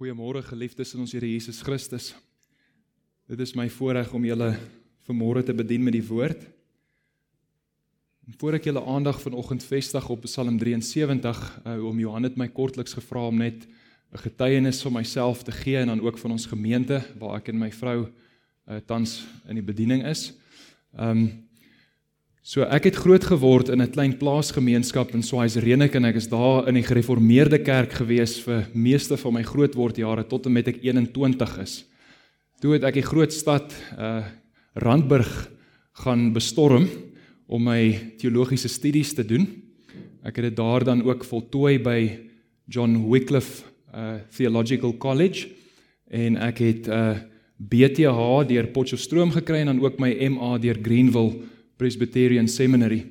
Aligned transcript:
Goeiemôre 0.00 0.40
geliefdes 0.40 0.94
in 0.96 1.02
ons 1.04 1.12
Here 1.12 1.28
Jesus 1.28 1.58
Christus. 1.60 2.06
Dit 3.28 3.42
is 3.44 3.50
my 3.52 3.66
voorreg 3.68 4.08
om 4.16 4.22
julle 4.24 4.46
vanmôre 5.04 5.42
te 5.44 5.52
bedien 5.52 5.82
met 5.84 5.92
die 5.92 6.06
woord. 6.08 6.46
En 8.24 8.38
voor 8.40 8.56
ek 8.56 8.70
julle 8.70 8.80
aandag 8.80 9.18
vanoggend 9.20 9.66
vestig 9.68 10.08
op 10.08 10.24
Psalm 10.24 10.56
73, 10.56 11.42
uh, 11.66 11.74
om 11.84 12.00
Johan 12.00 12.24
het 12.24 12.40
my 12.40 12.48
kortliks 12.48 12.96
gevra 12.96 13.26
om 13.28 13.44
net 13.44 13.68
'n 13.68 14.22
getuienis 14.24 14.80
van 14.80 14.96
myself 14.96 15.44
te 15.44 15.52
gee 15.52 15.76
en 15.76 15.92
dan 15.92 16.00
ook 16.00 16.16
van 16.16 16.32
ons 16.32 16.48
gemeente 16.48 17.04
waar 17.20 17.36
ek 17.36 17.52
en 17.52 17.58
my 17.58 17.70
vrou 17.70 18.08
uh, 18.08 18.80
tans 18.86 19.26
in 19.52 19.60
die 19.60 19.68
bediening 19.68 20.06
is. 20.08 20.32
Um 20.96 21.44
So 22.40 22.64
ek 22.64 22.86
het 22.88 22.96
groot 22.96 23.24
geword 23.28 23.68
in 23.68 23.82
'n 23.82 23.92
klein 23.92 24.16
plaasgemeenskap 24.16 25.12
in 25.12 25.22
Swaaisrenek 25.22 25.94
en 25.94 26.04
ek 26.04 26.16
is 26.16 26.28
daar 26.28 26.68
in 26.68 26.74
die 26.74 26.82
gereformeerde 26.82 27.58
kerk 27.58 27.92
gewees 27.92 28.40
vir 28.40 28.66
meeste 28.72 29.16
van 29.16 29.34
my 29.34 29.42
grootwordjare 29.42 30.26
tot 30.26 30.46
en 30.46 30.52
met 30.52 30.68
ek 30.68 30.80
21 30.82 31.58
is. 31.58 31.84
Toe 32.60 32.72
het 32.72 32.84
ek 32.84 32.94
die 32.94 33.02
groot 33.02 33.32
stad 33.32 33.72
uh 33.98 34.24
Randburg 34.74 35.50
gaan 35.92 36.32
bestorm 36.32 36.88
om 37.46 37.62
my 37.62 38.14
teologiese 38.16 38.68
studies 38.68 39.12
te 39.12 39.24
doen. 39.24 39.46
Ek 40.24 40.36
het 40.36 40.44
dit 40.44 40.56
daar 40.56 40.84
dan 40.84 41.02
ook 41.02 41.24
voltooi 41.24 41.78
by 41.78 42.18
John 42.66 43.10
Wycliffe 43.10 43.64
uh 43.94 44.14
Theological 44.34 44.96
College 44.96 45.48
en 46.08 46.36
ek 46.36 46.58
het 46.58 46.88
uh 46.88 47.18
BTH 47.58 48.48
deur 48.48 48.66
Potchefstroom 48.72 49.30
gekry 49.30 49.58
en 49.58 49.66
dan 49.66 49.84
ook 49.84 49.98
my 49.98 50.28
MA 50.28 50.58
deur 50.58 50.78
Greenville 50.82 51.59
Presbyterian 51.80 52.48
Seminary. 52.48 53.06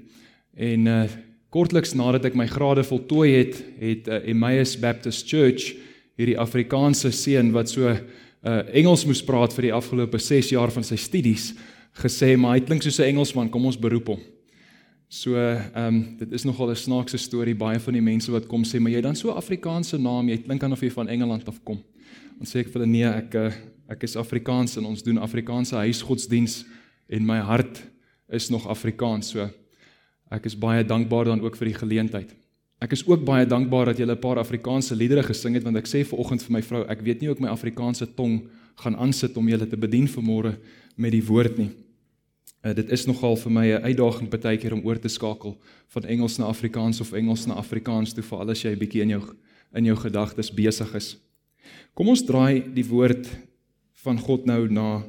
En 0.54 0.88
uh 0.88 1.02
kortliks 1.50 1.96
nadat 1.98 2.28
ek 2.30 2.36
my 2.38 2.46
grade 2.46 2.84
voltooi 2.86 3.30
het, 3.34 3.55
het 3.82 4.05
uh, 4.05 4.20
Emmaus 4.30 4.76
Baptist 4.78 5.26
Church 5.26 5.72
hierdie 6.14 6.36
Afrikaanse 6.38 7.09
seun 7.09 7.50
wat 7.55 7.72
so 7.72 7.90
uh 7.90 8.59
Engels 8.70 9.08
moes 9.09 9.23
praat 9.26 9.55
vir 9.58 9.70
die 9.70 9.73
afgelope 9.73 10.22
6 10.22 10.52
jaar 10.53 10.70
van 10.70 10.86
sy 10.86 11.00
studies 11.02 11.56
gesê, 11.97 12.36
maar 12.38 12.58
hy 12.58 12.62
klink 12.67 12.86
soos 12.86 13.00
'n 13.00 13.09
Engelsman, 13.09 13.50
kom 13.50 13.66
ons 13.66 13.80
beroep 13.80 14.14
hom. 14.14 14.22
So 15.09 15.34
ehm 15.36 15.73
um, 15.73 16.17
dit 16.17 16.31
is 16.31 16.45
nogal 16.45 16.70
'n 16.70 16.75
snaakse 16.75 17.17
storie 17.17 17.56
baie 17.56 17.80
van 17.80 17.94
die 17.94 18.02
mense 18.02 18.31
wat 18.31 18.45
kom 18.45 18.64
sê, 18.64 18.80
maar 18.80 18.92
jy 18.92 19.02
dan 19.02 19.16
so 19.16 19.31
Afrikaanse 19.31 19.97
naam, 19.97 20.30
jy 20.30 20.38
klink 20.38 20.64
asof 20.64 20.81
jy 20.81 20.92
van 20.92 21.09
Engeland 21.09 21.47
af 21.47 21.59
kom. 21.64 21.81
Ons 22.40 22.53
sê 22.53 22.59
ek 22.59 22.70
vir 22.70 22.81
hulle 22.81 22.92
nee, 22.92 23.09
ek 23.09 23.36
ek 23.90 24.03
is 24.03 24.16
Afrikaans 24.16 24.78
en 24.78 24.86
ons 24.86 25.03
doen 25.03 25.17
Afrikaanse 25.17 25.75
huisgodsdiens 25.75 26.66
en 27.09 27.25
my 27.25 27.40
hart 27.40 27.81
is 28.30 28.49
nog 28.49 28.67
Afrikaans. 28.67 29.31
So 29.33 29.49
ek 30.30 30.45
is 30.45 30.58
baie 30.58 30.85
dankbaar 30.85 31.25
dan 31.25 31.41
ook 31.41 31.58
vir 31.58 31.72
die 31.72 31.80
geleentheid. 31.80 32.35
Ek 32.80 32.94
is 32.95 33.03
ook 33.08 33.25
baie 33.27 33.45
dankbaar 33.45 33.91
dat 33.91 33.97
jy 33.99 34.05
'n 34.05 34.19
paar 34.19 34.39
Afrikaanse 34.39 34.95
liedere 34.95 35.23
gesing 35.23 35.53
het 35.55 35.63
want 35.63 35.77
ek 35.77 35.88
sê 35.88 36.05
ver 36.05 36.19
oggend 36.19 36.44
vir 36.44 36.52
my 36.52 36.61
vrou, 36.61 36.85
ek 36.88 37.02
weet 37.02 37.19
nie 37.19 37.27
hoe 37.27 37.35
ek 37.35 37.41
my 37.41 37.50
Afrikaanse 37.50 38.07
tong 38.16 38.47
gaan 38.75 38.95
aansit 38.95 39.38
om 39.38 39.47
julle 39.47 39.67
te 39.67 39.77
bedien 39.77 40.07
vanmôre 40.07 40.57
met 40.95 41.11
die 41.11 41.25
woord 41.25 41.57
nie. 41.57 41.72
Uh, 42.63 42.73
dit 42.73 42.89
is 42.91 43.05
nogal 43.05 43.35
vir 43.35 43.52
my 43.52 43.66
'n 43.67 43.83
uitdaging 43.83 44.30
baie 44.30 44.57
keer 44.57 44.73
om 44.73 44.85
oor 44.85 45.00
te 45.00 45.07
skakel 45.07 45.57
van 45.88 46.03
Engels 46.05 46.38
na 46.38 46.45
Afrikaans 46.45 47.02
of 47.02 47.13
Engels 47.13 47.45
na 47.47 47.53
Afrikaans 47.53 48.13
toe 48.13 48.23
vir 48.23 48.39
al 48.39 48.50
as 48.50 48.63
jy 48.63 48.75
bietjie 48.75 49.02
in 49.02 49.09
jou 49.09 49.23
in 49.73 49.85
jou 49.85 49.95
gedagtes 49.95 50.52
besig 50.52 50.95
is. 50.95 51.17
Kom 51.94 52.07
ons 52.07 52.23
draai 52.25 52.73
die 52.73 52.85
woord 52.85 53.27
van 53.94 54.17
God 54.17 54.45
nou 54.45 54.67
na 54.67 55.03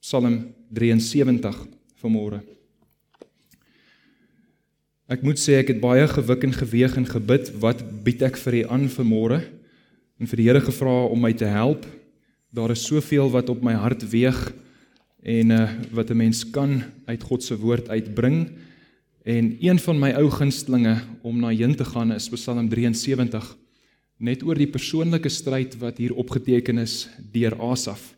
Psalm 0.00 0.54
73 0.72 1.66
vanmôre. 2.02 2.42
Ek 5.12 5.24
moet 5.24 5.40
sê 5.40 5.58
ek 5.60 5.74
het 5.74 5.80
baie 5.82 6.06
gewik 6.08 6.46
en 6.46 6.54
geweeg 6.56 6.96
en 6.96 7.06
gebid, 7.06 7.50
wat 7.62 7.82
bied 8.04 8.22
ek 8.24 8.38
vir 8.44 8.58
u 8.60 8.62
aan 8.76 8.86
vanmôre? 8.90 9.42
En 10.20 10.30
vir 10.30 10.40
die 10.40 10.46
Here 10.46 10.62
gevra 10.62 10.94
om 11.10 11.20
my 11.20 11.32
te 11.34 11.48
help. 11.50 11.86
Daar 12.52 12.72
is 12.74 12.84
soveel 12.86 13.30
wat 13.32 13.50
op 13.52 13.62
my 13.64 13.74
hart 13.74 14.04
weeg 14.12 14.38
en 15.22 15.50
uh, 15.54 15.70
wat 15.92 16.10
'n 16.10 16.16
mens 16.16 16.44
kan 16.50 16.82
uit 17.06 17.22
God 17.22 17.42
se 17.42 17.56
woord 17.56 17.88
uitbring. 17.88 18.50
En 19.24 19.56
een 19.60 19.78
van 19.78 19.98
my 19.98 20.12
ou 20.18 20.30
gunstlinge 20.30 21.02
om 21.22 21.40
na 21.40 21.48
heen 21.48 21.74
te 21.74 21.84
gaan 21.84 22.12
is 22.12 22.28
Psalm 22.28 22.68
73 22.68 23.56
net 24.18 24.42
oor 24.42 24.54
die 24.54 24.70
persoonlike 24.70 25.28
stryd 25.28 25.74
wat 25.82 25.98
hier 25.98 26.14
opgeteken 26.14 26.78
is 26.78 27.08
deur 27.32 27.58
Asaf. 27.58 28.14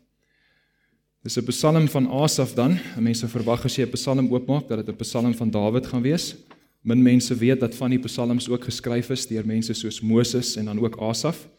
Dis 1.25 1.37
'n 1.37 1.45
Psalm 1.45 1.87
van 1.87 2.07
Asaf 2.07 2.53
dan. 2.53 2.77
Mense 2.99 3.27
verwag 3.27 3.65
as 3.65 3.75
jy 3.75 3.83
'n 3.83 3.91
Psalm 3.97 4.29
oopmaak 4.29 4.67
dat 4.67 4.85
dit 4.85 4.95
'n 4.95 5.01
Psalm 5.01 5.33
van 5.33 5.49
Dawid 5.49 5.85
gaan 5.87 6.01
wees. 6.01 6.35
Min 6.81 7.01
mense 7.01 7.35
weet 7.35 7.59
dat 7.59 7.75
van 7.75 7.89
die 7.89 7.99
Psalms 7.99 8.49
ook 8.49 8.63
geskryf 8.63 9.09
is 9.09 9.25
deur 9.27 9.45
mense 9.45 9.73
soos 9.73 10.01
Moses 10.01 10.55
en 10.55 10.65
dan 10.65 10.79
ook 10.79 11.01
Asaf. 11.01 11.49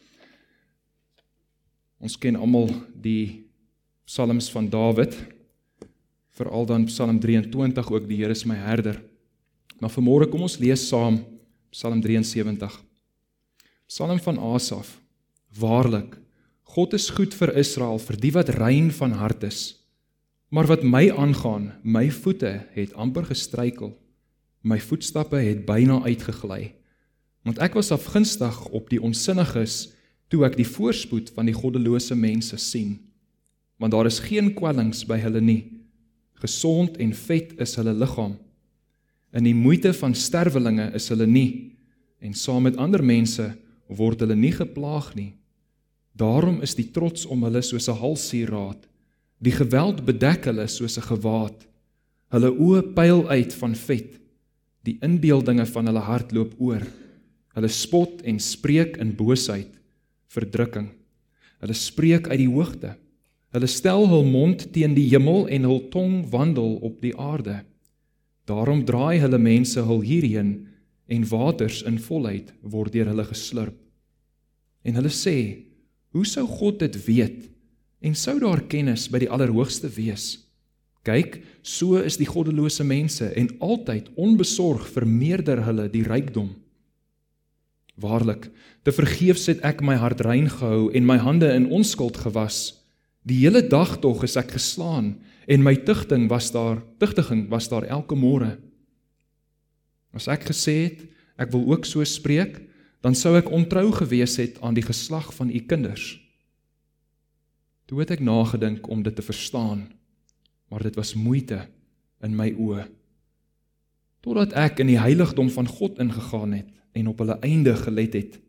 Ons 1.98 2.18
ken 2.18 2.36
almal 2.36 2.70
die 2.94 3.50
Psalms 4.04 4.50
van 4.50 4.68
Dawid. 4.68 5.16
Veral 6.30 6.66
dan 6.66 6.84
Psalm 6.84 7.18
23 7.18 7.90
ook 7.90 8.08
die 8.08 8.16
Here 8.16 8.30
is 8.30 8.44
my 8.44 8.54
herder. 8.54 9.02
Maar 9.80 9.90
vanmôre 9.90 10.28
kom 10.28 10.42
ons 10.42 10.58
lees 10.58 10.88
saam 10.88 11.24
Psalm 11.70 12.00
73. 12.00 12.82
Psalm 13.86 14.20
van 14.20 14.38
Asaf. 14.38 15.00
Waarlik 15.58 16.25
God 16.76 16.92
is 16.92 17.08
goed 17.08 17.32
vir 17.32 17.54
Israel, 17.56 17.96
vir 17.96 18.18
die 18.20 18.30
wat 18.36 18.50
rein 18.52 18.90
van 18.92 19.14
hart 19.16 19.46
is. 19.48 19.60
Maar 20.52 20.66
wat 20.68 20.82
my 20.84 21.06
aangaan, 21.08 21.70
my 21.80 22.10
voete 22.12 22.50
het 22.74 22.92
amper 22.92 23.24
gestruikel. 23.30 23.94
My 24.60 24.76
voetstappe 24.84 25.40
het 25.40 25.62
byna 25.64 26.02
uitgegly. 26.04 26.74
Want 27.48 27.62
ek 27.64 27.78
was 27.78 27.88
afgunstig 27.96 28.58
op 28.76 28.90
die 28.92 29.00
onsinniges 29.00 29.86
toe 30.28 30.42
ek 30.44 30.58
die 30.58 30.68
voorspoed 30.68 31.32
van 31.32 31.48
die 31.48 31.56
goddelose 31.56 32.18
mense 32.18 32.60
sien. 32.60 32.98
Want 33.80 33.96
daar 33.96 34.10
is 34.10 34.20
geen 34.26 34.52
kwellings 34.52 35.06
by 35.08 35.16
hulle 35.24 35.40
nie. 35.40 35.62
Gesond 36.44 37.00
en 37.00 37.16
vet 37.16 37.56
is 37.56 37.72
hulle 37.80 37.96
liggaam. 37.96 38.36
In 39.32 39.48
die 39.48 39.56
moeite 39.56 39.94
van 39.96 40.12
sterwelinge 40.12 40.90
is 40.92 41.08
hulle 41.08 41.24
nie 41.24 41.72
en 42.20 42.36
saam 42.36 42.68
met 42.68 42.76
ander 42.76 43.00
mense 43.00 43.48
word 43.88 44.20
hulle 44.20 44.36
nie 44.36 44.52
geplaag 44.52 45.14
nie. 45.16 45.32
Daarom 46.16 46.62
is 46.64 46.74
die 46.78 46.88
trots 46.92 47.26
om 47.28 47.44
hulle 47.44 47.62
soos 47.62 47.88
'n 47.88 48.00
halssieraad. 48.00 48.88
Die 49.38 49.52
geweld 49.52 50.04
bedek 50.04 50.44
hulle 50.44 50.66
soos 50.66 50.96
'n 50.98 51.08
gewaad. 51.12 51.66
Hulle 52.32 52.50
oë 52.50 52.94
pyl 52.94 53.28
uit 53.28 53.54
van 53.54 53.74
vet. 53.74 54.20
Die 54.82 54.98
inbeeldinge 55.02 55.66
van 55.66 55.86
hulle 55.86 56.00
hart 56.00 56.32
loop 56.32 56.54
oor. 56.58 56.82
Hulle 57.54 57.68
spot 57.68 58.22
en 58.22 58.38
spreek 58.38 58.96
in 58.96 59.14
boosheid, 59.16 59.72
verdrukking. 60.28 60.88
Hulle 61.60 61.74
spreek 61.74 62.28
uit 62.28 62.38
die 62.38 62.50
hoogte. 62.52 62.96
Hulle 63.52 63.66
stel 63.66 64.06
hul 64.08 64.24
mond 64.24 64.72
teen 64.72 64.94
die 64.94 65.08
hemel 65.08 65.48
en 65.48 65.64
hul 65.64 65.88
tong 65.88 66.26
wandel 66.30 66.76
op 66.84 67.00
die 67.00 67.16
aarde. 67.16 67.64
Daarom 68.44 68.84
draai 68.84 69.18
hulle 69.18 69.38
mense 69.38 69.80
hul 69.80 70.00
hierheen 70.00 70.66
en 71.06 71.28
waters 71.28 71.82
in 71.82 71.98
volheid 71.98 72.52
word 72.62 72.92
deur 72.92 73.06
hulle 73.06 73.24
geslurp. 73.24 73.78
En 74.82 74.94
hulle 74.94 75.10
sê: 75.10 75.66
Hoe 76.16 76.24
sou 76.24 76.46
God 76.48 76.80
dit 76.80 76.96
weet? 77.04 77.44
En 78.00 78.14
sou 78.16 78.38
daar 78.40 78.62
kennis 78.64 79.04
by 79.12 79.20
die 79.20 79.28
Allerhoogste 79.28 79.90
wees? 79.92 80.38
Kyk, 81.04 81.42
so 81.60 82.00
is 82.00 82.16
die 82.16 82.28
goddelose 82.28 82.84
mense 82.88 83.28
en 83.36 83.50
altyd 83.62 84.08
onbesorg 84.16 84.88
vermeerder 84.94 85.60
hulle 85.66 85.90
die 85.92 86.06
rykdom. 86.06 86.54
Waarlik, 88.00 88.48
te 88.84 88.94
vergeefs 88.96 89.46
het 89.52 89.60
ek 89.64 89.84
my 89.84 89.98
hart 90.00 90.22
rein 90.24 90.48
gehou 90.52 90.88
en 90.96 91.06
my 91.08 91.18
hande 91.20 91.50
in 91.52 91.68
onskuld 91.72 92.16
gewas. 92.24 92.78
Die 93.28 93.42
hele 93.44 93.60
dag 93.68 93.98
tog 94.00 94.24
is 94.24 94.38
ek 94.40 94.56
geslaan 94.56 95.14
en 95.46 95.64
my 95.64 95.76
tugting 95.84 96.30
was 96.32 96.48
daar, 96.54 96.80
tugtiging 97.00 97.46
was 97.52 97.68
daar 97.68 97.84
elke 97.92 98.16
môre. 98.16 98.54
As 100.16 100.30
ek 100.32 100.48
gesê 100.48 100.78
het, 100.88 101.04
ek 101.36 101.52
wil 101.52 101.68
ook 101.76 101.84
so 101.84 102.04
spreek, 102.08 102.62
dan 103.06 103.14
sou 103.14 103.36
ek 103.38 103.52
ontrou 103.54 103.92
gewees 103.94 104.34
het 104.40 104.56
aan 104.66 104.74
die 104.74 104.82
geslag 104.82 105.28
van 105.36 105.52
u 105.54 105.60
kinders. 105.70 106.16
Toe 107.86 108.00
het 108.02 108.10
ek 108.16 108.22
nagedink 108.26 108.88
om 108.90 109.04
dit 109.06 109.14
te 109.14 109.22
verstaan, 109.22 109.84
maar 110.66 110.82
dit 110.82 110.98
was 110.98 111.14
moeite 111.14 111.60
in 112.26 112.34
my 112.34 112.48
oë. 112.50 112.88
Totdat 114.26 114.56
ek 114.58 114.82
in 114.82 114.90
die 114.90 114.98
heiligdom 114.98 115.52
van 115.54 115.70
God 115.70 116.02
ingegaan 116.02 116.56
het 116.58 116.98
en 116.98 117.12
op 117.12 117.22
hulle 117.22 117.38
einde 117.46 117.76
gelet 117.78 118.18
het. 118.18 118.40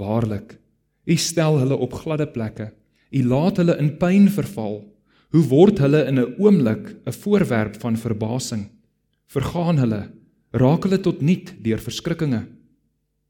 Waarlik, 0.00 0.56
u 1.04 1.20
stel 1.20 1.60
hulle 1.60 1.76
op 1.76 2.00
gladde 2.00 2.30
plekke. 2.32 2.70
U 3.12 3.24
laat 3.28 3.60
hulle 3.60 3.76
in 3.76 3.92
pyn 4.00 4.32
verval. 4.32 4.86
Hoe 5.36 5.46
word 5.52 5.84
hulle 5.84 6.06
in 6.08 6.16
'n 6.16 6.34
oomblik 6.40 6.96
'n 7.04 7.12
voorwerp 7.12 7.76
van 7.84 7.96
verbasing? 7.96 8.70
Vergaan 9.28 9.76
hulle, 9.76 10.08
raak 10.50 10.88
hulle 10.88 11.00
tot 11.00 11.20
niet 11.20 11.54
deur 11.60 11.78
verskrikkinge 11.78 12.55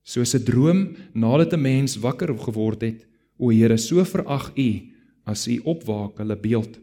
soos 0.07 0.35
'n 0.35 0.45
droom 0.47 0.81
nadat 1.13 1.53
'n 1.53 1.61
mens 1.61 1.99
wakker 1.99 2.31
geword 2.39 2.81
het. 2.81 3.07
O 3.39 3.51
Here, 3.51 3.77
so 3.77 4.05
verag 4.05 4.53
U 4.57 4.71
as 5.25 5.49
U 5.49 5.61
opwaak 5.65 6.19
hulle 6.19 6.37
beeld. 6.37 6.79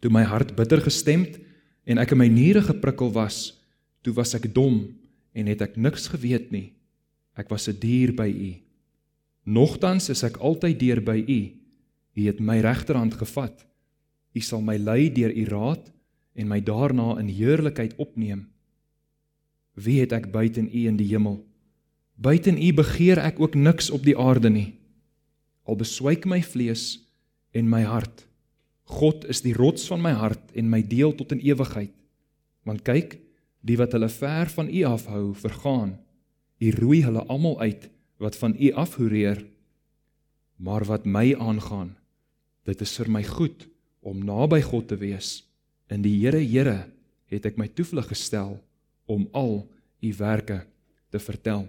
Toe 0.00 0.10
my 0.10 0.22
hart 0.22 0.56
bitter 0.56 0.80
gestemd 0.80 1.38
en 1.86 1.98
ek 1.98 2.10
in 2.12 2.18
my 2.18 2.28
niere 2.28 2.62
geprikkel 2.62 3.12
was, 3.12 3.62
toe 4.02 4.12
was 4.12 4.34
ek 4.34 4.52
dom 4.54 4.98
en 5.32 5.46
het 5.46 5.62
ek 5.62 5.76
niks 5.76 6.08
geweet 6.08 6.50
nie. 6.50 6.74
Ek 7.36 7.48
was 7.48 7.68
'n 7.68 7.78
dier 7.78 8.12
by 8.12 8.28
U. 8.28 8.52
Nogtans 9.44 10.10
is 10.10 10.22
ek 10.22 10.36
altyd 10.36 10.78
deur 10.78 11.00
by 11.00 11.24
U. 11.28 11.40
U 12.14 12.26
het 12.26 12.40
my 12.40 12.60
regterhand 12.60 13.14
gevat. 13.14 13.66
U 14.34 14.40
sal 14.40 14.60
my 14.60 14.76
lei 14.76 15.08
deur 15.08 15.30
U 15.30 15.44
raad 15.44 15.92
en 16.34 16.48
my 16.48 16.60
daarna 16.60 17.18
in 17.18 17.28
heerlikheid 17.28 17.94
opneem. 17.96 18.48
Wie 19.74 20.00
het 20.00 20.12
ek 20.12 20.32
buiten 20.32 20.68
U 20.68 20.86
in 20.86 20.96
die 20.96 21.08
hemel? 21.08 21.51
Buiten 22.22 22.54
U 22.54 22.68
begeer 22.78 23.18
ek 23.18 23.40
ook 23.42 23.56
niks 23.58 23.88
op 23.90 24.04
die 24.06 24.14
aarde 24.14 24.50
nie. 24.52 24.76
Al 25.66 25.78
beswyk 25.80 26.26
my 26.28 26.38
vlees 26.44 27.00
en 27.50 27.66
my 27.70 27.80
hart. 27.82 28.28
God 28.86 29.24
is 29.32 29.40
die 29.42 29.54
rots 29.56 29.88
van 29.90 30.02
my 30.04 30.12
hart 30.14 30.52
en 30.54 30.68
my 30.70 30.82
deel 30.86 31.16
tot 31.18 31.32
in 31.34 31.42
ewigheid. 31.42 31.94
Want 32.68 32.84
kyk, 32.86 33.16
die 33.66 33.78
wat 33.80 33.96
hulle 33.96 34.10
ver 34.12 34.52
van 34.54 34.70
U 34.70 34.84
afhou, 34.92 35.24
vergaan. 35.34 35.96
U 36.62 36.70
roei 36.76 37.02
hulle 37.02 37.26
almal 37.26 37.58
uit 37.64 37.88
wat 38.22 38.38
van 38.38 38.54
U 38.54 38.70
afhoereer. 38.84 39.42
Maar 40.62 40.86
wat 40.86 41.08
my 41.08 41.32
aangaan, 41.34 41.96
dit 42.68 42.86
is 42.86 42.96
vir 43.02 43.10
my 43.10 43.26
goed 43.26 43.66
om 44.06 44.22
naby 44.22 44.62
God 44.62 44.92
te 44.92 44.98
wees. 45.00 45.40
In 45.90 46.06
die 46.06 46.14
Here, 46.22 46.38
Here, 46.38 46.86
het 47.26 47.50
ek 47.50 47.58
my 47.58 47.66
toevlug 47.66 48.12
gestel 48.14 48.60
om 49.10 49.26
al 49.34 49.64
U 50.02 50.10
werke 50.22 50.62
te 51.10 51.18
vertel. 51.18 51.66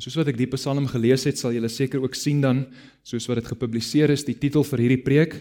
Soos 0.00 0.14
wat 0.16 0.30
ek 0.32 0.38
die 0.40 0.48
Psalm 0.54 0.86
gelees 0.88 1.26
het, 1.28 1.36
sal 1.36 1.52
julle 1.52 1.68
seker 1.68 2.00
ook 2.00 2.14
sien 2.16 2.40
dan, 2.40 2.64
soos 3.04 3.26
wat 3.28 3.42
dit 3.42 3.50
gepubliseer 3.52 4.12
is, 4.14 4.24
die 4.24 4.38
titel 4.40 4.64
vir 4.64 4.80
hierdie 4.86 5.04
preek 5.04 5.34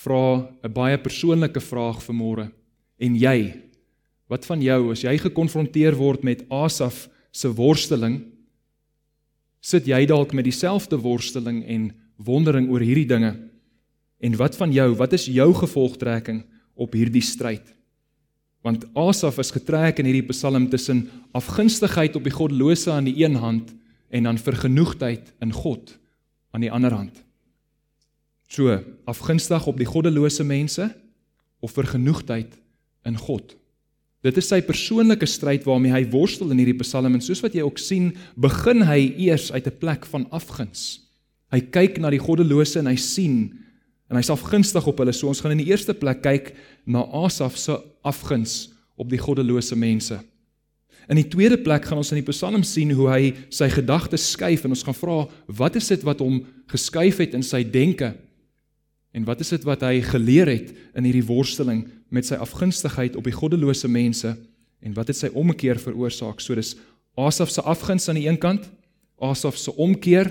vra 0.00 0.48
'n 0.64 0.72
baie 0.72 0.96
persoonlike 0.96 1.60
vraag 1.60 2.00
vir 2.00 2.14
môre. 2.14 2.50
En 2.98 3.14
jy, 3.14 3.54
wat 4.28 4.46
van 4.46 4.62
jou 4.62 4.92
as 4.92 5.02
jy 5.02 5.18
gekonfronteer 5.18 5.94
word 5.94 6.24
met 6.24 6.44
Asaf 6.50 7.08
se 7.32 7.48
worsteling, 7.48 8.24
sit 9.60 9.84
jy 9.84 10.06
dalk 10.06 10.32
met 10.32 10.44
dieselfde 10.44 10.96
worsteling 10.96 11.64
en 11.66 11.92
wondering 12.16 12.70
oor 12.70 12.80
hierdie 12.80 13.08
dinge? 13.08 13.36
En 14.20 14.36
wat 14.36 14.56
van 14.56 14.72
jou? 14.72 14.94
Wat 14.94 15.12
is 15.12 15.26
jou 15.26 15.52
gevolgtrekking 15.52 16.44
op 16.74 16.92
hierdie 16.92 17.22
stryd? 17.22 17.74
Want 18.62 18.86
Asaf 18.94 19.38
is 19.38 19.50
getrek 19.50 19.98
in 19.98 20.06
hierdie 20.06 20.28
Psalm 20.32 20.68
tussen 20.70 21.08
afgunstigheid 21.32 22.16
op 22.16 22.24
die 22.24 22.32
goddelose 22.32 22.90
aan 22.90 23.04
die 23.04 23.22
een 23.22 23.34
hand 23.34 23.74
en 24.08 24.28
dan 24.28 24.38
vergenoegdheid 24.38 25.32
in 25.44 25.52
God 25.52 25.98
aan 26.50 26.64
die 26.64 26.72
ander 26.72 26.92
hand. 26.92 27.24
So, 28.48 28.72
afgunstig 29.04 29.66
op 29.68 29.76
die 29.76 29.88
goddelose 29.88 30.44
mense 30.44 30.88
of 31.60 31.76
vergenoegdheid 31.76 32.54
in 33.04 33.18
God. 33.20 33.56
Dit 34.24 34.38
is 34.40 34.48
sy 34.50 34.58
persoonlike 34.66 35.26
stryd 35.30 35.66
waarmee 35.68 35.92
hy 35.94 36.02
worstel 36.10 36.50
in 36.50 36.62
hierdie 36.62 36.80
Psalm 36.80 37.14
en 37.14 37.22
soos 37.22 37.42
wat 37.44 37.54
jy 37.54 37.62
ook 37.66 37.78
sien, 37.78 38.10
begin 38.34 38.82
hy 38.88 39.12
eers 39.28 39.52
uit 39.52 39.66
'n 39.66 39.78
plek 39.78 40.06
van 40.06 40.26
afguns. 40.30 41.04
Hy 41.52 41.60
kyk 41.60 42.00
na 42.00 42.10
die 42.10 42.20
goddelose 42.20 42.78
en 42.78 42.86
hy 42.86 42.96
sien 42.96 43.54
en 44.10 44.16
hy's 44.16 44.30
afgunstig 44.30 44.86
op 44.86 44.98
hulle. 44.98 45.12
So 45.12 45.28
ons 45.28 45.40
gaan 45.40 45.52
in 45.52 45.64
die 45.64 45.70
eerste 45.70 45.94
plek 45.94 46.22
kyk 46.22 46.54
na 46.86 47.04
Asaf 47.24 47.56
se 47.56 47.76
afguns 48.02 48.72
op 48.96 49.08
die 49.08 49.20
goddelose 49.20 49.76
mense. 49.76 50.18
In 51.08 51.16
die 51.16 51.28
tweede 51.28 51.56
plek 51.56 51.86
gaan 51.88 52.00
ons 52.02 52.10
in 52.12 52.20
die 52.20 52.28
Psalm 52.28 52.62
sien 52.68 52.90
hoe 52.92 53.08
hy 53.08 53.32
sy 53.54 53.70
gedagtes 53.72 54.26
skuif 54.34 54.66
en 54.66 54.74
ons 54.76 54.84
gaan 54.84 54.96
vra 54.96 55.22
wat 55.60 55.78
is 55.80 55.88
dit 55.88 56.02
wat 56.04 56.20
hom 56.20 56.42
geskuif 56.68 57.22
het 57.22 57.36
in 57.38 57.44
sy 57.46 57.62
denke? 57.64 58.12
En 59.16 59.24
wat 59.24 59.40
is 59.40 59.54
dit 59.54 59.64
wat 59.64 59.86
hy 59.86 60.02
geleer 60.04 60.50
het 60.52 60.74
in 60.92 61.08
hierdie 61.08 61.24
worsteling 61.24 61.86
met 62.12 62.28
sy 62.28 62.36
afgunstigheid 62.36 63.16
op 63.16 63.24
die 63.24 63.36
goddelose 63.36 63.88
mense 63.88 64.34
en 64.84 64.94
wat 64.96 65.08
het 65.08 65.16
sy 65.16 65.32
omkeer 65.32 65.80
veroorsaak? 65.80 66.44
So 66.44 66.58
dis 66.58 66.76
Asaf 67.18 67.50
se 67.50 67.64
afguns 67.66 68.06
aan 68.08 68.20
die 68.20 68.28
een 68.28 68.38
kant, 68.38 68.68
Asaf 69.18 69.56
se 69.58 69.72
omkeer 69.74 70.28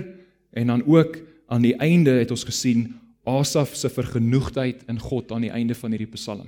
en 0.56 0.70
dan 0.72 0.86
ook 0.86 1.18
aan 1.52 1.66
die 1.66 1.76
einde 1.82 2.20
het 2.22 2.32
ons 2.32 2.46
gesien 2.48 2.94
Asaf 3.28 3.74
se 3.76 3.90
vergenoegdheid 3.90 4.86
in 4.88 5.02
God 5.02 5.34
aan 5.34 5.44
die 5.50 5.52
einde 5.52 5.76
van 5.76 5.92
hierdie 5.92 6.14
Psalm. 6.14 6.48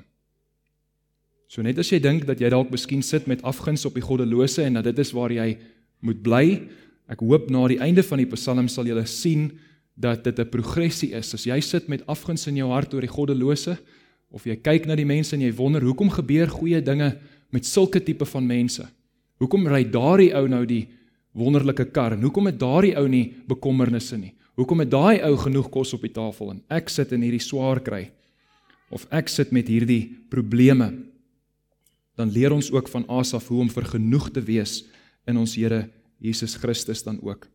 So 1.50 1.66
net 1.66 1.80
as 1.82 1.90
jy 1.90 1.98
dink 1.98 2.28
dat 2.30 2.38
jy 2.38 2.52
dalk 2.54 2.70
miskien 2.70 3.02
sit 3.02 3.26
met 3.26 3.42
afguns 3.42 3.82
op 3.90 3.96
die 3.98 4.06
goddelose 4.06 4.62
en 4.68 4.78
dat 4.78 4.86
dit 4.92 5.00
is 5.02 5.12
waar 5.18 5.34
jy 5.34 5.56
moet 6.06 6.22
bly, 6.22 6.44
ek 7.10 7.24
hoop 7.26 7.50
na 7.50 7.64
die 7.72 7.80
einde 7.82 8.04
van 8.06 8.22
die 8.22 8.30
Psalm 8.36 8.68
sal 8.70 8.86
jy 8.86 9.02
sien 9.10 9.50
dat 9.98 10.24
dit 10.24 10.40
'n 10.40 10.46
progressie 10.46 11.12
is. 11.18 11.34
As 11.34 11.46
jy 11.46 11.60
sit 11.60 11.90
met 11.90 12.06
afguns 12.06 12.48
in 12.48 12.58
jou 12.58 12.70
hart 12.70 12.94
oor 12.94 13.02
die 13.02 13.10
goddelose 13.10 13.80
of 14.32 14.46
jy 14.46 14.56
kyk 14.56 14.86
na 14.86 14.96
die 14.96 15.06
mense 15.06 15.34
en 15.34 15.42
jy 15.42 15.52
wonder 15.52 15.82
hoekom 15.82 16.10
gebeur 16.10 16.48
goeie 16.48 16.82
dinge 16.82 17.18
met 17.52 17.66
sulke 17.66 18.00
tipe 18.00 18.26
van 18.26 18.46
mense? 18.46 18.88
Hoekom 19.40 19.68
ry 19.68 19.84
daardie 19.84 20.36
ou 20.36 20.48
nou 20.48 20.66
die 20.66 20.88
wonderlike 21.34 21.92
kar 21.92 22.14
en 22.14 22.22
hoekom 22.22 22.46
het 22.46 22.60
daardie 22.60 22.96
ou 22.96 23.08
nie 23.08 23.34
bekommernisse 23.48 24.18
nie? 24.18 24.34
Hoekom 24.56 24.80
het 24.80 24.92
daai 24.92 25.22
ou 25.24 25.36
genoeg 25.36 25.70
kos 25.72 25.94
op 25.94 26.02
die 26.02 26.14
tafel 26.14 26.52
en 26.52 26.62
ek 26.70 26.90
sit 26.90 27.12
in 27.12 27.22
hierdie 27.22 27.42
swaar 27.42 27.80
kry? 27.80 28.12
Of 28.92 29.08
ek 29.10 29.28
sit 29.30 29.52
met 29.52 29.68
hierdie 29.68 30.16
probleme? 30.30 31.09
Dan 32.20 32.32
leer 32.36 32.52
ons 32.52 32.72
ook 32.72 32.92
van 32.92 33.08
Asaf 33.08 33.48
hoe 33.48 33.62
om 33.64 33.72
vergenoeg 33.72 34.28
te 34.36 34.44
wees 34.44 34.84
in 35.30 35.40
ons 35.40 35.56
Here 35.56 35.88
Jesus 36.20 36.58
Christus 36.60 37.04
dan 37.04 37.22
ook. 37.24 37.48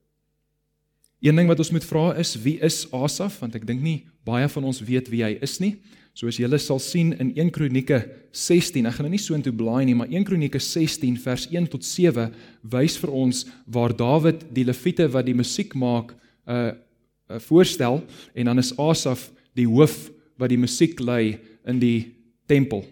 Een 1.21 1.37
ding 1.37 1.49
wat 1.49 1.61
ons 1.61 1.73
moet 1.73 1.85
vra 1.85 2.15
is 2.21 2.33
wie 2.41 2.57
is 2.65 2.87
Asaf 2.93 3.43
want 3.43 3.57
ek 3.59 3.67
dink 3.69 3.85
nie 3.85 4.05
baie 4.25 4.49
van 4.49 4.65
ons 4.65 4.81
weet 4.85 5.11
wie 5.13 5.21
hy 5.25 5.35
is 5.45 5.59
nie. 5.61 5.75
Soos 6.17 6.39
julle 6.39 6.61
sal 6.63 6.79
sien 6.81 7.13
in 7.21 7.33
1 7.35 7.51
Kronieke 7.53 7.99
16, 8.31 8.87
ek 8.87 8.97
gaan 8.97 9.09
nou 9.09 9.13
nie 9.17 9.21
so 9.21 9.37
intoe 9.37 9.53
blaai 9.53 9.83
nie, 9.85 9.97
maar 9.99 10.13
1 10.13 10.25
Kronieke 10.29 10.61
16 10.63 11.19
vers 11.21 11.49
1 11.51 11.67
tot 11.73 11.85
7 11.85 12.29
wys 12.73 12.97
vir 13.03 13.13
ons 13.13 13.43
waar 13.67 13.93
Dawid 13.97 14.47
die 14.55 14.65
leviete 14.65 15.09
wat 15.13 15.27
die 15.27 15.37
musiek 15.37 15.75
maak 15.77 16.15
uh, 16.47 16.71
uh, 16.73 17.41
voorstel 17.49 18.01
en 18.33 18.53
dan 18.53 18.63
is 18.63 18.73
Asaf 18.81 19.27
die 19.59 19.69
hoof 19.69 20.07
wat 20.41 20.55
die 20.55 20.61
musiek 20.61 21.03
lei 21.03 21.37
in 21.69 21.83
die 21.83 22.15
tempel 22.49 22.85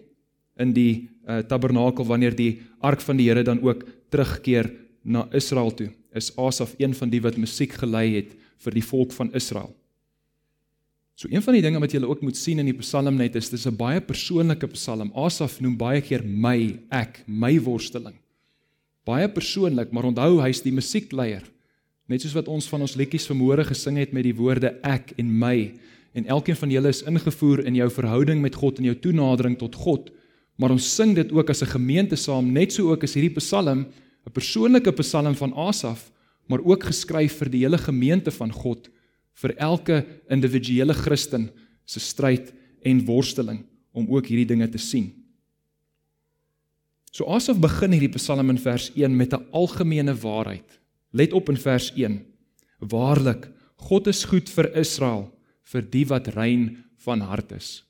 in 0.59 0.75
die 0.75 1.12
uh, 1.27 1.41
tabernakel 1.47 2.05
wanneer 2.05 2.35
die 2.35 2.61
ark 2.79 3.01
van 3.01 3.17
die 3.17 3.29
Here 3.29 3.43
dan 3.43 3.61
ook 3.61 3.85
terugkeer 4.09 4.71
na 5.03 5.27
Israel 5.31 5.71
toe. 5.71 5.91
Is 6.13 6.31
Asaf 6.37 6.75
een 6.77 6.93
van 6.93 7.09
die 7.09 7.21
wat 7.21 7.37
musiek 7.37 7.73
gelei 7.79 8.15
het 8.15 8.35
vir 8.63 8.77
die 8.77 8.85
volk 8.85 9.11
van 9.11 9.33
Israel. 9.33 9.73
So 11.15 11.29
een 11.29 11.43
van 11.45 11.53
die 11.53 11.61
dinge 11.61 11.79
wat 11.79 11.93
jy 11.93 12.01
ook 12.01 12.23
moet 12.25 12.37
sien 12.37 12.59
in 12.59 12.71
die 12.71 12.79
Psalm 12.79 13.17
net 13.19 13.35
is 13.35 13.49
dis 13.49 13.67
'n 13.67 13.75
baie 13.75 14.01
persoonlike 14.01 14.67
Psalm. 14.73 15.11
Asaf 15.15 15.61
noem 15.61 15.77
baie 15.77 16.01
keer 16.01 16.23
my, 16.23 16.79
ek, 16.89 17.23
my 17.27 17.59
worsteling. 17.59 18.15
Baie 19.05 19.27
persoonlik, 19.29 19.91
maar 19.91 20.05
onthou 20.05 20.41
hy's 20.41 20.61
die 20.61 20.71
musiekleier. 20.71 21.43
Net 22.07 22.21
soos 22.21 22.33
wat 22.33 22.47
ons 22.47 22.67
van 22.67 22.81
ons 22.81 22.95
liedjies 22.95 23.27
vanmôre 23.27 23.65
gesing 23.65 23.97
het 23.97 24.13
met 24.13 24.23
die 24.23 24.35
woorde 24.35 24.79
ek 24.83 25.13
en 25.17 25.39
my 25.39 25.73
en 26.13 26.25
elkeen 26.25 26.55
van 26.55 26.69
julle 26.69 26.89
is 26.89 27.01
ingevoer 27.09 27.65
in 27.65 27.75
jou 27.75 27.89
verhouding 27.89 28.41
met 28.41 28.55
God 28.55 28.77
en 28.79 28.85
jou 28.85 28.95
toenadering 28.95 29.57
tot 29.57 29.75
God 29.75 30.11
Maar 30.55 30.71
ons 30.75 30.95
sing 30.95 31.15
dit 31.15 31.31
ook 31.31 31.49
as 31.49 31.63
'n 31.63 31.73
gemeente 31.77 32.15
saam, 32.15 32.51
net 32.51 32.73
so 32.73 32.91
ook 32.91 33.03
as 33.03 33.13
hierdie 33.13 33.35
Psalm, 33.39 33.87
'n 34.25 34.31
persoonlike 34.31 34.91
Psalm 34.91 35.35
van 35.35 35.53
Asaf, 35.53 36.11
maar 36.47 36.63
ook 36.63 36.83
geskryf 36.83 37.37
vir 37.37 37.49
die 37.49 37.63
hele 37.63 37.77
gemeente 37.77 38.31
van 38.31 38.51
God, 38.51 38.89
vir 39.33 39.55
elke 39.57 40.05
individuele 40.29 40.93
Christen 40.93 41.49
se 41.85 41.99
stryd 41.99 42.53
en 42.83 43.05
worsteling 43.05 43.65
om 43.91 44.07
ook 44.09 44.25
hierdie 44.25 44.45
dinge 44.45 44.69
te 44.69 44.77
sien. 44.77 45.13
So 47.11 47.25
Asaf 47.25 47.59
begin 47.61 47.91
hierdie 47.91 48.15
Psalm 48.17 48.49
in 48.49 48.57
vers 48.57 48.91
1 48.95 49.15
met 49.15 49.33
'n 49.33 49.45
algemene 49.51 50.15
waarheid. 50.15 50.79
Let 51.11 51.33
op 51.33 51.49
in 51.49 51.57
vers 51.57 51.91
1. 51.95 52.25
Waarlik, 52.79 53.49
God 53.75 54.07
is 54.07 54.23
goed 54.23 54.49
vir 54.49 54.75
Israel, 54.75 55.31
vir 55.63 55.81
die 55.81 56.05
wat 56.05 56.27
rein 56.27 56.83
van 56.97 57.19
hart 57.19 57.51
is. 57.51 57.83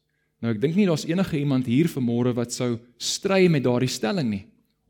Nou 0.43 0.51
ek 0.51 0.59
dink 0.59 0.75
nie 0.75 0.89
daar's 0.89 1.05
enige 1.07 1.37
iemand 1.39 1.69
hier 1.71 1.87
vanmôre 1.87 2.33
wat 2.35 2.51
sou 2.51 2.73
stry 2.99 3.45
met 3.47 3.63
daardie 3.63 3.91
stelling 3.91 4.27
nie. 4.27 4.41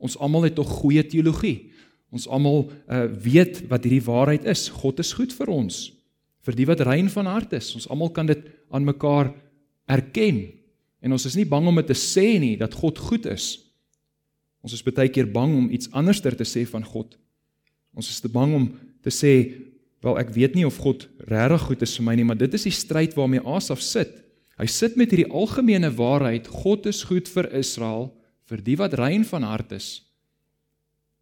Ons 0.02 0.16
almal 0.18 0.48
het 0.48 0.56
tog 0.58 0.66
goeie 0.80 1.04
teologie. 1.06 1.70
Ons 2.10 2.26
almal 2.26 2.64
uh, 2.66 3.04
weet 3.22 3.60
wat 3.70 3.86
hierdie 3.86 4.02
waarheid 4.02 4.48
is. 4.50 4.66
God 4.82 4.98
is 4.98 5.12
goed 5.14 5.30
vir 5.34 5.52
ons. 5.54 5.78
Vir 6.44 6.58
die 6.58 6.66
wat 6.66 6.82
rein 6.82 7.06
van 7.12 7.30
hart 7.30 7.54
is. 7.54 7.70
Ons 7.78 7.86
almal 7.86 8.10
kan 8.16 8.26
dit 8.26 8.42
aan 8.74 8.86
mekaar 8.86 9.30
erken. 9.86 10.42
En 10.98 11.14
ons 11.14 11.28
is 11.30 11.38
nie 11.38 11.46
bang 11.46 11.70
om 11.70 11.78
dit 11.78 11.86
te 11.92 11.98
sê 11.98 12.34
nie 12.42 12.56
dat 12.58 12.74
God 12.74 12.98
goed 12.98 13.30
is. 13.30 13.52
Ons 14.64 14.74
is 14.74 14.82
baie 14.82 15.12
keer 15.12 15.30
bang 15.30 15.54
om 15.54 15.70
iets 15.70 15.92
anderster 15.94 16.34
te 16.34 16.46
sê 16.48 16.64
van 16.66 16.82
God. 16.82 17.14
Ons 17.94 18.10
is 18.10 18.18
te 18.24 18.32
bang 18.32 18.56
om 18.58 18.66
te 19.06 19.12
sê, 19.12 19.54
"Wel, 20.02 20.18
ek 20.18 20.34
weet 20.34 20.54
nie 20.54 20.66
of 20.66 20.78
God 20.78 21.06
regtig 21.28 21.60
goed 21.60 21.82
is 21.82 21.96
vir 21.96 22.04
my 22.04 22.14
nie, 22.16 22.24
maar 22.24 22.38
dit 22.38 22.54
is 22.54 22.64
die 22.64 22.72
stryd 22.72 23.14
waarmee 23.14 23.46
Asaf 23.46 23.80
sit." 23.80 24.23
Hy 24.60 24.66
sit 24.70 24.96
met 24.96 25.10
hierdie 25.10 25.30
algemene 25.32 25.90
waarheid, 25.94 26.46
God 26.46 26.86
is 26.86 27.02
goed 27.08 27.28
vir 27.30 27.50
Israel, 27.58 28.12
vir 28.46 28.62
die 28.62 28.76
wat 28.78 28.94
rein 29.00 29.24
van 29.26 29.42
hart 29.42 29.72
is. 29.74 29.88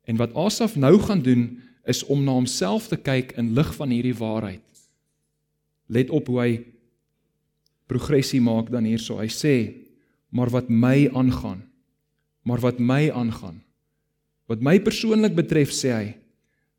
En 0.04 0.18
wat 0.20 0.34
Asaf 0.36 0.76
nou 0.76 0.98
gaan 1.00 1.22
doen 1.22 1.62
is 1.88 2.02
om 2.04 2.24
na 2.24 2.34
homself 2.36 2.90
te 2.90 2.98
kyk 2.98 3.32
in 3.40 3.54
lig 3.56 3.70
van 3.78 3.90
hierdie 3.94 4.16
waarheid. 4.18 4.66
Let 5.88 6.10
op 6.10 6.28
hoe 6.28 6.40
hy 6.40 6.52
progressie 7.90 8.40
maak 8.40 8.70
dan 8.72 8.86
hierso. 8.88 9.18
Hy 9.18 9.28
sê: 9.28 9.54
"Maar 10.30 10.50
wat 10.50 10.68
my 10.68 11.08
aangaan, 11.12 11.62
maar 12.42 12.60
wat 12.60 12.78
my 12.78 13.10
aangaan, 13.10 13.62
wat 14.46 14.60
my 14.60 14.78
persoonlik 14.80 15.34
betref 15.34 15.70
sê 15.70 15.92
hy, 15.92 16.14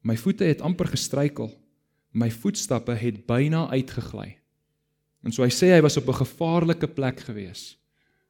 my 0.01 0.15
voete 0.19 0.43
het 0.43 0.62
amper 0.62 0.88
gestruikel, 0.91 1.51
my 2.12 2.29
voetstappe 2.29 2.93
het 2.93 3.25
byna 3.25 3.69
uitgegly. 3.72 4.42
En 5.23 5.31
so 5.31 5.45
hy 5.45 5.51
sê 5.51 5.71
hy 5.71 5.81
was 5.83 5.97
op 5.97 6.09
'n 6.09 6.21
gevaarlike 6.23 6.87
plek 6.87 7.19
gewees. 7.23 7.77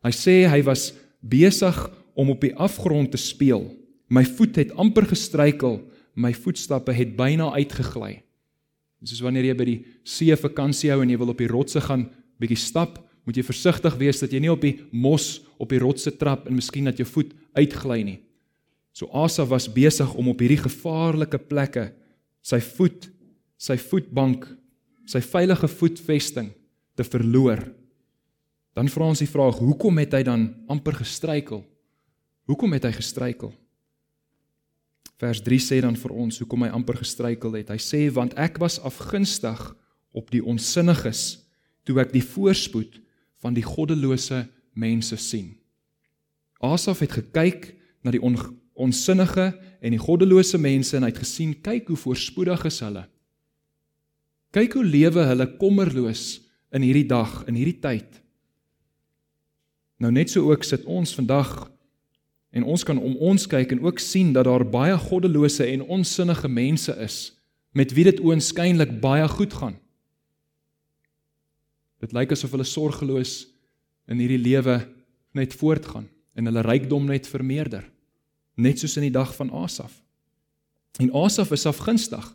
Hy 0.04 0.12
sê 0.12 0.36
hy 0.48 0.62
was 0.64 0.94
besig 1.22 1.78
om 2.14 2.30
op 2.30 2.42
die 2.42 2.56
afgrond 2.56 3.12
te 3.12 3.18
speel. 3.18 3.74
My 4.10 4.24
voet 4.24 4.56
het 4.56 4.76
amper 4.76 5.06
gestruikel, 5.06 5.82
my 6.14 6.34
voetstappe 6.34 6.94
het 6.94 7.16
byna 7.16 7.52
uitgegly. 7.54 8.22
Dis 9.02 9.10
soos 9.10 9.22
wanneer 9.22 9.46
jy 9.46 9.56
by 9.56 9.66
die 9.66 9.86
see 10.04 10.36
vakansie 10.36 10.92
hou 10.92 11.02
en 11.02 11.10
jy 11.10 11.18
wil 11.18 11.30
op 11.30 11.38
die 11.38 11.48
rotse 11.48 11.82
gaan 11.82 12.10
bietjie 12.40 12.58
stap, 12.58 13.00
moet 13.26 13.36
jy 13.36 13.44
versigtig 13.44 13.96
wees 13.98 14.20
dat 14.20 14.32
jy 14.32 14.40
nie 14.40 14.52
op 14.52 14.62
die 14.62 14.80
mos 14.92 15.42
op 15.58 15.70
die 15.70 15.80
rotse 15.80 16.12
trap 16.12 16.48
en 16.48 16.56
miskien 16.56 16.86
dat 16.86 16.98
jou 16.98 17.08
voet 17.08 17.34
uitgly 17.56 18.04
nie. 18.04 18.20
So 18.94 19.08
Asaf 19.08 19.50
was 19.50 19.68
besig 19.68 20.14
om 20.14 20.28
op 20.28 20.40
hierdie 20.40 20.62
gevaarlike 20.62 21.40
plekke 21.40 21.92
sy 22.44 22.60
voet, 22.60 23.10
sy 23.58 23.78
voetbank, 23.78 24.46
sy 25.08 25.22
veilige 25.24 25.68
voetvesting 25.68 26.52
te 26.96 27.06
verloor. 27.06 27.62
Dan 28.74 28.90
vra 28.90 29.10
ons 29.14 29.22
die 29.22 29.30
vraag, 29.30 29.60
hoekom 29.62 30.00
het 30.02 30.16
hy 30.18 30.24
dan 30.26 30.48
amper 30.72 30.98
gestruikel? 31.02 31.62
Hoekom 32.50 32.74
het 32.76 32.88
hy 32.88 32.94
gestruikel? 32.96 33.54
Vers 35.22 35.40
3 35.46 35.60
sê 35.62 35.80
dan 35.86 35.96
vir 35.96 36.14
ons 36.26 36.42
hoekom 36.42 36.66
hy 36.66 36.72
amper 36.74 36.98
gestruikel 37.00 37.54
het. 37.56 37.70
Hy 37.72 37.80
sê 37.80 38.02
want 38.12 38.34
ek 38.40 38.58
was 38.62 38.80
afgunstig 38.84 39.62
op 40.14 40.32
die 40.34 40.42
onsinniges 40.44 41.44
toe 41.88 42.00
ek 42.02 42.12
die 42.16 42.24
voorspoed 42.26 43.00
van 43.44 43.56
die 43.56 43.66
goddelose 43.66 44.46
mense 44.74 45.18
sien. 45.22 45.54
Asaf 46.64 47.04
het 47.04 47.16
gekyk 47.20 47.74
na 48.04 48.12
die 48.12 48.22
on, 48.24 48.38
onsinnige 48.74 49.52
en 49.84 49.96
die 49.96 50.02
goddelose 50.02 50.60
mense 50.62 50.96
en 50.98 51.06
hy 51.06 51.12
het 51.12 51.24
gesien 51.24 51.54
kyk 51.64 51.92
hoe 51.92 52.00
voorspoedig 52.00 52.68
is 52.70 52.80
hulle. 52.84 53.06
Kyk 54.54 54.78
hoe 54.78 54.86
lewe 54.86 55.26
hulle 55.28 55.48
kommerloos 55.60 56.43
in 56.74 56.86
hierdie 56.86 57.08
dag, 57.08 57.44
in 57.50 57.58
hierdie 57.58 57.80
tyd. 57.82 58.20
Nou 60.02 60.12
net 60.12 60.32
so 60.34 60.50
ook 60.50 60.66
sit 60.66 60.86
ons 60.90 61.14
vandag 61.16 61.52
en 62.54 62.66
ons 62.70 62.84
kan 62.86 63.00
om 63.00 63.16
ons 63.24 63.46
kyk 63.50 63.74
en 63.74 63.84
ook 63.86 64.02
sien 64.02 64.34
dat 64.34 64.46
daar 64.50 64.66
baie 64.66 64.98
goddelose 64.98 65.66
en 65.70 65.86
onsinnige 65.86 66.50
mense 66.50 66.94
is 67.02 67.18
met 67.74 67.94
wie 67.98 68.06
dit 68.06 68.20
oënskynlik 68.22 69.00
baie 69.02 69.26
goed 69.30 69.54
gaan. 69.58 69.78
Dit 72.04 72.14
lyk 72.14 72.36
asof 72.36 72.54
hulle 72.54 72.68
sorgeloos 72.68 73.48
in 74.12 74.20
hierdie 74.22 74.42
lewe 74.42 74.82
net 75.34 75.56
voortgaan 75.58 76.10
en 76.38 76.50
hulle 76.50 76.66
rykdom 76.66 77.08
net 77.10 77.30
vermeerder 77.30 77.88
net 78.56 78.80
soos 78.80 78.98
in 79.00 79.08
die 79.08 79.14
dag 79.14 79.32
van 79.36 79.50
Asaf. 79.64 79.96
En 81.02 81.10
Asaf 81.18 81.52
is 81.56 81.66
afgunstig. 81.66 82.26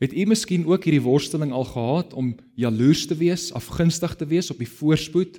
Het 0.00 0.16
u 0.16 0.24
miskien 0.24 0.64
ook 0.66 0.86
hierdie 0.88 1.04
worsteling 1.04 1.52
al 1.52 1.66
gehad 1.68 2.14
om 2.16 2.32
jaloers 2.56 3.04
te 3.06 3.16
wees, 3.20 3.50
afgunstig 3.52 4.14
te 4.16 4.26
wees 4.26 4.48
op 4.50 4.58
die 4.58 4.68
voorspoed 4.68 5.36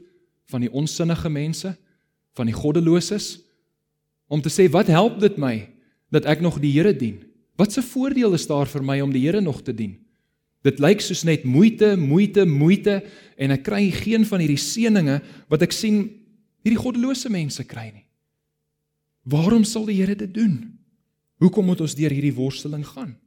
van 0.54 0.62
die 0.62 0.70
onsinnige 0.70 1.30
mense, 1.30 1.74
van 2.38 2.46
die 2.46 2.56
goddeloses? 2.56 3.40
Om 4.30 4.42
te 4.42 4.54
sê, 4.54 4.70
wat 4.70 4.88
help 4.88 5.18
dit 5.20 5.40
my 5.42 5.66
dat 6.14 6.30
ek 6.30 6.44
nog 6.46 6.60
die 6.62 6.72
Here 6.76 6.94
dien? 6.94 7.24
Wat 7.58 7.74
'n 7.78 7.82
voordeel 7.82 8.34
is 8.34 8.48
daar 8.48 8.68
vir 8.68 8.84
my 8.84 9.02
om 9.02 9.12
die 9.12 9.26
Here 9.26 9.42
nog 9.42 9.62
te 9.62 9.74
dien? 9.74 9.98
Dit 10.62 10.80
lyk 10.80 11.02
soos 11.02 11.24
net 11.24 11.44
moeite, 11.44 11.98
moeite, 11.98 12.46
moeite 12.46 13.02
en 13.38 13.52
ek 13.52 13.64
kry 13.64 13.90
geen 13.92 14.26
van 14.26 14.40
hierdie 14.40 14.62
seëninge 14.62 15.22
wat 15.50 15.62
ek 15.62 15.72
sien 15.72 16.22
hierdie 16.64 16.82
goddelose 16.82 17.30
mense 17.30 17.64
kry 17.64 17.92
nie. 17.94 18.06
Waarom 19.26 19.64
sal 19.64 19.86
die 19.86 19.98
Here 19.98 20.16
dit 20.16 20.34
doen? 20.34 20.78
Hoekom 21.42 21.66
moet 21.66 21.82
ons 21.82 21.96
deur 21.96 22.14
hierdie 22.14 22.36
worsteling 22.36 22.86
gaan? 22.86 23.18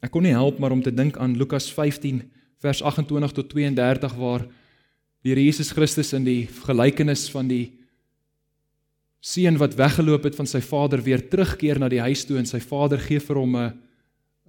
Ek 0.00 0.14
kon 0.14 0.24
nie 0.24 0.32
help 0.32 0.58
maar 0.60 0.72
om 0.72 0.80
te 0.82 0.92
dink 0.92 1.18
aan 1.20 1.36
Lukas 1.36 1.68
15 1.72 2.22
vers 2.60 2.80
28 2.82 3.34
tot 3.36 3.50
32 3.52 4.16
waar 4.16 4.46
die 5.20 5.32
Here 5.34 5.42
Jesus 5.44 5.74
Christus 5.76 6.14
in 6.16 6.24
die 6.24 6.48
gelykenis 6.64 7.26
van 7.32 7.48
die 7.50 7.66
seun 9.20 9.58
wat 9.60 9.76
weggeloop 9.76 10.24
het 10.24 10.38
van 10.38 10.48
sy 10.48 10.62
vader 10.64 11.02
weer 11.04 11.20
terugkeer 11.28 11.76
na 11.80 11.90
die 11.92 12.00
huis 12.00 12.24
toe 12.24 12.38
en 12.40 12.48
sy 12.48 12.62
vader 12.64 13.00
gee 13.04 13.20
vir 13.20 13.36
hom 13.36 13.56
'n 13.56 13.72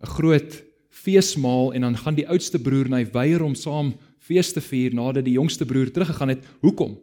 'n 0.01 0.11
groot 0.15 0.63
feesmaal 0.89 1.73
en 1.73 1.81
dan 1.81 1.97
gaan 1.97 2.15
die 2.15 2.27
oudste 2.27 2.59
broer 2.59 2.87
na 2.87 2.97
hy 2.97 3.07
weier 3.11 3.43
om 3.43 3.55
saam 3.55 3.93
fees 4.19 4.53
te 4.53 4.61
vier 4.61 4.93
nadat 4.93 5.25
die 5.25 5.35
jongste 5.35 5.65
broer 5.65 5.91
teruggegaan 5.91 6.29
het. 6.29 6.43
Hoekom? 6.61 6.97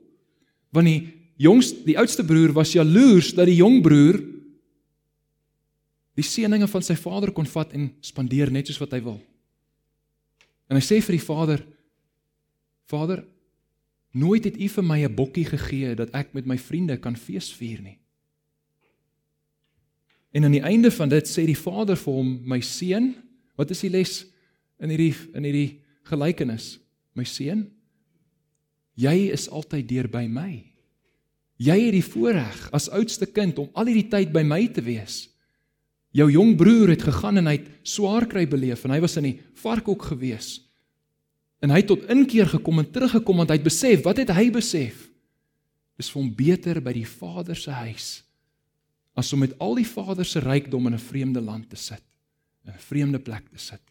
Want 0.72 0.86
die 0.86 1.12
jongste 1.36 1.84
die 1.84 1.98
oudste 1.98 2.24
broer 2.24 2.52
was 2.52 2.72
jaloers 2.72 3.34
dat 3.34 3.46
die 3.46 3.60
jong 3.60 3.82
broer 3.82 4.20
die 6.18 6.26
seëninge 6.26 6.66
van 6.66 6.82
sy 6.82 6.96
vader 6.98 7.30
kon 7.34 7.46
vat 7.46 7.74
en 7.78 7.90
spandeer 8.02 8.50
net 8.50 8.68
soos 8.68 8.80
wat 8.82 8.96
hy 8.96 9.02
wil. 9.04 9.18
En 10.68 10.76
hy 10.76 10.84
sê 10.84 10.98
vir 11.04 11.16
die 11.16 11.24
vader: 11.24 11.62
Vader, 12.90 13.22
nooit 14.18 14.48
het 14.48 14.58
u 14.58 14.68
vir 14.68 14.84
my 14.84 14.98
'n 15.04 15.14
bokkie 15.14 15.46
gegee 15.46 15.94
dat 15.94 16.10
ek 16.14 16.34
met 16.34 16.46
my 16.46 16.58
vriende 16.58 16.98
kan 16.98 17.16
feesvier 17.16 17.80
nie. 17.82 17.98
En 20.32 20.44
aan 20.44 20.52
die 20.52 20.64
einde 20.64 20.90
van 20.90 21.08
dit 21.08 21.24
sê 21.28 21.46
die 21.46 21.56
vader 21.56 21.96
vir 21.96 22.12
hom: 22.12 22.40
My 22.44 22.60
seun, 22.60 23.14
wat 23.56 23.70
is 23.70 23.80
die 23.80 23.90
les 23.90 24.26
in 24.80 24.90
hierdie 24.90 25.14
in 25.34 25.44
hierdie 25.44 25.80
gelykenis? 26.02 26.78
My 27.14 27.24
seun, 27.24 27.70
jy 28.94 29.30
is 29.32 29.48
altyd 29.48 29.88
deur 29.88 30.08
by 30.08 30.26
my. 30.26 30.64
Jy 31.58 31.78
het 31.86 31.92
die 31.92 32.04
voorreg 32.04 32.68
as 32.70 32.90
oudste 32.90 33.26
kind 33.26 33.58
om 33.58 33.70
al 33.74 33.86
hierdie 33.86 34.10
tyd 34.10 34.32
by 34.32 34.42
my 34.42 34.66
te 34.68 34.82
wees. 34.82 35.28
Jou 36.10 36.30
jong 36.32 36.56
broer 36.56 36.88
het 36.88 37.02
gegaan 37.02 37.36
en 37.36 37.46
hy 37.46 37.58
het 37.58 37.68
swaar 37.82 38.26
kry 38.26 38.46
beleef 38.48 38.84
en 38.84 38.90
hy 38.90 39.00
was 39.00 39.16
in 39.16 39.24
die 39.24 39.40
varkhok 39.60 40.02
gewees. 40.02 40.62
En 41.60 41.70
hy 41.70 41.82
het 41.82 41.90
tot 41.90 42.06
inkeer 42.08 42.46
gekom 42.46 42.78
en 42.78 42.90
teruggekom 42.90 43.36
want 43.36 43.50
hy 43.50 43.58
het 43.58 43.66
besef, 43.66 44.02
wat 44.06 44.16
het 44.16 44.30
hy 44.30 44.50
besef? 44.50 45.08
Dis 45.98 46.10
vir 46.10 46.22
hom 46.22 46.32
beter 46.34 46.80
by 46.80 46.94
die 46.94 47.06
Vader 47.06 47.58
se 47.58 47.70
huis 47.70 48.22
as 49.18 49.32
om 49.34 49.42
met 49.42 49.56
al 49.58 49.74
die 49.80 49.88
Vader 49.88 50.26
se 50.26 50.38
rykdom 50.38 50.86
in 50.86 50.94
'n 50.94 51.06
vreemde 51.10 51.40
land 51.40 51.70
te 51.70 51.76
sit, 51.76 52.02
in 52.64 52.72
'n 52.72 52.78
vreemde 52.78 53.18
plek 53.18 53.48
te 53.50 53.58
sit. 53.58 53.82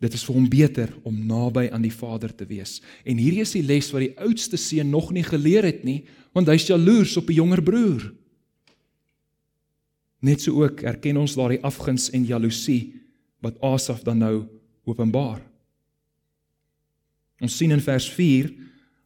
Dit 0.00 0.12
is 0.12 0.24
vir 0.24 0.34
hom 0.34 0.48
beter 0.48 0.92
om 1.02 1.26
naby 1.26 1.70
aan 1.72 1.82
die 1.82 1.92
Vader 1.92 2.34
te 2.34 2.44
wees. 2.46 2.82
En 3.04 3.16
hierdie 3.16 3.40
is 3.40 3.52
die 3.52 3.62
les 3.62 3.90
wat 3.90 4.00
die 4.00 4.18
oudste 4.18 4.56
seun 4.56 4.90
nog 4.90 5.12
nie 5.12 5.24
geleer 5.24 5.64
het 5.64 5.84
nie, 5.84 6.04
want 6.32 6.48
hy's 6.48 6.66
jaloers 6.66 7.16
op 7.16 7.28
'n 7.30 7.32
jonger 7.32 7.62
broer. 7.62 8.12
Net 10.24 10.42
so 10.42 10.62
ook 10.62 10.82
erken 10.86 11.18
ons 11.20 11.36
daardie 11.36 11.62
afguns 11.64 12.08
en 12.14 12.24
jaloesie 12.24 12.94
wat 13.44 13.58
Asaf 13.64 14.02
dan 14.06 14.22
nou 14.22 14.36
openbaar. 14.88 15.42
Ons 17.42 17.56
sien 17.58 17.72
in 17.74 17.82
vers 17.84 18.06
4, 18.14 18.48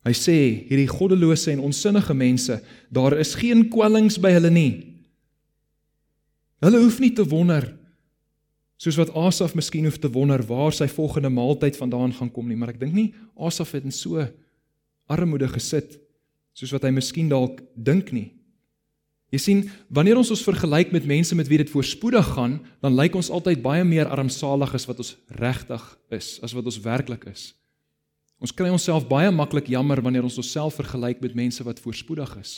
hy 0.06 0.12
sê 0.16 0.36
hierdie 0.68 0.88
goddelose 0.88 1.50
en 1.52 1.64
onsinnige 1.66 2.14
mense, 2.14 2.60
daar 2.88 3.18
is 3.18 3.34
geen 3.36 3.66
kwellings 3.72 4.20
by 4.22 4.30
hulle 4.36 4.52
nie. 4.54 4.72
Hulle 6.64 6.80
hoef 6.84 7.00
nie 7.02 7.12
te 7.16 7.26
wonder 7.26 7.66
soos 8.80 8.96
wat 8.96 9.10
Asaf 9.12 9.52
miskien 9.52 9.84
hoef 9.84 9.98
te 10.00 10.08
wonder 10.08 10.40
waar 10.48 10.72
sy 10.72 10.86
volgende 10.88 11.28
maaltyd 11.28 11.76
vandaan 11.76 12.14
gaan 12.16 12.30
kom 12.32 12.46
nie, 12.48 12.56
maar 12.56 12.72
ek 12.72 12.80
dink 12.80 12.94
nie 12.96 13.10
Asaf 13.36 13.74
het 13.76 13.84
in 13.84 13.92
so 13.92 14.24
armoede 15.10 15.50
gesit 15.52 15.98
soos 16.56 16.72
wat 16.72 16.86
hy 16.86 16.94
miskien 16.96 17.28
dalk 17.28 17.60
dink 17.76 18.08
nie. 18.16 18.30
Jy 19.30 19.38
sien, 19.38 19.60
wanneer 19.88 20.18
ons 20.18 20.32
ons 20.34 20.42
vergelyk 20.42 20.90
met 20.90 21.06
mense 21.06 21.34
met 21.38 21.46
wie 21.46 21.60
dit 21.62 21.70
voorspoedig 21.70 22.32
gaan, 22.34 22.58
dan 22.82 22.96
lyk 22.98 23.14
ons 23.14 23.30
altyd 23.30 23.62
baie 23.62 23.84
meer 23.86 24.10
armsalig 24.10 24.74
as 24.74 24.88
wat 24.90 25.02
ons 25.04 25.14
regtig 25.38 25.84
is, 26.10 26.38
as 26.42 26.54
wat 26.56 26.66
ons 26.66 26.80
werklik 26.82 27.28
is. 27.30 27.52
Ons 28.42 28.54
kry 28.56 28.72
onsself 28.72 29.06
baie 29.06 29.30
maklik 29.30 29.68
jammer 29.70 30.00
wanneer 30.02 30.26
ons 30.26 30.40
onsself 30.40 30.80
vergelyk 30.80 31.20
met 31.22 31.36
mense 31.38 31.62
wat 31.62 31.82
voorspoedig 31.82 32.32
is. 32.40 32.54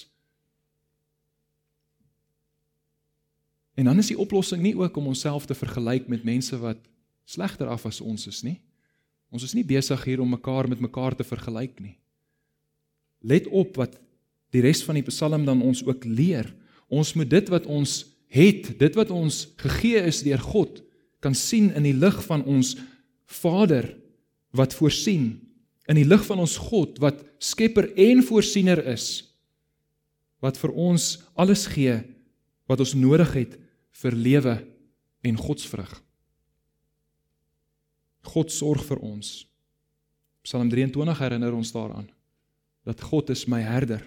En 3.74 3.88
dan 3.88 3.98
is 3.98 4.12
die 4.12 4.18
oplossing 4.20 4.62
nie 4.62 4.76
ook 4.78 4.96
om 4.96 5.10
onsself 5.12 5.46
te 5.46 5.56
vergelyk 5.56 6.08
met 6.08 6.24
mense 6.24 6.56
wat 6.60 6.78
slegter 7.24 7.68
af 7.72 7.86
as 7.88 8.00
ons 8.00 8.26
is 8.28 8.42
nie. 8.46 8.60
Ons 9.32 9.46
is 9.48 9.54
nie 9.56 9.64
besig 9.64 10.04
hier 10.04 10.20
om 10.20 10.28
mekaar 10.28 10.68
met 10.68 10.80
mekaar 10.80 11.16
te 11.16 11.24
vergelyk 11.24 11.80
nie. 11.80 11.96
Let 13.20 13.48
op 13.48 13.76
wat 13.80 13.96
die 14.52 14.60
res 14.60 14.82
van 14.84 14.98
die 14.98 15.06
Psalm 15.08 15.46
dan 15.48 15.62
ons 15.64 15.80
ook 15.86 16.04
leer. 16.04 16.50
Ons 16.92 17.14
moet 17.16 17.28
dit 17.30 17.48
wat 17.52 17.66
ons 17.66 18.02
het, 18.32 18.68
dit 18.78 18.98
wat 18.98 19.12
ons 19.12 19.46
gegee 19.60 20.00
is 20.08 20.20
deur 20.26 20.40
God, 20.44 20.82
kan 21.24 21.34
sien 21.38 21.70
in 21.76 21.86
die 21.86 21.96
lig 21.96 22.18
van 22.26 22.44
ons 22.48 22.74
Vader 23.32 23.94
wat 24.52 24.74
voorsien, 24.76 25.38
in 25.88 25.98
die 25.98 26.08
lig 26.08 26.24
van 26.28 26.42
ons 26.42 26.58
God 26.60 26.98
wat 27.02 27.22
skepper 27.42 27.88
en 28.00 28.20
voorsiener 28.24 28.82
is, 28.92 29.24
wat 30.42 30.58
vir 30.60 30.74
ons 30.74 31.14
alles 31.38 31.68
gee 31.70 32.00
wat 32.70 32.82
ons 32.82 32.94
nodig 32.98 33.32
het 33.36 33.56
vir 34.02 34.16
lewe 34.16 34.56
en 35.22 35.38
godsvrug. 35.38 35.92
God 38.32 38.52
sorg 38.54 38.84
vir 38.86 39.00
ons. 39.02 39.42
Psalm 40.46 40.70
23 40.70 41.22
herinner 41.22 41.54
ons 41.54 41.72
daaraan 41.74 42.08
dat 42.86 43.02
God 43.06 43.30
is 43.30 43.46
my 43.46 43.60
herder. 43.62 44.02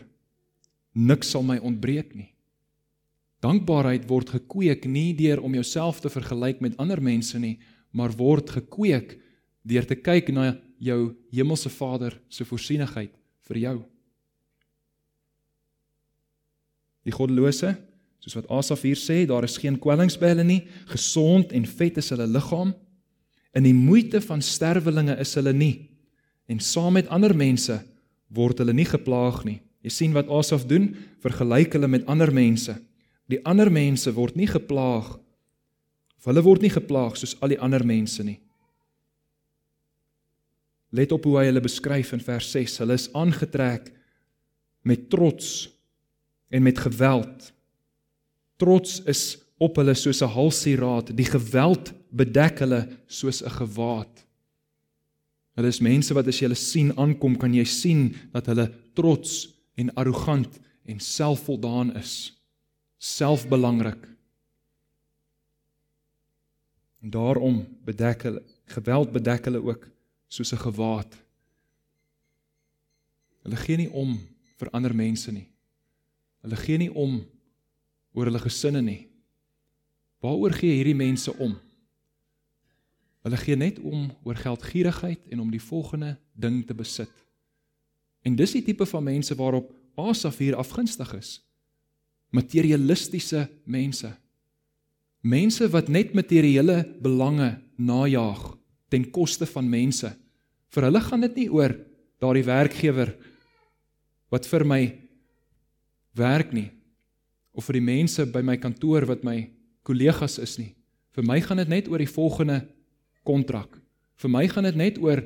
Niks 0.92 1.32
sal 1.32 1.44
my 1.48 1.56
ontbreek 1.64 2.12
nie. 2.16 2.35
Dankbaarheid 3.46 4.08
word 4.10 4.32
gekweek 4.34 4.88
nie 4.90 5.14
deur 5.18 5.44
om 5.46 5.54
jouself 5.54 6.02
te 6.02 6.10
vergelyk 6.10 6.64
met 6.66 6.78
ander 6.82 7.02
mense 7.04 7.38
nie, 7.40 7.60
maar 7.94 8.16
word 8.18 8.50
gekweek 8.58 9.20
deur 9.66 9.86
te 9.86 9.98
kyk 9.98 10.32
na 10.34 10.56
jou 10.82 11.14
hemelse 11.34 11.70
Vader 11.70 12.16
se 12.30 12.46
voorsienigheid 12.46 13.14
vir 13.46 13.60
jou. 13.62 13.76
Die 17.06 17.14
goddelose, 17.14 17.76
soos 18.24 18.38
wat 18.40 18.50
Asaf 18.50 18.82
hier 18.86 18.98
sê, 18.98 19.24
daar 19.30 19.46
is 19.46 19.60
geen 19.62 19.78
kwellings 19.82 20.18
by 20.18 20.32
hulle 20.34 20.46
nie, 20.48 20.64
gesond 20.90 21.54
en 21.54 21.68
vet 21.70 22.00
is 22.02 22.10
hulle 22.14 22.26
liggaam. 22.30 22.74
In 23.56 23.68
die 23.68 23.76
moeite 23.78 24.24
van 24.26 24.42
sterwelinge 24.42 25.20
is 25.22 25.36
hulle 25.38 25.54
nie 25.54 25.76
en 26.50 26.60
saam 26.62 26.98
met 26.98 27.08
ander 27.14 27.34
mense 27.34 27.78
word 28.34 28.60
hulle 28.62 28.74
nie 28.74 28.88
geplaag 28.90 29.44
nie. 29.46 29.60
Jy 29.86 29.94
sien 29.94 30.18
wat 30.18 30.30
Asaf 30.34 30.66
doen, 30.70 30.92
vergelyk 31.22 31.78
hulle 31.78 31.90
met 31.90 32.06
ander 32.10 32.32
mense. 32.34 32.74
Die 33.32 33.42
ander 33.46 33.72
mense 33.72 34.14
word 34.14 34.36
nie 34.36 34.50
geplaag 34.50 35.16
of 36.18 36.28
hulle 36.30 36.44
word 36.46 36.64
nie 36.66 36.74
geplaag 36.74 37.18
soos 37.18 37.36
al 37.42 37.54
die 37.54 37.62
ander 37.62 37.84
mense 37.86 38.24
nie. 38.26 38.40
Let 40.96 41.12
op 41.12 41.26
hoe 41.28 41.40
hy 41.40 41.48
hulle 41.50 41.64
beskryf 41.64 42.14
in 42.16 42.24
vers 42.24 42.48
6. 42.56 42.80
Hulle 42.82 42.98
is 42.98 43.10
aangetrek 43.14 43.92
met 44.86 45.10
trots 45.10 45.68
en 46.54 46.64
met 46.64 46.80
geweld. 46.80 47.52
Trots 48.62 49.02
is 49.10 49.36
op 49.60 49.78
hulle 49.80 49.96
soos 49.96 50.22
'n 50.22 50.34
halsieraad, 50.34 51.16
die 51.16 51.26
geweld 51.26 51.94
bedek 52.12 52.60
hulle 52.60 52.88
soos 53.08 53.42
'n 53.44 53.50
gewaad. 53.50 54.26
Hulle 55.56 55.68
is 55.68 55.80
mense 55.80 56.14
wat 56.14 56.28
as 56.28 56.40
jy 56.40 56.46
hulle 56.46 56.56
sien 56.56 56.92
aankom, 56.98 57.38
kan 57.38 57.54
jy 57.54 57.64
sien 57.64 58.16
dat 58.34 58.46
hulle 58.46 58.72
trots 58.94 59.50
en 59.76 59.94
arrogant 59.96 60.60
en 60.86 61.00
selfvoldaan 61.00 61.96
is. 61.96 62.35
Selfbelangrik. 63.06 64.08
En 67.02 67.10
daarom 67.10 67.68
bedek 67.84 68.22
hulle 68.22 68.44
geweld 68.66 69.12
bedek 69.12 69.46
hulle 69.46 69.62
ook 69.62 69.88
soos 70.28 70.52
'n 70.52 70.58
gewaad. 70.58 71.12
Hulle 73.44 73.56
gee 73.56 73.78
nie 73.78 73.92
om 73.92 74.18
vir 74.58 74.70
ander 74.70 74.96
mense 74.96 75.32
nie. 75.32 75.52
Hulle 76.42 76.56
gee 76.56 76.78
nie 76.78 76.94
om 76.94 77.26
oor 78.14 78.26
hulle 78.26 78.40
gesinne 78.40 78.82
nie. 78.82 79.08
Waaroor 80.20 80.52
gee 80.52 80.74
hierdie 80.74 80.96
mense 80.96 81.38
om? 81.38 81.60
Hulle 83.22 83.38
gee 83.38 83.56
net 83.56 83.80
om 83.80 84.18
oor 84.24 84.36
geldgierigheid 84.36 85.28
en 85.28 85.40
om 85.40 85.52
die 85.52 85.62
volgende 85.62 86.18
ding 86.34 86.66
te 86.68 86.74
besit. 86.74 87.26
En 88.22 88.36
dis 88.36 88.52
die 88.52 88.64
tipe 88.64 88.86
van 88.86 89.04
mense 89.04 89.36
waarop 89.36 89.76
Asaf 89.96 90.38
hier 90.38 90.56
afgunstig 90.56 91.14
is. 91.14 91.46
Materialistiese 92.36 93.46
mense. 93.64 94.12
Mense 95.26 95.70
wat 95.74 95.90
net 95.90 96.14
materiële 96.14 96.84
belange 97.02 97.56
najag 97.82 98.44
ten 98.92 99.08
koste 99.12 99.48
van 99.50 99.70
mense. 99.70 100.12
Vir 100.70 100.88
hulle 100.90 101.02
gaan 101.02 101.24
dit 101.26 101.42
nie 101.42 101.50
oor 101.50 101.74
daardie 102.22 102.46
werkgewer 102.46 103.14
wat 104.34 104.48
vir 104.50 104.66
my 104.68 104.82
werk 106.16 106.54
nie 106.56 106.70
of 107.56 107.68
vir 107.70 107.80
die 107.80 107.88
mense 107.88 108.26
by 108.28 108.44
my 108.44 108.58
kantoor 108.60 109.08
wat 109.08 109.24
my 109.24 109.38
kollegas 109.88 110.40
is 110.44 110.58
nie. 110.60 110.74
Vir 111.16 111.24
my 111.24 111.40
gaan 111.40 111.62
dit 111.62 111.72
net 111.72 111.88
oor 111.88 112.02
die 112.02 112.12
volgende 112.12 112.60
kontrak. 113.24 113.80
Vir 114.20 114.32
my 114.32 114.44
gaan 114.52 114.68
dit 114.68 114.80
net 114.80 115.00
oor 115.00 115.22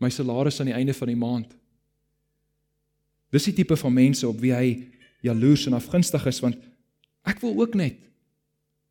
my 0.00 0.10
salaris 0.12 0.60
aan 0.60 0.72
die 0.72 0.76
einde 0.76 0.94
van 0.96 1.10
die 1.12 1.18
maand. 1.20 1.52
Dis 3.32 3.48
die 3.50 3.56
tipe 3.56 3.76
van 3.76 3.94
mense 3.94 4.26
op 4.28 4.40
wie 4.40 4.54
hy 4.54 4.68
jaloers 5.24 5.66
en 5.66 5.78
afgunstig 5.78 6.26
is 6.28 6.40
want 6.44 6.58
ek 7.24 7.40
wil 7.40 7.56
ook 7.62 7.76
net 7.78 7.96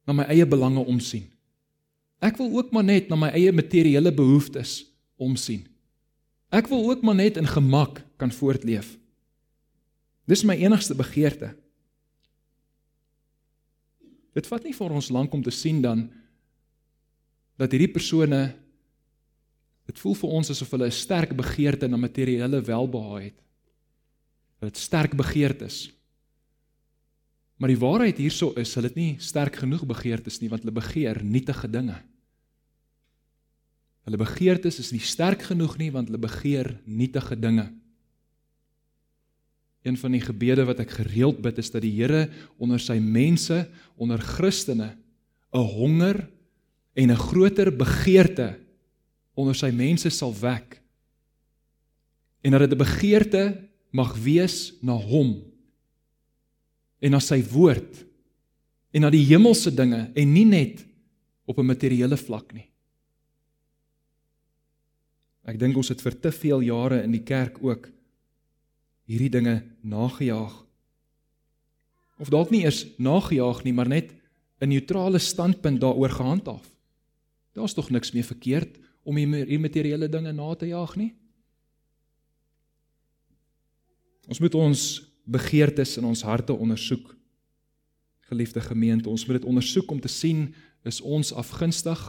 na 0.08 0.16
my 0.18 0.26
eie 0.34 0.46
belange 0.50 0.82
omsien. 0.90 1.30
Ek 2.24 2.40
wil 2.40 2.52
ook 2.58 2.72
maar 2.72 2.86
net 2.88 3.10
na 3.12 3.20
my 3.20 3.30
eie 3.36 3.52
materiële 3.56 4.12
behoeftes 4.16 4.82
omsien. 5.20 5.66
Ek 6.54 6.70
wil 6.72 6.90
ook 6.90 7.04
maar 7.04 7.18
net 7.18 7.38
in 7.40 7.48
gemak 7.50 8.04
kan 8.22 8.32
voortleef. 8.32 8.96
Dis 10.30 10.46
my 10.48 10.56
enigste 10.56 10.96
begeerte. 10.96 11.52
Dit 14.34 14.48
vat 14.50 14.64
nie 14.66 14.76
vir 14.76 14.94
ons 14.96 15.12
lank 15.14 15.34
om 15.36 15.44
te 15.46 15.54
sien 15.54 15.82
dan 15.84 16.08
dat 17.60 17.74
hierdie 17.74 17.92
persone 17.92 18.54
dit 19.84 20.00
voel 20.00 20.16
vir 20.16 20.36
ons 20.40 20.50
asof 20.50 20.72
hulle 20.74 20.88
'n 20.88 20.96
sterk 20.96 21.36
begeerte 21.36 21.88
na 21.88 21.98
materiële 21.98 22.62
welbehae 22.62 23.24
het. 23.24 23.40
Dat 24.60 24.74
dit 24.74 24.78
sterk 24.78 25.16
begeertes. 25.16 25.92
Maar 27.64 27.72
die 27.72 27.80
waarheid 27.80 28.18
hierso 28.20 28.50
is, 28.60 28.74
hulle 28.76 28.90
het 28.90 28.98
nie 29.00 29.14
sterk 29.24 29.56
genoeg 29.62 29.86
begeertes 29.88 30.42
nie 30.42 30.50
want 30.52 30.66
hulle 30.66 30.74
begeer 30.76 31.22
nietige 31.24 31.70
dinge. 31.72 31.96
Hulle 34.04 34.20
begeertes 34.20 34.82
is 34.82 34.90
nie 34.92 35.00
sterk 35.00 35.46
genoeg 35.48 35.78
nie 35.80 35.88
want 35.96 36.10
hulle 36.12 36.20
begeer 36.20 36.74
nietige 36.84 37.38
dinge. 37.40 37.70
Een 39.88 39.96
van 39.96 40.12
die 40.12 40.20
gebede 40.26 40.66
wat 40.68 40.82
ek 40.84 40.92
gereeld 40.98 41.40
bid 41.46 41.62
is 41.64 41.72
dat 41.72 41.86
die 41.88 41.94
Here 41.96 42.26
onder 42.60 42.84
sy 42.84 42.98
mense, 43.00 43.62
onder 43.96 44.20
Christene 44.20 44.98
'n 45.56 45.64
honger 45.64 46.20
en 47.00 47.12
'n 47.16 47.16
groter 47.32 47.72
begeerte 47.72 48.60
onder 49.40 49.56
sy 49.56 49.72
mense 49.72 50.10
sal 50.12 50.36
wek. 50.36 50.84
En 52.44 52.52
dat 52.52 52.68
dit 52.68 52.76
'n 52.76 52.84
begeerte 52.84 53.70
mag 53.90 54.18
wees 54.20 54.74
na 54.82 55.00
hom 55.00 55.53
en 57.04 57.12
na 57.12 57.20
sy 57.20 57.42
woord 57.52 58.04
en 58.94 59.04
na 59.04 59.12
die 59.12 59.26
hemelse 59.28 59.74
dinge 59.76 60.06
en 60.16 60.34
nie 60.34 60.46
net 60.48 60.86
op 61.46 61.60
'n 61.60 61.66
materiële 61.66 62.18
vlak 62.18 62.54
nie. 62.54 62.70
Ek 65.44 65.60
dink 65.60 65.76
ons 65.76 65.90
het 65.90 66.02
vir 66.02 66.20
te 66.20 66.32
veel 66.32 66.62
jare 66.62 67.04
in 67.04 67.12
die 67.12 67.24
kerk 67.24 67.60
ook 67.60 67.90
hierdie 69.06 69.30
dinge 69.30 69.64
nagejaag. 69.82 70.54
Of 72.20 72.30
dalk 72.30 72.52
nie 72.52 72.64
eers 72.64 72.86
nagejaag 72.98 73.64
nie, 73.64 73.74
maar 73.74 73.88
net 73.88 74.14
'n 74.62 74.70
neutrale 74.70 75.20
standpunt 75.20 75.82
daaroor 75.82 76.10
gehandhaaf. 76.10 76.70
Daar's 77.54 77.74
tog 77.74 77.90
niks 77.90 78.12
meer 78.12 78.24
verkeerd 78.24 78.80
om 79.04 79.16
hier 79.16 79.60
materiële 79.60 80.10
dinge 80.10 80.32
na 80.32 80.56
te 80.56 80.68
jaag 80.68 80.96
nie. 80.96 81.14
Ons 84.28 84.40
moet 84.40 84.56
ons 84.56 85.13
begeertes 85.24 85.98
in 85.98 86.06
ons 86.06 86.24
harte 86.24 86.54
ondersoek. 86.54 87.16
Geliefde 88.30 88.62
gemeente, 88.62 89.10
ons 89.10 89.26
moet 89.26 89.40
dit 89.40 89.48
ondersoek 89.48 89.92
om 89.92 90.00
te 90.00 90.12
sien 90.12 90.54
is 90.84 91.02
ons 91.02 91.34
afgunstig 91.34 92.00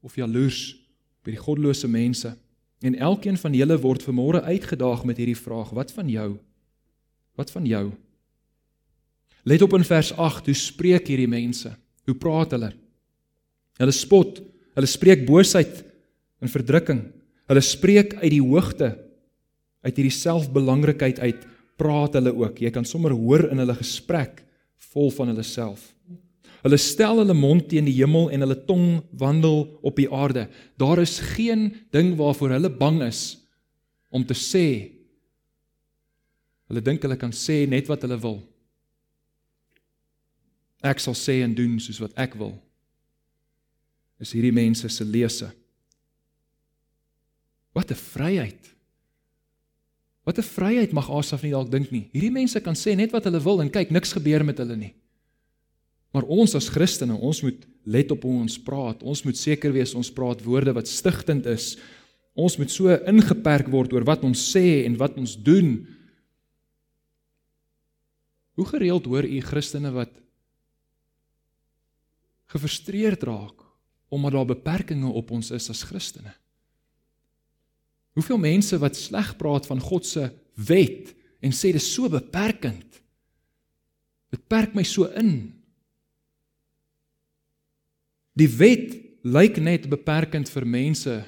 of 0.00 0.16
jaloers 0.16 0.74
op 1.20 1.28
die 1.28 1.40
goddelose 1.40 1.88
mense. 1.88 2.34
En 2.84 2.96
elkeen 2.96 3.36
van 3.40 3.54
julle 3.56 3.76
word 3.80 4.04
vanmôre 4.04 4.42
uitgedaag 4.44 5.04
met 5.04 5.20
hierdie 5.20 5.38
vraag: 5.38 5.70
Wat 5.76 5.92
van 5.92 6.08
jou? 6.08 6.36
Wat 7.34 7.50
van 7.50 7.66
jou? 7.66 7.92
Let 9.44 9.62
op 9.62 9.74
in 9.76 9.84
vers 9.84 10.12
8, 10.12 10.46
hoe 10.46 10.56
spreek 10.56 11.08
hierdie 11.08 11.28
mense? 11.28 11.74
Hoe 12.04 12.16
praat 12.16 12.54
hulle? 12.56 12.70
Hulle 13.80 13.92
spot, 13.92 14.40
hulle 14.76 14.88
spreek 14.88 15.26
boosheid 15.28 15.82
en 16.40 16.48
verdrukking. 16.48 17.02
Hulle 17.50 17.60
spreek 17.64 18.14
uit 18.22 18.30
die 18.32 18.44
hoogte, 18.44 18.94
uit 19.84 19.98
hierdie 19.98 20.16
selfbelangrikheid 20.16 21.20
uit 21.20 21.42
praat 21.80 22.14
hulle 22.18 22.32
ook. 22.34 22.60
Jy 22.62 22.70
kan 22.70 22.86
sommer 22.86 23.14
hoor 23.14 23.48
in 23.50 23.62
hulle 23.62 23.76
gesprek 23.78 24.42
vol 24.92 25.10
van 25.14 25.32
hulle 25.32 25.44
self. 25.46 25.90
Hulle 26.64 26.78
stel 26.80 27.20
hulle 27.20 27.36
mond 27.36 27.66
teen 27.68 27.84
die 27.84 27.96
hemel 27.98 28.30
en 28.32 28.44
hulle 28.46 28.56
tong 28.64 29.02
wandel 29.20 29.66
op 29.84 29.98
die 30.00 30.08
aarde. 30.08 30.46
Daar 30.80 31.02
is 31.02 31.18
geen 31.34 31.74
ding 31.92 32.14
waarvoor 32.16 32.56
hulle 32.56 32.72
bang 32.72 33.02
is 33.04 33.36
om 34.08 34.24
te 34.24 34.36
sê. 34.38 34.66
Hulle 36.70 36.80
dink 36.80 37.04
hulle 37.04 37.18
kan 37.20 37.34
sê 37.36 37.64
net 37.68 37.90
wat 37.90 38.06
hulle 38.06 38.16
wil. 38.22 38.38
Ek 40.84 41.00
sal 41.00 41.16
sê 41.16 41.42
en 41.44 41.52
doen 41.56 41.76
soos 41.80 42.00
wat 42.00 42.16
ek 42.20 42.36
wil. 42.40 42.54
Is 44.20 44.32
hierdie 44.32 44.54
mense 44.54 44.88
se 44.88 45.04
lese. 45.04 45.50
Wat 47.74 47.90
'n 47.90 47.94
vryheid. 47.98 48.73
Wat 50.24 50.38
'n 50.38 50.42
vryheid 50.42 50.92
mag 50.92 51.10
Asaf 51.10 51.42
nie 51.42 51.52
dalk 51.52 51.70
dink 51.70 51.90
nie. 51.90 52.08
Hierdie 52.12 52.32
mense 52.32 52.60
kan 52.60 52.74
sê 52.74 52.96
net 52.96 53.12
wat 53.12 53.24
hulle 53.24 53.40
wil 53.40 53.60
en 53.60 53.70
kyk, 53.70 53.90
niks 53.90 54.12
gebeur 54.12 54.44
met 54.44 54.58
hulle 54.58 54.76
nie. 54.76 54.94
Maar 56.12 56.22
ons 56.22 56.54
as 56.54 56.68
Christene, 56.68 57.16
ons 57.18 57.42
moet 57.42 57.66
let 57.84 58.10
op 58.10 58.22
hoe 58.22 58.40
ons 58.40 58.58
praat. 58.58 59.02
Ons 59.02 59.24
moet 59.26 59.36
seker 59.36 59.72
wees 59.72 59.94
ons 59.94 60.12
praat 60.12 60.42
woorde 60.42 60.72
wat 60.72 60.88
stigtend 60.88 61.46
is. 61.46 61.76
Ons 62.34 62.56
moet 62.56 62.70
so 62.70 62.88
ingeperk 62.88 63.68
word 63.68 63.92
oor 63.92 64.04
wat 64.04 64.24
ons 64.24 64.38
sê 64.56 64.84
en 64.86 64.96
wat 64.96 65.18
ons 65.18 65.34
doen. 65.36 65.86
Hoe 68.54 68.66
gereeld 68.66 69.04
hoor 69.10 69.26
u 69.26 69.40
Christene 69.40 69.90
wat 69.90 70.14
gefrustreerd 72.54 73.22
raak 73.22 73.60
omdat 74.08 74.32
daar 74.32 74.46
beperkings 74.46 75.10
op 75.10 75.30
ons 75.34 75.50
is 75.50 75.70
as 75.70 75.82
Christene? 75.82 76.34
Hoeveel 78.14 78.38
mense 78.38 78.78
wat 78.78 78.96
sleg 78.96 79.34
praat 79.36 79.66
van 79.66 79.82
God 79.82 80.06
se 80.06 80.28
wet 80.54 81.10
en 81.42 81.52
sê 81.52 81.72
dit 81.74 81.82
is 81.82 81.90
so 81.90 82.08
beperkend? 82.10 83.00
Dit 84.34 84.46
perk 84.50 84.74
my 84.74 84.84
so 84.86 85.08
in. 85.18 85.50
Die 88.38 88.50
wet 88.50 88.94
lyk 89.26 89.58
net 89.62 89.88
beperkend 89.90 90.50
vir 90.50 90.66
mense 90.66 91.20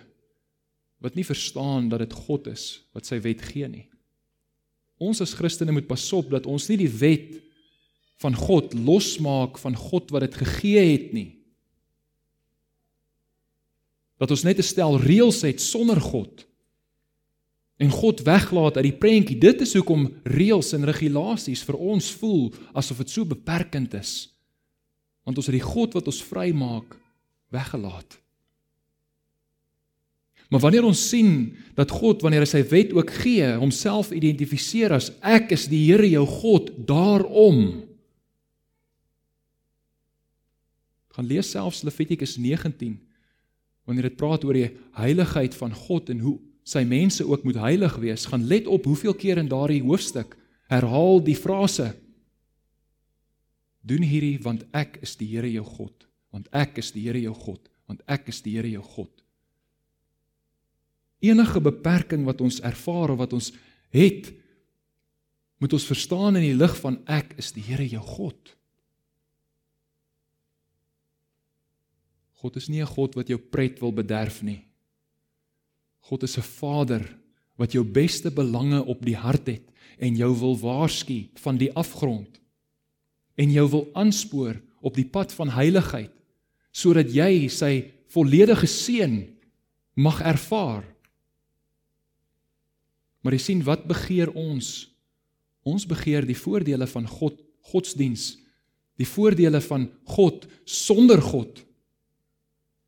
wat 1.02 1.18
nie 1.18 1.26
verstaan 1.26 1.90
dat 1.90 2.02
dit 2.04 2.14
God 2.26 2.48
is 2.50 2.86
wat 2.96 3.06
sy 3.06 3.18
wet 3.22 3.42
gee 3.50 3.68
nie. 3.70 3.86
Ons 5.02 5.20
as 5.20 5.34
Christene 5.36 5.74
moet 5.74 5.88
pasop 5.90 6.30
dat 6.32 6.46
ons 6.48 6.68
nie 6.70 6.78
die 6.80 6.92
wet 7.02 7.34
van 8.22 8.34
God 8.38 8.72
losmaak 8.78 9.58
van 9.60 9.74
God 9.76 10.10
wat 10.14 10.24
dit 10.24 10.38
gegee 10.40 10.84
het 10.94 11.10
nie. 11.12 11.30
Dat 14.16 14.30
ons 14.32 14.44
net 14.46 14.58
'n 14.58 14.64
stel 14.64 14.96
reëls 14.96 15.42
het 15.42 15.60
sonder 15.60 16.00
God 16.00 16.46
en 17.76 17.92
God 17.92 18.22
weglaat 18.24 18.78
uit 18.78 18.88
die 18.88 18.98
prentjie. 19.00 19.38
Dit 19.40 19.60
is 19.64 19.74
hoekom 19.76 20.08
reëls 20.24 20.72
en 20.76 20.88
regulasies 20.88 21.64
vir 21.68 21.76
ons 21.76 22.10
voel 22.20 22.48
asof 22.76 23.02
dit 23.04 23.12
so 23.12 23.28
beperkend 23.28 23.96
is. 23.98 24.30
Want 25.28 25.40
ons 25.40 25.50
het 25.50 25.58
die 25.58 25.64
God 25.64 25.96
wat 25.98 26.08
ons 26.08 26.22
vrymaak 26.24 26.96
weggelaat. 27.52 28.18
Maar 30.48 30.62
wanneer 30.62 30.86
ons 30.86 31.08
sien 31.08 31.56
dat 31.74 31.90
God 31.90 32.22
wanneer 32.22 32.44
hy 32.44 32.50
sy 32.50 32.62
wet 32.70 32.92
ook 32.94 33.10
gee, 33.18 33.48
homself 33.58 34.12
identifiseer 34.14 34.94
as 34.94 35.10
ek 35.26 35.50
is 35.56 35.66
die 35.70 35.82
Here 35.88 36.06
jou 36.06 36.22
God, 36.30 36.70
daarom 36.86 37.82
gaan 41.16 41.26
lees 41.26 41.50
selfs 41.50 41.82
Levitikus 41.82 42.36
19 42.36 42.98
wanneer 43.88 44.10
dit 44.10 44.18
praat 44.18 44.44
oor 44.44 44.56
die 44.58 44.74
heiligheid 44.98 45.54
van 45.56 45.74
God 45.74 46.10
en 46.12 46.20
hoe 46.20 46.36
sy 46.66 46.82
mense 46.88 47.22
ook 47.22 47.44
moet 47.46 47.60
heilig 47.62 47.94
wees, 48.02 48.26
gaan 48.26 48.46
let 48.50 48.66
op 48.66 48.88
hoeveel 48.88 49.14
keer 49.14 49.38
in 49.38 49.50
daardie 49.50 49.84
hoofstuk 49.84 50.34
herhaal 50.66 51.20
die 51.22 51.36
frase 51.38 51.92
doen 53.86 54.02
hierdie 54.02 54.38
want 54.42 54.64
ek 54.74 54.98
is 55.06 55.14
die 55.18 55.28
Here 55.30 55.50
jou 55.50 55.64
God, 55.66 56.08
want 56.34 56.50
ek 56.50 56.80
is 56.82 56.90
die 56.94 57.04
Here 57.06 57.20
jou 57.22 57.34
God, 57.38 57.62
want 57.86 58.02
ek 58.10 58.32
is 58.32 58.42
die 58.42 58.56
Here 58.56 58.72
jou 58.72 58.82
God. 58.82 59.12
Enige 61.22 61.62
beperking 61.62 62.26
wat 62.26 62.42
ons 62.42 62.58
ervaar 62.66 63.14
of 63.14 63.22
wat 63.22 63.36
ons 63.36 63.52
het, 63.94 64.32
moet 65.62 65.72
ons 65.72 65.86
verstaan 65.88 66.36
in 66.36 66.48
die 66.50 66.58
lig 66.58 66.74
van 66.82 66.98
ek 67.06 67.36
is 67.40 67.52
die 67.54 67.64
Here 67.64 67.86
jou 67.86 68.02
God. 68.02 68.52
God 72.42 72.58
is 72.58 72.68
nie 72.68 72.82
'n 72.82 72.86
God 72.86 73.14
wat 73.14 73.28
jou 73.28 73.38
pret 73.38 73.80
wil 73.80 73.92
bederf 73.92 74.42
nie. 74.42 74.66
God 76.06 76.22
is 76.22 76.38
'n 76.38 76.42
Vader 76.42 77.02
wat 77.56 77.72
jou 77.72 77.84
beste 77.84 78.30
belange 78.30 78.84
op 78.84 79.02
die 79.04 79.16
hart 79.16 79.46
het 79.46 79.64
en 79.98 80.16
jou 80.16 80.32
wil 80.38 80.56
waarsku 80.58 81.28
van 81.34 81.56
die 81.56 81.72
afgrond 81.72 82.40
en 83.34 83.50
jou 83.50 83.70
wil 83.70 83.88
aanspoor 83.92 84.60
op 84.80 84.94
die 84.94 85.08
pad 85.08 85.32
van 85.32 85.48
heiligheid 85.48 86.12
sodat 86.70 87.10
jy 87.10 87.48
sy 87.48 87.90
volledige 88.12 88.66
seën 88.66 89.36
mag 89.96 90.20
ervaar. 90.20 90.84
Maar 93.20 93.32
jy 93.32 93.38
sien 93.38 93.62
wat 93.64 93.86
begeer 93.88 94.30
ons? 94.36 94.92
Ons 95.64 95.86
begeer 95.88 96.26
die 96.28 96.36
voordele 96.36 96.86
van 96.86 97.08
God, 97.08 97.40
godsdiens, 97.72 98.36
die 99.00 99.08
voordele 99.08 99.60
van 99.60 99.88
God 100.04 100.46
sonder 100.64 101.22
God. 101.22 101.64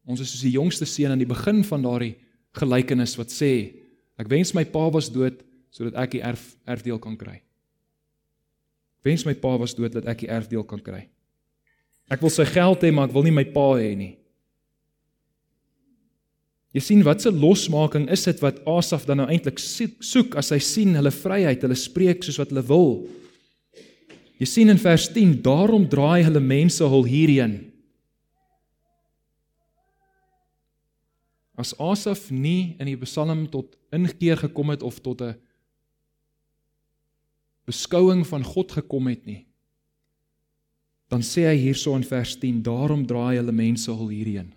Ons 0.06 0.20
is 0.20 0.30
soos 0.30 0.44
die 0.46 0.54
jongste 0.54 0.86
seun 0.86 1.10
aan 1.10 1.24
die 1.24 1.28
begin 1.28 1.64
van 1.64 1.82
daardie 1.82 2.14
gelykenis 2.58 3.16
wat 3.18 3.32
sê 3.32 3.52
ek 4.18 4.30
wens 4.30 4.54
my 4.54 4.64
pa 4.68 4.88
was 4.92 5.10
dood 5.12 5.40
sodat 5.74 5.98
ek 6.04 6.16
die 6.16 6.24
erf 6.24 6.56
erfdeel 6.66 6.98
kan 7.02 7.16
kry. 7.18 7.38
Ek 8.98 9.10
wens 9.10 9.24
my 9.26 9.34
pa 9.38 9.54
was 9.60 9.76
dood 9.78 9.94
dat 9.94 10.08
ek 10.10 10.24
die 10.24 10.32
erfdeel 10.32 10.64
kan 10.66 10.82
kry. 10.82 11.06
Ek 12.08 12.22
wil 12.24 12.32
sy 12.32 12.46
geld 12.48 12.82
hê, 12.82 12.90
maar 12.90 13.08
ek 13.08 13.14
wil 13.14 13.26
nie 13.26 13.36
my 13.36 13.44
pa 13.52 13.76
hê 13.78 13.92
nie. 13.96 14.14
Jy 16.76 16.82
sien 16.84 17.04
wat 17.04 17.24
'n 17.24 17.40
losmaking 17.40 18.08
is 18.10 18.24
dit 18.24 18.40
wat 18.40 18.60
Asaf 18.66 19.06
dan 19.06 19.16
nou 19.18 19.28
eintlik 19.28 19.58
soek 19.58 20.36
as 20.36 20.50
hy 20.50 20.58
sien 20.58 20.94
hulle 20.94 21.10
vryheid, 21.10 21.62
hulle 21.62 21.74
spreek 21.74 22.22
soos 22.22 22.38
wat 22.38 22.50
hulle 22.50 22.62
wil. 22.62 23.08
Jy 24.38 24.46
sien 24.46 24.68
in 24.68 24.78
vers 24.78 25.08
10, 25.08 25.42
daarom 25.42 25.88
draai 25.88 26.22
hulle 26.22 26.40
mense 26.40 26.84
hul 26.84 27.04
hierheen. 27.04 27.67
As 31.58 31.74
Asaf 31.82 32.28
nie 32.30 32.76
in 32.78 32.86
die 32.86 32.98
Psalm 33.02 33.48
tot 33.50 33.74
inkeer 33.90 34.38
gekom 34.38 34.70
het 34.70 34.84
of 34.86 35.00
tot 35.02 35.22
'n 35.22 35.34
beskouing 37.66 38.24
van 38.26 38.44
God 38.44 38.72
gekom 38.72 39.08
het 39.08 39.26
nie, 39.26 39.46
dan 41.08 41.20
sê 41.20 41.48
hy 41.48 41.56
hierso 41.56 41.96
in 41.96 42.04
vers 42.04 42.36
10, 42.36 42.62
daarom 42.62 43.06
draai 43.06 43.36
hulle 43.36 43.52
mense 43.52 43.90
hul 43.90 44.08
hierheen. 44.08 44.52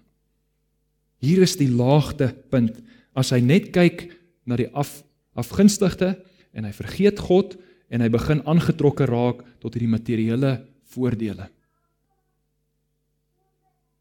Hier 1.19 1.41
is 1.41 1.55
die 1.55 1.69
laagtepunt 1.69 2.81
as 3.15 3.31
hy 3.31 3.39
net 3.39 3.71
kyk 3.71 4.11
na 4.45 4.55
die 4.55 4.69
af 4.73 5.03
afgunstigde 5.33 6.17
en 6.53 6.65
hy 6.67 6.73
vergeet 6.75 7.19
God 7.19 7.55
en 7.89 8.01
hy 8.01 8.09
begin 8.09 8.43
aangetrokke 8.47 9.05
raak 9.07 9.45
tot 9.63 9.73
hierdie 9.73 9.91
materiële 9.91 10.65
voordele. 10.91 11.47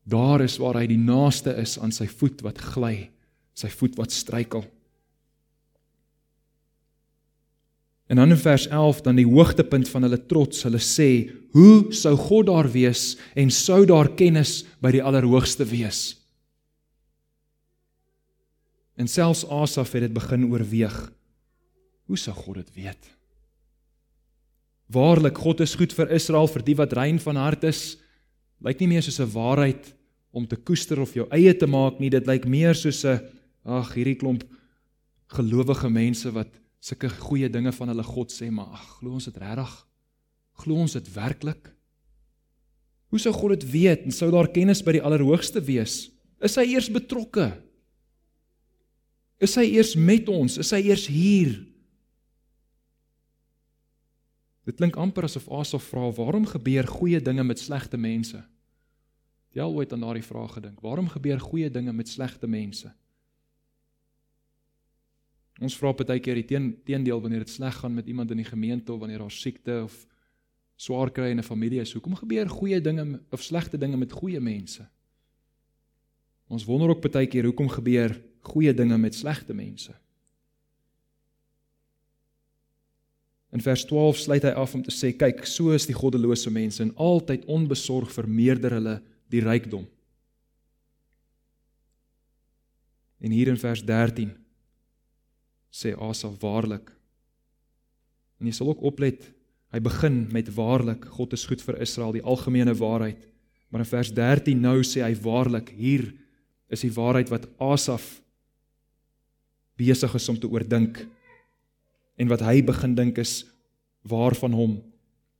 Daar 0.05 0.41
is 0.41 0.59
waar 0.59 0.81
hy 0.81 0.87
die 0.91 1.01
naaste 1.01 1.55
is 1.61 1.79
aan 1.79 1.93
sy 1.93 2.07
voet 2.09 2.41
wat 2.47 2.59
gly, 2.73 3.11
sy 3.55 3.69
voet 3.69 3.99
wat 4.01 4.15
struikel. 4.15 4.65
En 8.11 8.19
dan 8.19 8.31
in 8.35 8.41
vers 8.41 8.67
11 8.67 9.05
dan 9.07 9.21
die 9.21 9.29
hoogtepunt 9.29 9.89
van 9.89 10.03
hulle 10.03 10.19
trots, 10.27 10.65
hulle 10.67 10.83
sê, 10.83 11.31
"Hoe 11.53 11.93
sou 11.95 12.17
God 12.17 12.47
daar 12.47 12.73
wees 12.73 13.17
en 13.37 13.51
sou 13.51 13.87
daar 13.87 14.09
kennis 14.09 14.65
by 14.81 14.91
die 14.91 15.03
Allerhoogste 15.03 15.65
wees?" 15.65 16.17
En 18.97 19.09
selfs 19.09 19.47
Asaf 19.49 19.93
het 19.93 20.03
dit 20.03 20.13
begin 20.13 20.51
oorweeg. 20.51 21.13
Hoe 22.05 22.19
sou 22.19 22.35
God 22.37 22.55
dit 22.55 22.75
weet? 22.75 23.11
Waarlik, 24.87 25.39
God 25.39 25.61
is 25.61 25.75
goed 25.75 25.93
vir 25.93 26.11
Israel, 26.11 26.49
vir 26.51 26.63
die 26.63 26.75
wat 26.75 26.93
rein 26.93 27.21
van 27.23 27.37
hart 27.37 27.65
is. 27.65 27.97
Lyk 28.61 28.81
nie 28.81 28.88
meer 28.88 29.03
soos 29.03 29.20
'n 29.20 29.33
waarheid 29.33 29.94
om 30.33 30.46
te 30.46 30.57
koester 30.57 31.01
of 31.01 31.14
jou 31.14 31.27
eie 31.31 31.55
te 31.57 31.66
maak 31.66 31.99
nie. 32.01 32.11
Dit 32.11 32.27
lyk 32.27 32.46
meer 32.46 32.75
soos 32.75 33.05
'n 33.05 33.20
ag, 33.64 33.94
hierdie 33.94 34.16
klomp 34.16 34.44
gelowige 35.29 35.90
mense 35.90 36.31
wat 36.33 36.49
sulke 36.81 37.09
goeie 37.09 37.49
dinge 37.49 37.73
van 37.73 37.88
hulle 37.88 38.03
God 38.03 38.33
sê, 38.33 38.51
maar 38.51 38.73
ag, 38.73 38.99
glo 38.99 39.12
ons 39.12 39.25
dit 39.25 39.37
regtig? 39.37 39.87
Glo 40.53 40.75
ons 40.75 40.92
dit 40.92 41.14
werklik? 41.14 41.70
Hoe 43.11 43.18
sou 43.18 43.33
God 43.33 43.61
dit 43.61 43.70
weet 43.70 44.05
en 44.05 44.12
sou 44.12 44.31
daar 44.31 44.49
kennis 44.49 44.83
by 44.83 44.92
die 44.92 45.03
Allerhoogste 45.03 45.61
wees? 45.61 46.11
Is 46.40 46.57
hy 46.57 46.64
eers 46.75 46.88
betrokke? 46.92 47.51
Is 49.40 49.57
hy 49.57 49.64
eers 49.75 49.96
met 49.96 50.29
ons? 50.29 50.59
Is 50.59 50.70
hy 50.70 50.83
eers 50.88 51.07
hier? 51.11 51.57
Dit 54.64 54.77
klink 54.77 54.96
amper 54.96 55.25
asof 55.25 55.49
Asaf 55.49 55.83
vra, 55.83 56.11
"Waarom 56.12 56.46
gebeur 56.46 56.87
goeie 56.87 57.20
dinge 57.20 57.44
met 57.44 57.59
slegte 57.59 57.96
mense?" 57.96 58.44
Jy 59.51 59.62
al 59.62 59.75
ooit 59.75 59.92
aan 59.92 60.01
daardie 60.01 60.23
vraag 60.23 60.53
gedink? 60.53 60.81
Waarom 60.81 61.09
gebeur 61.09 61.40
goeie 61.40 61.70
dinge 61.70 61.92
met 61.92 62.09
slegte 62.09 62.46
mense? 62.46 62.92
Ons 65.61 65.77
vra 65.77 65.92
baie 65.92 66.20
keer 66.20 66.38
die 66.38 66.44
teen, 66.44 66.70
teendeel 66.85 67.20
wanneer 67.20 67.42
dit 67.44 67.53
sleg 67.53 67.75
gaan 67.83 67.94
met 67.94 68.07
iemand 68.07 68.31
in 68.31 68.37
die 68.37 68.49
gemeente 68.49 68.92
of 68.92 69.01
wanneer 69.03 69.18
daar 69.18 69.31
siekte 69.31 69.83
of 69.83 70.07
swaar 70.77 71.11
kry 71.11 71.31
in 71.31 71.38
'n 71.38 71.42
familie 71.42 71.81
is. 71.81 71.92
Hoekom 71.92 72.14
gebeur 72.14 72.49
goeie 72.49 72.81
dinge 72.81 73.20
of 73.31 73.42
slegte 73.42 73.79
dinge 73.79 73.96
met 73.96 74.12
goeie 74.12 74.40
mense? 74.40 74.88
Ons 76.49 76.64
wonder 76.64 76.88
ook 76.88 77.12
baie 77.12 77.27
keer 77.27 77.44
hoekom 77.44 77.68
gebeur 77.68 78.23
goeie 78.40 78.75
dinge 78.75 78.99
met 78.99 79.14
slegte 79.14 79.55
mense? 79.55 79.92
In 83.51 83.61
vers 83.61 83.85
12 83.85 84.17
sluit 84.17 84.45
hy 84.47 84.53
af 84.55 84.75
om 84.75 84.83
te 84.83 84.95
sê: 84.95 85.11
"Kyk, 85.13 85.47
so 85.47 85.71
is 85.75 85.87
die 85.87 85.97
goddelose 85.97 86.51
mense 86.51 86.83
en 86.83 86.95
altyd 86.97 87.45
onbesorg 87.51 88.13
vermeerder 88.13 88.79
hulle 88.79 89.01
die 89.31 89.43
rykdom. 89.45 89.87
En 93.21 93.35
hier 93.35 93.51
in 93.53 93.61
vers 93.61 93.83
13 93.85 94.33
sê 95.71 95.93
Asaf 95.95 96.39
waarlik. 96.43 96.89
En 98.41 98.49
jy 98.49 98.55
sal 98.57 98.73
ook 98.73 98.83
oplet, 98.91 99.27
hy 99.71 99.81
begin 99.85 100.25
met 100.35 100.49
waarlik, 100.57 101.05
God 101.15 101.37
is 101.37 101.47
goed 101.47 101.63
vir 101.63 101.79
Israel, 101.85 102.17
die 102.17 102.25
algemene 102.27 102.75
waarheid. 102.75 103.21
Maar 103.71 103.85
in 103.85 103.91
vers 103.93 104.11
13 104.17 104.59
nou 104.65 104.81
sê 104.83 105.05
hy 105.05 105.13
waarlik, 105.23 105.71
hier 105.77 106.09
is 106.73 106.83
die 106.83 106.95
waarheid 106.95 107.31
wat 107.31 107.47
Asaf 107.63 108.17
besig 109.79 110.15
is 110.17 110.29
om 110.33 110.39
te 110.41 110.49
oordink. 110.51 111.05
En 112.21 112.29
wat 112.29 112.45
hy 112.45 112.61
begin 112.65 112.95
dink 112.99 113.19
is 113.19 113.47
waar 114.05 114.37
van 114.37 114.53
hom. 114.53 114.81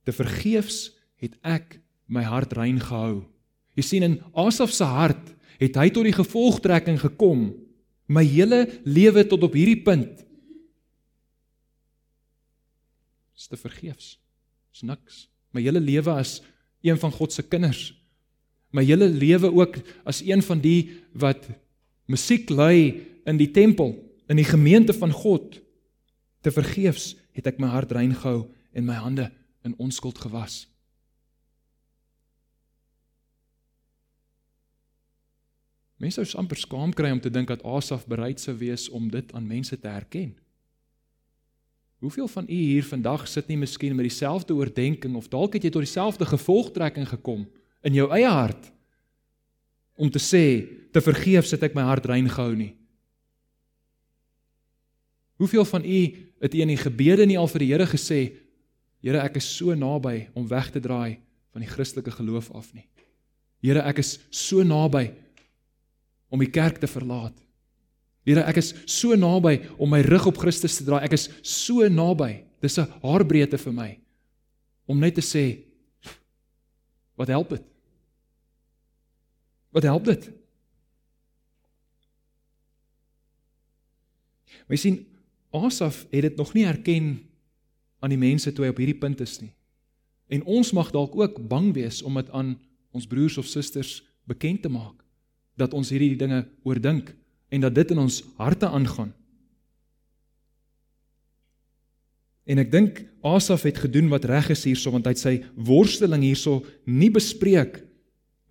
Te 0.05 0.13
vergeefs 0.15 0.89
het 1.21 1.37
ek 1.45 1.77
my 2.09 2.25
hart 2.25 2.57
rein 2.57 2.81
gehou 2.81 3.21
Jy 3.77 3.83
sien 3.85 4.05
in 4.05 4.17
Asaf 4.35 4.73
se 4.75 4.87
hart 4.87 5.31
het 5.61 5.77
hy 5.77 5.87
tot 5.93 6.07
die 6.07 6.15
gevolgtrekking 6.15 6.99
gekom 7.01 7.51
my 8.11 8.23
hele 8.27 8.65
lewe 8.83 9.23
tot 9.29 9.45
op 9.47 9.55
hierdie 9.55 9.79
punt 9.85 10.25
is 13.37 13.47
te 13.49 13.57
vergeefs. 13.57 14.19
Is 14.69 14.83
niks. 14.85 15.23
My 15.49 15.63
hele 15.63 15.79
lewe 15.81 16.13
as 16.13 16.43
een 16.85 16.99
van 17.01 17.13
God 17.15 17.33
se 17.33 17.41
kinders. 17.41 17.89
My 18.69 18.83
hele 18.85 19.07
lewe 19.09 19.49
ook 19.49 19.79
as 20.05 20.19
een 20.21 20.43
van 20.45 20.61
die 20.61 20.91
wat 21.17 21.47
musiek 22.05 22.51
lei 22.53 23.01
in 23.25 23.39
die 23.39 23.49
tempel, 23.49 23.95
in 24.29 24.37
die 24.37 24.45
gemeente 24.45 24.93
van 24.93 25.09
God. 25.15 25.57
Te 26.41 26.51
vergeefs 26.51 27.15
het 27.37 27.47
ek 27.47 27.61
my 27.61 27.69
hart 27.69 27.93
rein 27.93 28.13
gehou 28.17 28.49
en 28.73 28.85
my 28.85 28.97
hande 28.97 29.29
in 29.65 29.77
onskuld 29.77 30.17
gewas. 30.17 30.65
Mense 36.01 36.23
sou 36.25 36.39
amper 36.41 36.57
skaam 36.57 36.93
kry 36.97 37.11
om 37.13 37.21
te 37.21 37.29
dink 37.29 37.51
dat 37.51 37.61
Asaf 37.61 38.07
bereid 38.09 38.41
sou 38.41 38.55
wees 38.57 38.87
om 38.89 39.11
dit 39.13 39.33
aan 39.37 39.45
mense 39.45 39.77
te 39.77 39.87
herken. 39.87 40.33
Hoeveel 42.01 42.27
van 42.27 42.47
u 42.49 42.57
hier 42.57 42.85
vandag 42.85 43.27
sit 43.29 43.47
nie 43.47 43.59
miskien 43.61 43.93
met 43.95 44.07
dieselfde 44.09 44.55
oordeenking 44.57 45.15
of 45.15 45.29
dalk 45.29 45.53
het 45.53 45.67
jy 45.67 45.69
tot 45.69 45.85
dieselfde 45.85 46.25
gevolgtrekking 46.25 47.05
gekom 47.11 47.45
in 47.85 47.93
jou 47.93 48.07
eie 48.09 48.29
hart 48.29 48.71
om 49.93 50.09
te 50.09 50.17
sê 50.17 50.45
te 50.89 51.03
vergeef 51.05 51.45
sit 51.45 51.61
ek 51.61 51.77
my 51.77 51.85
hart 51.85 52.07
rein 52.09 52.25
gehou 52.25 52.55
nie. 52.57 52.73
Hoeveel 55.37 55.65
van 55.69 55.85
u 55.85 56.01
het 56.41 56.55
in 56.57 56.71
die 56.73 56.79
gebede 56.79 57.25
nie 57.25 57.37
al 57.37 57.49
vir 57.51 57.65
die 57.65 57.71
Here 57.73 57.87
gesê 57.89 58.21
Here 59.01 59.17
ek 59.17 59.39
is 59.39 59.47
so 59.57 59.73
naby 59.73 60.29
om 60.37 60.45
weg 60.45 60.69
te 60.69 60.79
draai 60.79 61.17
van 61.53 61.63
die 61.63 61.69
Christelike 61.69 62.11
geloof 62.13 62.51
af 62.53 62.69
nie. 62.73 62.85
Here 63.61 63.81
ek 63.81 63.97
is 64.03 64.19
so 64.29 64.61
naby 64.61 65.07
om 66.29 66.39
die 66.39 66.49
kerk 66.49 66.77
te 66.77 66.87
verlaat. 66.87 67.33
Here, 68.27 68.43
ek 68.45 68.59
is 68.61 68.71
so 68.85 69.17
naby 69.17 69.57
om 69.81 69.89
my 69.89 70.03
rug 70.05 70.27
op 70.29 70.39
Christus 70.41 70.77
te 70.77 70.85
draai. 70.85 71.01
Ek 71.07 71.15
is 71.17 71.27
so 71.41 71.87
naby. 71.89 72.45
Dis 72.61 72.77
'n 72.77 72.85
haarbreedte 73.01 73.57
vir 73.57 73.73
my 73.73 73.99
om 74.85 74.99
net 74.99 75.15
te 75.15 75.21
sê 75.21 75.65
wat 77.17 77.27
help 77.27 77.49
dit? 77.49 77.63
Wat 79.71 79.83
help 79.83 80.05
dit? 80.05 80.29
My 84.67 84.75
sien 84.75 85.05
Asaf 85.51 86.05
het 86.11 86.21
dit 86.21 86.35
nog 86.39 86.53
nie 86.53 86.65
erken 86.65 87.19
aan 87.99 88.13
die 88.13 88.19
mense 88.19 88.53
toe 88.53 88.65
hy 88.65 88.71
op 88.73 88.79
hierdie 88.81 88.99
punt 88.99 89.21
is 89.21 89.39
nie. 89.43 89.51
En 90.31 90.43
ons 90.47 90.71
mag 90.71 90.91
dalk 90.95 91.15
ook 91.19 91.41
bang 91.51 91.73
wees 91.75 92.01
om 92.01 92.15
dit 92.19 92.29
aan 92.31 92.55
ons 92.95 93.07
broers 93.07 93.37
of 93.37 93.47
susters 93.47 93.99
bekend 94.27 94.63
te 94.63 94.71
maak 94.71 95.03
dat 95.59 95.73
ons 95.75 95.91
hierdie 95.91 96.15
dinge 96.15 96.45
oordink 96.63 97.11
en 97.51 97.63
dat 97.67 97.75
dit 97.75 97.91
in 97.91 97.99
ons 97.99 98.21
harte 98.39 98.67
aangaan. 98.67 99.11
En 102.47 102.59
ek 102.63 102.71
dink 102.71 103.03
Asaf 103.21 103.67
het 103.67 103.83
gedoen 103.83 104.09
wat 104.09 104.25
reg 104.25 104.49
is 104.55 104.63
hierso 104.65 104.91
want 104.93 105.05
hy 105.05 105.13
het 105.13 105.21
sy 105.21 105.35
worsteling 105.55 106.23
hierso 106.25 106.61
nie 106.89 107.11
bespreek 107.13 107.83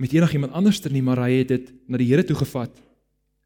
met 0.01 0.15
enigiemand 0.17 0.55
anderster 0.57 0.93
nie, 0.93 1.03
maar 1.05 1.21
hy 1.27 1.43
het 1.43 1.51
dit 1.53 1.73
na 1.91 1.99
die 2.01 2.09
Here 2.09 2.25
toe 2.25 2.39
gevat. 2.39 2.73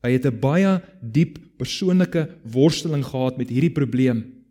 Hy 0.05 0.13
het 0.13 0.27
'n 0.29 0.41
baie 0.41 0.83
diep 1.01 1.39
persoonlike 1.57 2.29
worsteling 2.45 3.05
gehad 3.05 3.39
met 3.39 3.49
hierdie 3.49 3.73
probleem. 3.73 4.45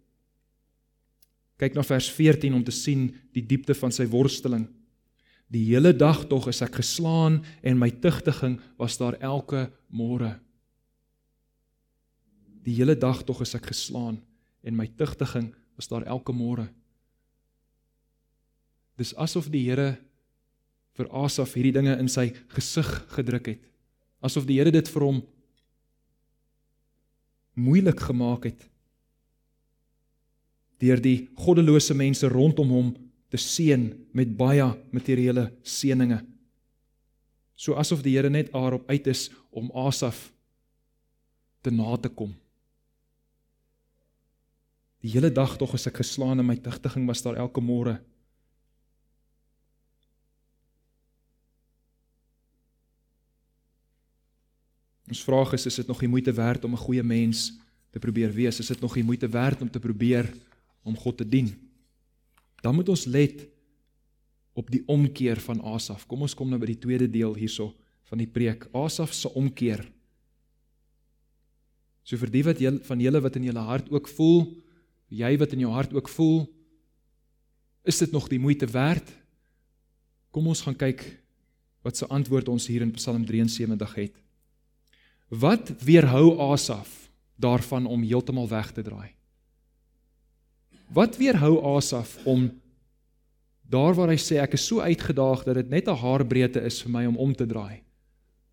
Kyk 1.58 1.76
na 1.76 1.84
vers 1.84 2.10
14 2.10 2.54
om 2.54 2.64
te 2.64 2.72
sien 2.72 3.14
die 3.34 3.46
diepte 3.46 3.76
van 3.76 3.92
sy 3.92 4.08
worsteling. 4.10 4.68
Die 5.48 5.66
hele 5.70 5.94
dag 5.94 6.26
tog 6.28 6.48
is 6.48 6.62
ek 6.62 6.82
geslaan 6.82 7.44
en 7.62 7.78
my 7.78 7.92
tugtiging 7.92 8.60
was 8.78 8.98
daar 8.98 9.14
elke 9.22 9.70
môre. 9.92 10.40
Die 12.64 12.74
hele 12.74 12.96
dag 12.96 13.24
tog 13.24 13.42
is 13.42 13.54
ek 13.56 13.70
geslaan 13.70 14.18
en 14.64 14.76
my 14.76 14.88
tugtiging 14.88 15.54
was 15.76 15.88
daar 15.88 16.06
elke 16.06 16.34
môre. 16.34 16.68
Dis 18.98 19.14
asof 19.14 19.50
die 19.52 19.70
Here 19.70 19.98
vir 20.98 21.10
Asaf 21.12 21.54
hierdie 21.54 21.74
dinge 21.74 22.00
in 22.00 22.08
sy 22.08 22.32
gesig 22.54 22.90
gedruk 23.14 23.48
het. 23.48 23.62
Asof 24.22 24.46
die 24.46 24.58
Here 24.58 24.72
dit 24.72 24.90
vir 24.90 25.02
hom 25.02 25.22
moeilik 27.54 28.00
gemaak 28.00 28.50
het 28.50 28.70
deur 30.84 31.00
die 31.00 31.30
goddelose 31.40 31.96
mense 31.96 32.28
rondom 32.28 32.72
hom 32.76 32.90
te 33.32 33.40
seën 33.40 33.86
met 34.12 34.34
baie 34.36 34.66
materiële 34.92 35.46
seëninge. 35.64 36.20
So 37.56 37.78
asof 37.80 38.02
die 38.04 38.18
Here 38.18 38.30
net 38.30 38.52
daarop 38.52 38.90
uit 38.90 39.08
is 39.08 39.30
om 39.56 39.72
Asaf 39.72 40.34
te 41.64 41.72
na 41.72 41.96
te 41.96 42.12
kom. 42.12 42.34
Die 45.04 45.14
hele 45.16 45.32
dag 45.32 45.56
tog 45.60 45.74
as 45.78 45.88
ek 45.88 46.02
geslaan 46.02 46.44
in 46.44 46.48
my 46.48 46.58
tugtiging 46.60 47.08
was 47.08 47.24
daar 47.24 47.40
elke 47.40 47.64
môre. 47.64 47.98
Ons 55.14 55.22
vraag 55.22 55.54
is 55.54 55.68
is 55.70 55.78
dit 55.84 55.88
nog 55.88 56.02
die 56.02 56.10
moeite 56.10 56.34
werd 56.34 56.66
om 56.66 56.74
'n 56.74 56.86
goeie 56.86 57.04
mens 57.04 57.54
te 57.94 58.00
probeer 58.00 58.34
wees? 58.34 58.60
Is 58.60 58.68
dit 58.68 58.82
nog 58.82 58.94
die 58.94 59.04
moeite 59.04 59.30
werd 59.30 59.62
om 59.62 59.70
te 59.70 59.80
probeer 59.80 60.34
om 60.84 60.98
God 60.98 61.18
te 61.18 61.28
dien? 61.28 61.64
dan 62.64 62.76
moet 62.76 62.90
ons 62.90 63.06
let 63.12 63.44
op 64.56 64.70
die 64.72 64.84
omkeer 64.88 65.42
van 65.44 65.60
Asaf. 65.74 66.06
Kom 66.08 66.24
ons 66.24 66.36
kom 66.38 66.48
nou 66.52 66.60
by 66.62 66.70
die 66.72 66.80
tweede 66.80 67.10
deel 67.12 67.36
hierso 67.36 67.74
van 68.08 68.22
die 68.22 68.30
preek. 68.30 68.70
Asaf 68.72 69.12
se 69.16 69.32
omkeer. 69.36 69.84
So 72.08 72.20
vir 72.20 72.32
die 72.32 72.44
wat 72.48 72.62
jy 72.64 72.72
van 72.88 73.04
julle 73.04 73.20
wat 73.24 73.36
in 73.40 73.50
julle 73.50 73.66
hart 73.68 73.90
ook 73.92 74.08
voel, 74.16 74.46
jy 75.12 75.34
wat 75.42 75.56
in 75.56 75.66
jou 75.66 75.74
hart 75.76 75.96
ook 75.96 76.12
voel, 76.12 76.46
is 77.84 78.00
dit 78.00 78.16
nog 78.16 78.30
die 78.32 78.40
moeite 78.40 78.70
werd? 78.72 79.12
Kom 80.32 80.48
ons 80.48 80.64
gaan 80.64 80.78
kyk 80.78 81.04
wat 81.84 82.00
se 82.00 82.08
antwoord 82.08 82.48
ons 82.48 82.70
hier 82.72 82.86
in 82.86 82.96
Psalm 82.96 83.26
73 83.28 83.96
het. 84.00 84.23
Wat 85.40 85.72
weerhou 85.82 86.38
Asaf 86.52 87.10
daarvan 87.36 87.86
om 87.86 88.04
heeltemal 88.06 88.48
weg 88.48 88.72
te 88.72 88.82
draai? 88.86 89.16
Wat 90.94 91.18
weerhou 91.18 91.58
Asaf 91.76 92.20
om 92.24 92.52
daar 93.70 93.96
waar 93.98 94.12
hy 94.14 94.20
sê 94.22 94.38
ek 94.44 94.54
is 94.60 94.68
so 94.68 94.84
uitgedaag 94.84 95.46
dat 95.48 95.58
dit 95.58 95.70
net 95.70 95.88
'n 95.90 95.98
haarbreedte 95.98 96.62
is 96.62 96.82
vir 96.84 96.92
my 96.92 97.06
om 97.06 97.18
om 97.18 97.34
te 97.34 97.46
draai. 97.46 97.82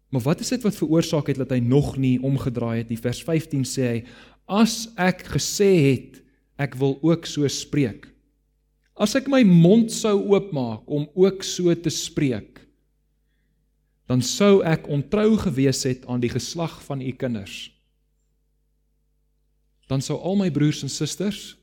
Maar 0.09 0.23
wat 0.23 0.41
is 0.41 0.49
dit 0.49 0.63
wat 0.63 0.75
veroorsaak 0.77 1.27
het 1.27 1.37
dat 1.37 1.51
hy 1.51 1.61
nog 1.61 1.97
nie 1.97 2.19
omgedraai 2.23 2.79
het 2.79 2.89
nie? 2.89 2.99
Vers 2.99 3.23
15 3.23 3.65
sê 3.65 3.83
hy: 3.83 4.05
As 4.49 4.89
ek 4.97 5.23
gesê 5.37 5.71
het 5.93 6.23
ek 6.59 6.75
wil 6.75 6.99
ook 7.03 7.27
so 7.27 7.49
spreek. 7.49 8.09
As 8.97 9.15
ek 9.15 9.29
my 9.29 9.43
mond 9.43 9.93
sou 9.93 10.17
oopmaak 10.33 10.83
om 10.87 11.09
ook 11.15 11.43
so 11.43 11.75
te 11.75 11.91
spreek, 11.91 12.61
dan 14.11 14.23
sou 14.27 14.59
ek 14.67 14.89
ontrou 14.91 15.37
gewees 15.39 15.85
het 15.87 16.03
aan 16.11 16.23
die 16.23 16.33
geslag 16.33 16.81
van 16.83 16.99
u 16.99 17.13
kinders. 17.15 17.71
Dan 19.87 20.03
sou 20.03 20.17
al 20.19 20.35
my 20.41 20.51
broers 20.51 20.83
en 20.83 20.91
susters 20.91 21.55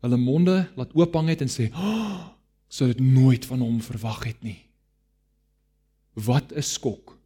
hulle 0.00 0.16
monde 0.16 0.54
laat 0.80 0.94
oophang 0.96 1.28
het 1.28 1.42
en 1.44 1.52
sê, 1.52 1.68
"Oh, 1.76 2.32
sou 2.68 2.88
dit 2.88 3.00
nooit 3.00 3.44
van 3.44 3.60
hom 3.60 3.80
verwag 3.80 4.24
het 4.24 4.42
nie." 4.42 4.70
Wat 6.14 6.52
'n 6.52 6.62
skok. 6.62 7.18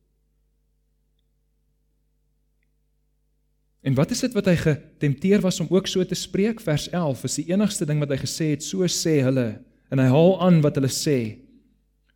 En 3.82 3.94
wat 3.94 4.10
is 4.10 4.20
dit 4.20 4.32
wat 4.32 4.46
hy 4.46 4.56
getempteer 4.56 5.40
was 5.40 5.60
om 5.60 5.66
ook 5.70 5.86
so 5.86 6.04
te 6.04 6.14
spreek? 6.14 6.60
Vers 6.60 6.88
11 6.88 7.24
is 7.24 7.34
die 7.34 7.48
enigste 7.52 7.86
ding 7.86 7.98
wat 7.98 8.08
hy 8.08 8.16
gesê 8.16 8.50
het, 8.50 8.62
so 8.62 8.78
sê 8.86 9.22
hulle 9.22 9.62
en 9.90 9.98
hy 9.98 10.06
haal 10.06 10.40
aan 10.40 10.60
wat 10.60 10.74
hulle 10.74 10.90
sê. 10.90 11.38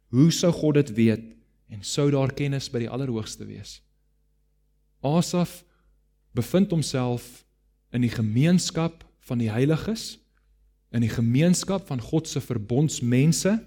Hoe 0.08 0.32
sou 0.32 0.52
God 0.52 0.74
dit 0.74 0.94
weet 0.94 1.37
en 1.68 1.82
sou 1.84 2.08
daar 2.10 2.32
kennis 2.32 2.70
by 2.72 2.84
die 2.84 2.90
Allerhoogste 2.90 3.46
wees? 3.48 3.78
Asaf 5.04 5.62
bevind 6.36 6.72
homself 6.72 7.44
in 7.92 8.02
die 8.04 8.12
gemeenskap 8.12 9.04
van 9.28 9.40
die 9.42 9.52
heiliges 9.52 10.16
in 10.94 11.04
die 11.04 11.12
gemeenskap 11.12 11.86
van 11.88 12.00
God 12.00 12.28
se 12.28 12.40
verbondsmense. 12.40 13.58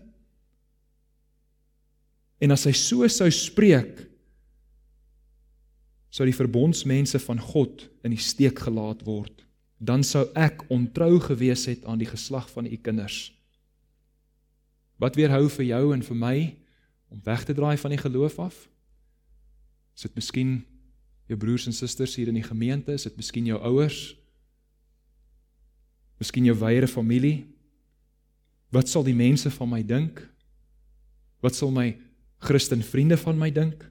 En 2.42 2.54
as 2.54 2.66
hy 2.66 2.74
so 2.78 3.08
sou 3.12 3.30
spreek, 3.34 4.08
sou 6.12 6.26
die 6.28 6.36
verbondsmense 6.36 7.22
van 7.24 7.40
God 7.40 7.86
in 8.06 8.16
die 8.16 8.22
steek 8.22 8.64
gelaat 8.66 9.06
word. 9.08 9.46
Dan 9.82 10.04
sou 10.06 10.26
ek 10.38 10.66
ontrou 10.74 11.20
gewees 11.24 11.68
het 11.70 11.86
aan 11.90 12.02
die 12.02 12.10
geslag 12.10 12.50
van 12.52 12.68
u 12.68 12.78
kinders. 12.82 13.30
Wat 15.02 15.16
weerhou 15.18 15.48
vir 15.50 15.66
jou 15.72 15.86
en 15.96 16.04
vir 16.06 16.18
my 16.18 16.36
om 17.12 17.19
weg 17.24 17.43
te 17.43 17.54
draai 17.54 17.76
van 17.78 17.91
die 17.91 18.00
geloof 18.00 18.39
af? 18.39 18.58
Is 19.95 20.08
dit 20.08 20.15
miskien 20.15 20.62
jou 21.28 21.38
broers 21.39 21.67
en 21.67 21.76
susters 21.76 22.15
hier 22.15 22.32
in 22.32 22.39
die 22.39 22.47
gemeente? 22.47 22.95
Is 22.95 23.08
dit 23.10 23.17
miskien 23.19 23.50
jou 23.50 23.60
ouers? 23.60 24.15
Miskien 26.21 26.47
jou 26.47 26.56
wyre 26.58 26.88
familie. 26.88 27.43
Wat 28.71 28.88
sal 28.88 29.04
die 29.04 29.15
mense 29.17 29.52
van 29.52 29.69
my 29.69 29.82
dink? 29.84 30.24
Wat 31.43 31.58
sal 31.58 31.74
my 31.76 31.89
Christen 32.41 32.84
vriende 32.86 33.17
van 33.19 33.38
my 33.38 33.52
dink? 33.52 33.84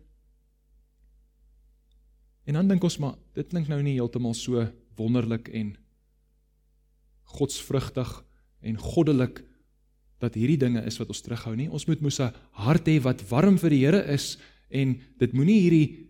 En 2.49 2.57
dan 2.57 2.71
dink 2.73 2.83
ons 2.83 2.97
maar, 2.99 3.19
dit 3.37 3.47
klink 3.47 3.69
nou 3.69 3.79
nie 3.85 3.99
heeltemal 3.99 4.35
so 4.35 4.65
wonderlik 4.99 5.53
en 5.55 5.75
godsvrugtig 7.37 8.09
en 8.67 8.81
goddelik 8.81 9.45
dat 10.21 10.37
hierdie 10.37 10.59
dinge 10.61 10.83
is 10.87 10.99
wat 11.01 11.09
ons 11.09 11.23
terughou 11.25 11.55
nie. 11.57 11.71
Ons 11.73 11.87
moet 11.89 12.01
mos 12.05 12.21
'n 12.21 12.33
hart 12.53 12.87
hê 12.87 13.01
wat 13.01 13.23
warm 13.31 13.59
vir 13.59 13.71
die 13.71 13.85
Here 13.85 14.03
is 14.13 14.39
en 14.71 15.01
dit 15.19 15.33
moenie 15.33 15.61
hierdie 15.61 16.07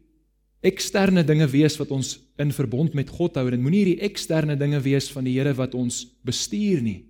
eksterne 0.62 1.25
dinge 1.25 1.46
wees 1.46 1.79
wat 1.79 1.90
ons 1.90 2.18
in 2.38 2.53
verbond 2.53 2.94
met 2.94 3.09
God 3.09 3.35
hou. 3.37 3.51
Dit 3.51 3.61
moenie 3.61 3.85
hierdie 3.85 4.03
eksterne 4.03 4.57
dinge 4.57 4.81
wees 4.81 5.11
van 5.11 5.25
die 5.25 5.38
Here 5.38 5.55
wat 5.55 5.75
ons 5.75 6.07
bestuur 6.25 6.83
nie. 6.83 7.05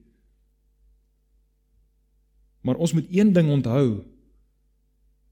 Maar 2.62 2.76
ons 2.76 2.92
moet 2.92 3.06
een 3.10 3.32
ding 3.32 3.48
onthou. 3.50 4.04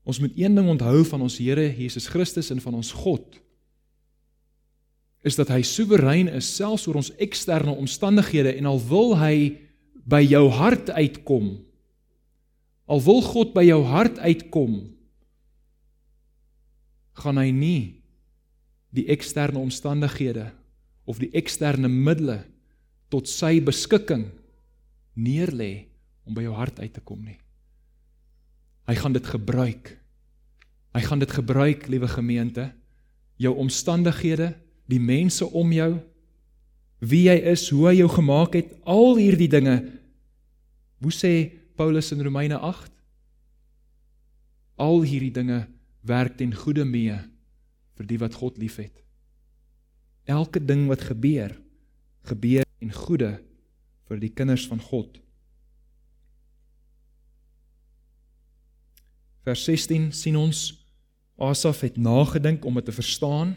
Ons 0.05 0.21
moet 0.21 0.33
een 0.37 0.55
ding 0.55 0.69
onthou 0.69 1.05
van 1.05 1.21
ons 1.21 1.39
Here 1.39 1.69
Jesus 1.77 2.09
Christus 2.09 2.51
en 2.51 2.61
van 2.61 2.75
ons 2.75 2.93
God 2.93 3.41
is 5.27 5.37
dat 5.37 5.51
hy 5.51 5.63
soewerein 5.67 6.29
is 6.39 6.49
selfs 6.57 6.87
oor 6.87 7.01
ons 7.01 7.11
eksterne 7.19 7.75
omstandighede 7.75 8.55
en 8.55 8.69
al 8.71 8.79
wil 8.89 9.17
hy 9.19 9.59
by 10.09 10.23
jou 10.25 10.47
hart 10.57 10.91
uitkom 10.91 11.57
al 12.89 13.03
wil 13.05 13.21
God 13.25 13.53
by 13.57 13.67
jou 13.69 13.83
hart 13.85 14.21
uitkom 14.25 14.81
gaan 17.19 17.41
hy 17.41 17.51
nie 17.53 17.83
die 18.95 19.09
eksterne 19.13 19.61
omstandighede 19.61 20.49
of 21.09 21.21
die 21.21 21.31
eksterne 21.37 21.91
middele 21.91 22.43
tot 23.13 23.29
sy 23.29 23.59
beskikking 23.65 24.29
neerlê 25.19 25.89
om 26.29 26.37
by 26.37 26.45
jou 26.45 26.55
hart 26.57 26.81
uit 26.85 26.93
te 26.93 27.03
kom 27.05 27.23
nie. 27.25 27.39
Hy 28.89 28.97
gaan 29.01 29.17
dit 29.17 29.25
gebruik. 29.25 29.95
Hy 30.97 31.03
gaan 31.05 31.21
dit 31.21 31.33
gebruik, 31.33 31.89
liewe 31.89 32.09
gemeente, 32.09 32.71
jou 33.41 33.55
omstandighede, 33.61 34.53
die 34.89 35.01
mense 35.01 35.45
om 35.47 35.73
jou, 35.73 35.91
wie 37.05 37.27
jy 37.29 37.37
is, 37.53 37.67
hoe 37.71 37.91
hy 37.91 37.99
jou 38.01 38.09
gemaak 38.13 38.57
het, 38.57 38.73
al 38.89 39.19
hierdie 39.21 39.51
dinge. 39.53 39.77
Hoe 40.99 41.15
sê 41.15 41.33
Paulus 41.79 42.11
in 42.13 42.23
Romeine 42.23 42.59
8? 42.59 42.91
Al 44.79 45.03
hierdie 45.03 45.35
dinge 45.35 45.67
werk 46.07 46.39
ten 46.39 46.55
goeie 46.55 46.85
mee 46.87 47.19
vir 47.99 48.07
die 48.07 48.19
wat 48.19 48.35
God 48.39 48.59
liefhet. 48.59 48.95
Elke 50.29 50.61
ding 50.63 50.87
wat 50.91 51.07
gebeur, 51.07 51.55
gebeur 52.29 52.67
in 52.83 52.93
goeie 52.95 53.39
vir 54.09 54.21
die 54.23 54.33
kinders 54.33 54.67
van 54.71 54.83
God. 54.83 55.19
Vers 59.47 59.65
16 59.65 60.11
sien 60.13 60.37
ons 60.37 60.67
Asaf 61.39 61.85
het 61.87 61.95
nagedink 61.97 62.65
om 62.67 62.75
dit 62.81 62.89
te 62.91 62.93
verstaan. 62.93 63.53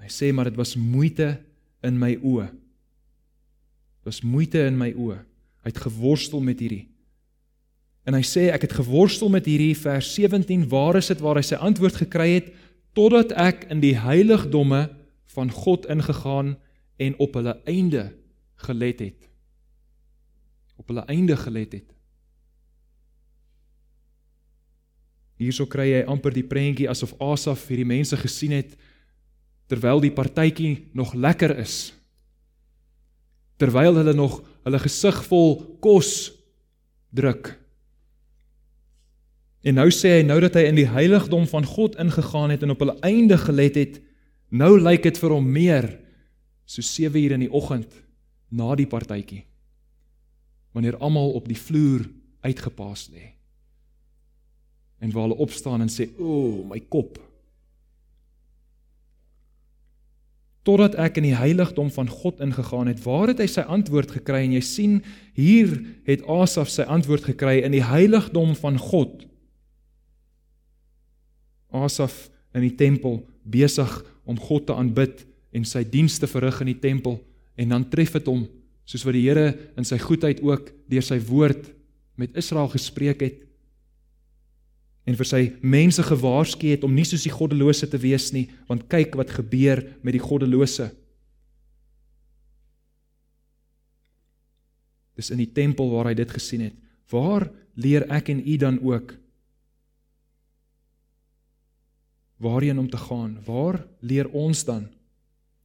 Hy 0.00 0.10
sê 0.12 0.28
maar 0.36 0.50
dit 0.50 0.58
was 0.60 0.74
moeite 0.76 1.38
in 1.80 1.96
my 1.96 2.12
oë. 2.20 2.50
Dit 2.52 4.10
was 4.10 4.20
moeite 4.20 4.60
in 4.68 4.76
my 4.76 4.90
oë. 4.92 5.22
Hy 5.64 5.72
het 5.72 5.82
geworstel 5.84 6.40
met 6.44 6.60
hierdie. 6.62 6.86
En 8.08 8.16
hy 8.16 8.22
sê 8.24 8.48
ek 8.54 8.64
het 8.64 8.78
geworstel 8.78 9.28
met 9.32 9.46
hierdie 9.46 9.76
vers 9.76 10.08
17 10.16 10.66
waar 10.72 10.96
is 11.00 11.10
dit 11.12 11.20
waar 11.20 11.38
hy 11.38 11.44
sy 11.46 11.58
antwoord 11.60 12.00
gekry 12.00 12.30
het 12.38 12.50
totdat 12.96 13.34
ek 13.38 13.68
in 13.70 13.82
die 13.82 13.94
heiligdomme 13.98 14.88
van 15.34 15.52
God 15.54 15.86
ingegaan 15.92 16.56
en 17.00 17.16
op 17.22 17.36
hulle 17.38 17.54
einde 17.70 18.08
gelet 18.66 19.04
het. 19.04 19.28
Op 20.80 20.90
hulle 20.90 21.04
einde 21.12 21.36
gelet 21.36 21.78
het. 21.78 21.88
Hierso 25.40 25.64
kry 25.70 25.86
jy 25.88 26.00
amper 26.10 26.34
die 26.36 26.44
prentjie 26.44 26.88
asof 26.90 27.14
Asaf 27.22 27.68
hierdie 27.70 27.88
mense 27.88 28.16
gesien 28.20 28.52
het 28.58 28.74
terwyl 29.70 30.02
die 30.02 30.12
partytjie 30.12 30.90
nog 30.98 31.14
lekker 31.14 31.54
is. 31.62 31.92
Terwyl 33.60 33.94
hulle 34.00 34.16
nog 34.16 34.40
hulle 34.66 34.80
gesig 34.82 35.22
vol 35.28 35.56
kos 35.82 36.30
druk. 37.14 37.54
En 39.60 39.76
nou 39.76 39.88
sê 39.92 40.18
hy 40.18 40.22
nou 40.24 40.38
dat 40.40 40.56
hy 40.56 40.64
in 40.70 40.78
die 40.78 40.88
heiligdom 40.88 41.44
van 41.50 41.66
God 41.68 41.98
ingegaan 42.00 42.52
het 42.54 42.64
en 42.64 42.72
op 42.72 42.80
hulle 42.80 42.96
einde 43.04 43.36
gelet 43.40 43.76
het, 43.76 43.98
nou 44.48 44.72
lyk 44.80 45.04
dit 45.04 45.20
vir 45.20 45.34
hom 45.36 45.50
meer 45.52 45.90
so 46.64 46.82
7 46.84 47.20
uur 47.20 47.36
in 47.36 47.44
die 47.44 47.52
oggend 47.52 47.92
na 48.50 48.72
die 48.78 48.88
partytjie. 48.88 49.44
Wanneer 50.72 50.98
almal 51.02 51.34
op 51.36 51.48
die 51.50 51.58
vloer 51.58 52.06
uitgepaas 52.46 53.08
lê. 53.12 53.34
En 55.00 55.12
waar 55.12 55.28
hulle 55.28 55.42
opstaan 55.42 55.80
en 55.80 55.88
sê, 55.88 56.08
"O, 56.18 56.24
oh, 56.24 56.68
my 56.70 56.80
kop." 56.88 57.29
Totdat 60.70 60.94
ek 61.02 61.16
in 61.18 61.24
die 61.26 61.34
heiligdom 61.34 61.88
van 61.90 62.06
God 62.06 62.38
ingegaan 62.44 62.86
het, 62.86 63.00
waar 63.02 63.32
het 63.32 63.40
hy 63.42 63.48
sy 63.50 63.64
antwoord 63.66 64.12
gekry 64.14 64.44
en 64.44 64.52
jy 64.54 64.60
sien 64.62 64.92
hier 65.34 65.72
het 66.06 66.22
Asaf 66.30 66.70
sy 66.70 66.86
antwoord 66.86 67.26
gekry 67.32 67.56
in 67.66 67.74
die 67.74 67.82
heiligdom 67.82 68.52
van 68.54 68.78
God. 68.78 69.24
Asaf 71.74 72.28
in 72.54 72.62
die 72.68 72.76
tempel 72.78 73.24
besig 73.42 73.90
om 74.30 74.38
God 74.38 74.68
te 74.68 74.78
aanbid 74.78 75.24
en 75.50 75.66
sy 75.66 75.82
dienste 75.82 76.30
verrig 76.30 76.62
in 76.62 76.70
die 76.70 76.78
tempel 76.78 77.18
en 77.58 77.74
dan 77.74 77.88
tref 77.90 78.14
dit 78.20 78.30
hom 78.30 78.46
soos 78.86 79.02
wat 79.08 79.18
die 79.18 79.26
Here 79.26 79.50
in 79.78 79.86
sy 79.86 79.98
goedheid 79.98 80.38
ook 80.46 80.70
deur 80.90 81.06
sy 81.06 81.18
woord 81.26 81.66
met 82.20 82.38
Israel 82.38 82.70
gespreek 82.70 83.26
het 83.26 83.42
en 85.08 85.16
vir 85.16 85.28
sy 85.28 85.42
mense 85.62 86.02
gewaarsku 86.04 86.72
het 86.74 86.84
om 86.84 86.94
nie 86.94 87.06
soos 87.08 87.24
die 87.26 87.34
goddelose 87.34 87.88
te 87.88 88.00
wees 88.00 88.30
nie 88.36 88.48
want 88.68 88.88
kyk 88.92 89.16
wat 89.18 89.32
gebeur 89.40 89.82
met 90.02 90.16
die 90.16 90.24
goddelose 90.24 90.90
Dis 95.20 95.28
in 95.34 95.40
die 95.42 95.50
tempel 95.52 95.90
waar 95.92 96.08
hy 96.08 96.14
dit 96.16 96.30
gesien 96.32 96.68
het 96.68 96.76
waar 97.10 97.48
leer 97.74 98.06
ek 98.12 98.30
en 98.32 98.40
u 98.46 98.56
dan 98.56 98.78
ook 98.86 99.16
waarheen 102.40 102.78
om 102.78 102.90
te 102.90 102.96
gaan? 102.96 103.38
Waar 103.44 103.86
leer 103.98 104.28
ons 104.28 104.64
dan 104.64 104.88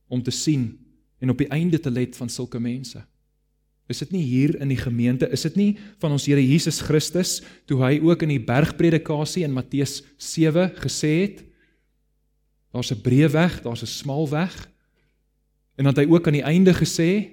om 0.08 0.24
te 0.24 0.32
sien 0.32 0.80
en 1.18 1.30
op 1.30 1.38
die 1.38 1.48
einde 1.48 1.80
te 1.80 1.92
let 1.92 2.16
van 2.16 2.30
sulke 2.30 2.60
mense? 2.60 3.06
Is 3.88 4.02
dit 4.02 4.16
nie 4.16 4.24
hier 4.26 4.56
in 4.62 4.72
die 4.74 4.80
gemeente, 4.80 5.28
is 5.30 5.46
dit 5.46 5.58
nie 5.60 5.72
van 6.02 6.16
ons 6.16 6.26
Here 6.26 6.42
Jesus 6.42 6.80
Christus 6.82 7.42
toe 7.70 7.78
hy 7.84 8.00
ook 8.02 8.24
in 8.26 8.34
die 8.34 8.42
bergpredikasie 8.42 9.44
in 9.46 9.54
Matteus 9.54 10.00
7 10.18 10.72
gesê 10.82 11.12
het 11.22 11.44
daar's 12.74 12.92
'n 12.92 13.02
breë 13.02 13.30
weg, 13.32 13.62
daar's 13.62 13.84
'n 13.84 13.88
smal 13.88 14.30
weg. 14.30 14.54
En 15.78 15.84
dan 15.84 15.94
het 15.94 16.06
hy 16.06 16.12
ook 16.12 16.28
aan 16.28 16.40
die 16.40 16.44
einde 16.44 16.74
gesê 16.74 17.30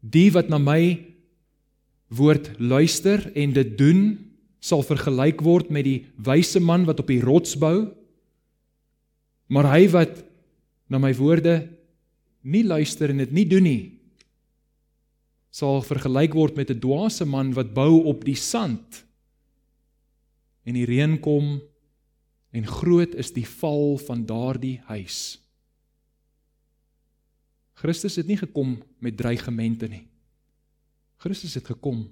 die 0.00 0.30
wat 0.32 0.48
na 0.48 0.58
my 0.58 1.14
woord 2.08 2.50
luister 2.58 3.32
en 3.34 3.52
dit 3.52 3.78
doen 3.78 4.18
sal 4.60 4.82
vergelyk 4.82 5.40
word 5.40 5.70
met 5.70 5.84
die 5.84 6.06
wyse 6.16 6.60
man 6.60 6.84
wat 6.84 7.00
op 7.00 7.06
die 7.06 7.20
rots 7.20 7.56
bou. 7.56 7.92
Maar 9.46 9.72
hy 9.76 9.88
wat 9.88 10.24
na 10.88 10.98
my 10.98 11.14
woorde 11.14 11.68
nie 12.42 12.64
luister 12.64 13.10
en 13.10 13.18
dit 13.18 13.32
nie 13.32 13.46
doen 13.48 13.62
nie, 13.62 13.93
sal 15.54 15.84
vergelyk 15.86 16.34
word 16.34 16.56
met 16.58 16.70
'n 16.70 16.80
dwaase 16.82 17.24
man 17.24 17.54
wat 17.54 17.74
bou 17.74 18.02
op 18.10 18.24
die 18.24 18.38
sand. 18.38 19.04
En 20.66 20.74
die 20.74 20.84
reën 20.86 21.20
kom 21.20 21.60
en 22.50 22.66
groot 22.66 23.14
is 23.14 23.30
die 23.30 23.46
val 23.46 23.98
van 23.98 24.26
daardie 24.26 24.80
huis. 24.86 25.38
Christus 27.74 28.16
het 28.16 28.26
nie 28.26 28.36
gekom 28.36 28.82
met 28.98 29.16
dreigemente 29.16 29.88
nie. 29.88 30.06
Christus 31.16 31.54
het 31.54 31.66
gekom 31.66 32.08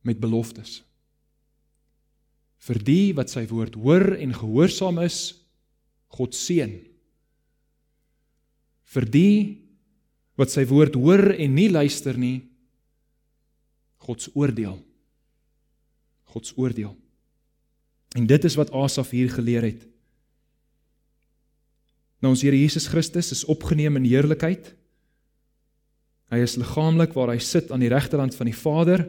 met 0.00 0.20
beloftes. 0.20 0.82
Vir 2.58 2.78
die 2.78 3.14
wat 3.14 3.30
sy 3.30 3.46
woord 3.46 3.74
hoor 3.74 4.16
en 4.16 4.34
gehoorsaam 4.34 4.98
is, 4.98 5.34
God 6.08 6.34
seën. 6.34 6.80
Vir 8.84 9.06
die 9.10 9.61
wat 10.40 10.52
sy 10.52 10.64
woord 10.68 10.96
hoor 10.98 11.32
en 11.34 11.54
nie 11.54 11.68
luister 11.70 12.16
nie, 12.18 12.42
God 14.02 14.22
se 14.24 14.32
oordeel. 14.34 14.78
God 16.32 16.48
se 16.48 16.56
oordeel. 16.58 16.94
En 18.16 18.26
dit 18.28 18.44
is 18.44 18.56
wat 18.58 18.72
Asaf 18.76 19.12
hier 19.14 19.30
geleer 19.32 19.64
het. 19.66 19.84
Nou 22.22 22.32
ons 22.34 22.44
Here 22.44 22.58
Jesus 22.58 22.86
Christus 22.90 23.32
is 23.34 23.44
opgeneem 23.50 23.98
in 23.98 24.06
heerlikheid. 24.06 24.72
Hy 26.32 26.40
is 26.44 26.56
liggaamlik 26.56 27.12
waar 27.16 27.34
hy 27.34 27.40
sit 27.42 27.72
aan 27.74 27.82
die 27.82 27.92
regterhand 27.92 28.36
van 28.38 28.48
die 28.48 28.56
Vader. 28.56 29.04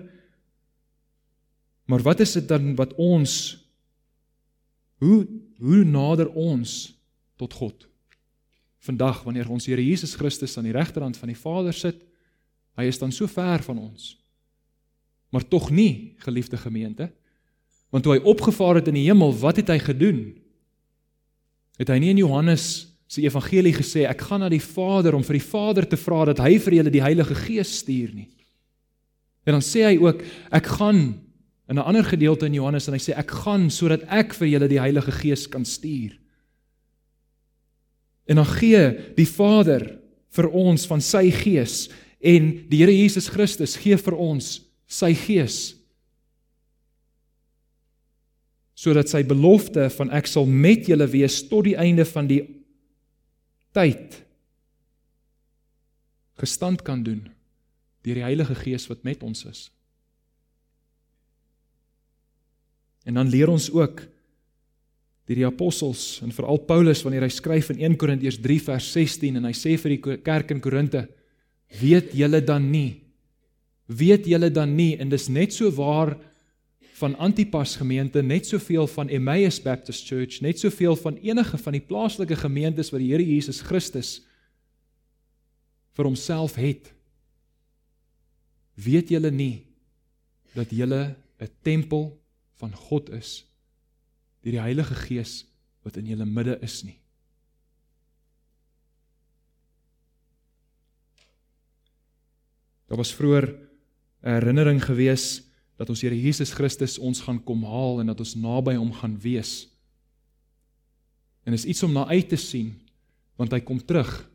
Maar 1.87 2.03
wat 2.03 2.23
is 2.25 2.35
dit 2.39 2.47
dan 2.49 2.73
wat 2.79 2.95
ons 2.99 3.55
hoe 5.03 5.23
hoe 5.63 5.83
nader 5.87 6.27
ons 6.35 6.91
tot 7.39 7.53
God? 7.55 7.87
Vandag 8.83 9.21
wanneer 9.23 9.49
ons 9.49 9.65
Here 9.69 9.83
Jesus 9.83 10.15
Christus 10.19 10.57
aan 10.59 10.67
die 10.67 10.75
regterhand 10.75 11.17
van 11.17 11.31
die 11.31 11.39
Vader 11.39 11.75
sit, 11.75 12.01
hy 12.75 12.89
is 12.89 12.99
dan 12.99 13.13
so 13.15 13.29
ver 13.31 13.63
van 13.63 13.79
ons. 13.79 14.15
Maar 15.31 15.45
tog 15.47 15.69
nie, 15.71 16.15
geliefde 16.25 16.59
gemeente. 16.59 17.07
Want 17.93 18.03
toe 18.03 18.17
hy 18.17 18.23
opgevaar 18.27 18.81
het 18.81 18.89
in 18.91 18.97
die 18.97 19.05
hemel, 19.07 19.31
wat 19.39 19.61
het 19.61 19.71
hy 19.71 19.79
gedoen? 19.81 20.19
Het 21.79 21.93
hy 21.93 21.99
nie 22.01 22.11
in 22.13 22.21
Johannes 22.25 22.65
se 23.09 23.21
evangelie 23.23 23.73
gesê 23.75 24.07
ek 24.09 24.25
gaan 24.27 24.43
na 24.43 24.49
die 24.51 24.61
Vader 24.61 25.15
om 25.15 25.23
vir 25.25 25.37
die 25.37 25.45
Vader 25.45 25.87
te 25.87 25.97
vra 25.97 26.25
dat 26.31 26.41
hy 26.43 26.57
vir 26.61 26.79
julle 26.79 26.93
die 26.93 27.03
Heilige 27.03 27.37
Gees 27.37 27.77
stuur 27.83 28.15
nie? 28.17 28.29
En 29.45 29.57
dan 29.57 29.65
sê 29.65 29.85
hy 29.85 29.95
ook 30.01 30.23
ek 30.51 30.69
gaan 30.79 31.01
in 31.69 31.77
'n 31.79 31.85
ander 31.87 32.03
gedeelte 32.03 32.45
in 32.45 32.57
Johannes 32.59 32.87
en 32.87 32.93
hy 32.93 32.99
sê 32.99 33.13
ek 33.15 33.31
gaan 33.31 33.69
sodat 33.69 34.03
ek 34.09 34.33
vir 34.33 34.47
julle 34.47 34.67
die 34.67 34.81
Heilige 34.81 35.11
Gees 35.11 35.47
kan 35.47 35.65
stuur. 35.65 36.17
En 38.25 38.39
dan 38.39 38.49
gee 38.55 38.83
die 39.17 39.27
Vader 39.27 39.85
vir 40.33 40.49
ons 40.49 40.87
van 40.89 41.01
sy 41.03 41.27
Gees 41.33 41.87
en 42.23 42.51
die 42.69 42.79
Here 42.81 42.93
Jesus 42.95 43.27
Christus 43.31 43.75
gee 43.79 43.97
vir 43.99 44.17
ons 44.17 44.57
sy 44.87 45.11
Gees 45.17 45.75
sodat 48.83 49.07
sy 49.07 49.21
belofte 49.23 49.85
van 49.95 50.09
ek 50.11 50.27
sal 50.27 50.47
met 50.49 50.89
julle 50.89 51.05
wees 51.07 51.37
tot 51.47 51.67
die 51.69 51.77
einde 51.79 52.03
van 52.09 52.27
die 52.27 52.41
tyd 53.75 54.17
gestand 56.41 56.83
kan 56.83 57.03
doen 57.05 57.21
deur 58.03 58.19
die 58.19 58.25
Heilige 58.25 58.55
Gees 58.59 58.89
wat 58.89 59.05
met 59.07 59.21
ons 59.23 59.45
is. 59.47 59.61
En 63.07 63.15
dan 63.15 63.29
leer 63.31 63.47
ons 63.51 63.69
ook 63.71 64.03
deur 65.27 65.39
die 65.39 65.47
apostels 65.47 66.21
en 66.23 66.31
veral 66.35 66.59
Paulus 66.67 67.03
wanneer 67.05 67.23
hy 67.23 67.31
skryf 67.31 67.71
in 67.71 67.79
1 67.79 67.97
Korintiërs 67.97 68.41
3 68.43 68.59
vers 68.67 68.91
16 68.91 69.39
en 69.39 69.47
hy 69.47 69.53
sê 69.55 69.77
vir 69.79 69.95
die 69.95 70.19
kerk 70.23 70.51
in 70.51 70.61
Korinte 70.63 71.07
weet 71.79 72.11
julle 72.13 72.41
dan 72.43 72.69
nie 72.71 73.03
weet 73.87 74.27
julle 74.27 74.51
dan 74.51 74.75
nie 74.75 74.93
en 74.99 75.09
dis 75.09 75.29
net 75.29 75.55
so 75.55 75.71
waar 75.71 76.15
van 76.93 77.15
Antipas 77.17 77.75
gemeente, 77.75 78.21
net 78.21 78.47
soveel 78.47 78.87
van 78.87 79.09
Emmaus 79.09 79.57
Baptist 79.61 80.05
Church, 80.07 80.39
net 80.41 80.59
soveel 80.59 80.95
van 80.95 81.17
enige 81.17 81.57
van 81.57 81.75
die 81.75 81.83
plaaslike 81.83 82.37
gemeentes 82.39 82.93
wat 82.93 83.01
die 83.01 83.09
Here 83.11 83.25
Jesus 83.25 83.59
Christus 83.65 84.21
vir 85.97 86.07
homself 86.07 86.55
het. 86.55 86.93
Weet 88.79 89.11
julle 89.13 89.31
nie 89.33 89.65
dat 90.53 90.71
julle 90.71 91.15
'n 91.41 91.49
tempel 91.61 92.21
van 92.61 92.71
God 92.71 93.09
is 93.09 93.43
deur 94.43 94.57
die 94.57 94.63
Heilige 94.63 94.95
Gees 95.07 95.43
wat 95.83 95.97
in 95.99 96.11
julle 96.11 96.27
midde 96.27 96.57
is 96.63 96.81
nie? 96.83 96.99
Daar 102.87 102.99
was 102.99 103.15
vroeër 103.15 103.47
'n 104.23 104.29
herinnering 104.29 104.83
geweest 104.83 105.43
dat 105.77 105.89
ons 105.89 106.01
Here 106.01 106.21
Jesus 106.21 106.53
Christus 106.53 106.99
ons 106.99 107.21
gaan 107.21 107.43
kom 107.43 107.63
haal 107.63 107.99
en 107.99 108.11
dat 108.11 108.19
ons 108.19 108.35
naby 108.35 108.75
hom 108.75 108.91
gaan 108.93 109.19
wees. 109.19 109.67
En 111.43 111.53
is 111.53 111.65
iets 111.65 111.83
om 111.83 111.91
na 111.91 112.05
uit 112.07 112.29
te 112.29 112.37
sien 112.39 112.73
want 113.35 113.51
hy 113.51 113.59
kom 113.59 113.81
terug. 113.81 114.29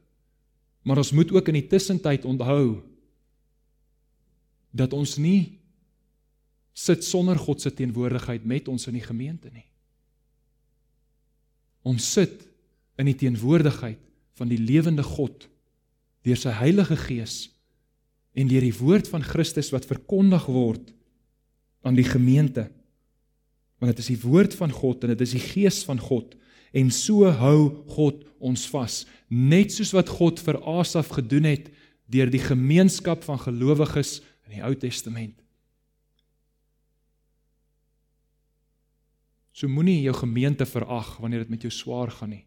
Maar 0.82 0.96
ons 0.96 1.12
moet 1.12 1.32
ook 1.32 1.48
in 1.48 1.54
die 1.54 1.68
tussentyd 1.70 2.24
onthou 2.24 2.82
dat 4.70 4.92
ons 4.92 5.16
nie 5.16 5.60
sit 6.72 7.04
sonder 7.04 7.38
God 7.38 7.60
se 7.60 7.70
teenwoordigheid 7.74 8.44
met 8.44 8.68
ons 8.68 8.86
in 8.86 8.98
die 8.98 9.06
gemeente 9.06 9.50
nie. 9.50 9.66
Ons 11.86 12.12
sit 12.16 12.44
in 12.98 13.08
die 13.10 13.16
teenwoordigheid 13.18 14.00
van 14.38 14.50
die 14.50 14.60
lewende 14.60 15.04
God 15.06 15.46
deur 16.26 16.38
sy 16.38 16.52
Heilige 16.58 16.98
Gees 16.98 17.48
en 18.38 18.50
deur 18.50 18.64
die 18.64 18.74
woord 18.74 19.08
van 19.10 19.24
Christus 19.24 19.70
wat 19.74 19.88
verkondig 19.88 20.46
word 20.50 20.92
aan 21.86 21.96
die 21.98 22.06
gemeente. 22.06 22.68
Want 23.78 23.94
dit 23.94 24.02
is 24.02 24.12
die 24.12 24.22
woord 24.22 24.54
van 24.58 24.74
God 24.74 25.04
en 25.04 25.14
dit 25.14 25.24
is 25.24 25.34
die 25.36 25.42
gees 25.42 25.82
van 25.86 26.00
God 26.02 26.34
en 26.76 26.90
so 26.92 27.30
hou 27.40 27.58
God 27.94 28.24
ons 28.44 28.66
vas, 28.68 29.00
net 29.32 29.72
soos 29.72 29.94
wat 29.96 30.10
God 30.12 30.42
vir 30.44 30.60
Asaf 30.68 31.14
gedoen 31.16 31.48
het 31.48 31.70
deur 32.12 32.28
die 32.32 32.42
gemeenskap 32.42 33.24
van 33.24 33.40
gelowiges 33.40 34.18
in 34.48 34.58
die 34.58 34.64
Ou 34.64 34.74
Testament. 34.76 35.36
So 39.58 39.66
moenie 39.66 40.04
jou 40.04 40.14
gemeente 40.14 40.66
verag 40.70 41.16
wanneer 41.18 41.42
dit 41.42 41.50
met 41.50 41.64
jou 41.66 41.72
swaar 41.74 42.12
gaan 42.14 42.30
nie. 42.30 42.44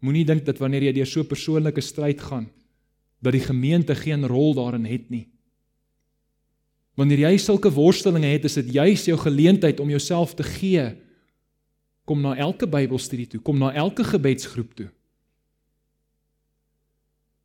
Moenie 0.00 0.24
dink 0.24 0.46
dat 0.46 0.62
wanneer 0.62 0.86
jy 0.88 0.92
deur 0.96 1.06
so 1.06 1.20
'n 1.20 1.28
persoonlike 1.28 1.80
stryd 1.80 2.20
gaan 2.20 2.48
dat 3.20 3.32
die 3.32 3.44
gemeente 3.44 3.94
geen 3.94 4.26
rol 4.26 4.54
daarin 4.54 4.84
het 4.84 5.10
nie. 5.10 5.28
Wanneer 6.96 7.18
jy 7.18 7.36
sulke 7.36 7.70
worstelinge 7.70 8.26
het, 8.26 8.44
is 8.44 8.54
dit 8.54 8.72
juis 8.72 9.04
jou 9.04 9.18
geleentheid 9.18 9.80
om 9.80 9.88
jouself 9.88 10.34
te 10.34 10.42
gee. 10.42 10.96
Kom 12.04 12.20
na 12.20 12.36
elke 12.36 12.66
Bybelstudie 12.66 13.26
toe, 13.26 13.40
kom 13.40 13.58
na 13.58 13.72
elke 13.72 14.04
gebedsgroep 14.04 14.74
toe. 14.74 14.88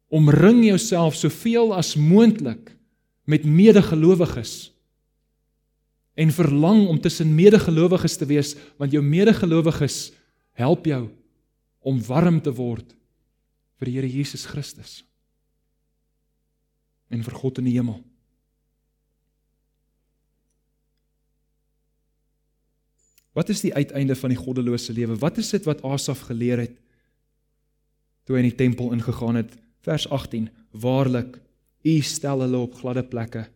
Omring 0.08 0.64
jouself 0.66 1.16
soveel 1.16 1.76
as 1.76 1.96
moontlik 1.96 2.78
met 3.26 3.44
medegelowiges 3.44 4.72
en 6.14 6.32
verlang 6.32 6.88
om 6.88 7.00
tussen 7.00 7.36
medegelowiges 7.36 8.18
te 8.20 8.28
wees 8.28 8.56
want 8.78 8.92
jou 8.92 9.04
medegelowiges 9.04 10.12
help 10.60 10.86
jou 10.86 11.06
om 11.80 12.02
warm 12.06 12.42
te 12.44 12.54
word 12.54 12.96
vir 13.80 13.90
die 13.90 13.96
Here 13.98 14.10
Jesus 14.10 14.46
Christus 14.46 15.02
en 17.12 17.24
vir 17.26 17.36
God 17.36 17.60
in 17.60 17.68
die 17.68 17.76
hemel. 17.76 17.98
Wat 23.36 23.50
is 23.52 23.64
die 23.64 23.74
uiteinde 23.76 24.16
van 24.16 24.32
die 24.34 24.40
goddelose 24.40 24.94
lewe? 24.96 25.18
Wat 25.20 25.40
is 25.40 25.52
dit 25.52 25.68
wat 25.68 25.84
Asaf 25.88 26.26
geleer 26.28 26.66
het 26.66 26.76
toe 28.28 28.38
hy 28.38 28.44
in 28.44 28.52
die 28.52 28.60
tempel 28.60 28.92
ingegaan 28.96 29.40
het? 29.40 29.54
Vers 29.84 30.06
18: 30.08 30.50
Waarlik, 30.72 31.40
U 31.82 31.94
stel 32.06 32.44
hulle 32.44 32.60
op 32.62 32.76
gladde 32.78 33.04
plekke. 33.08 33.48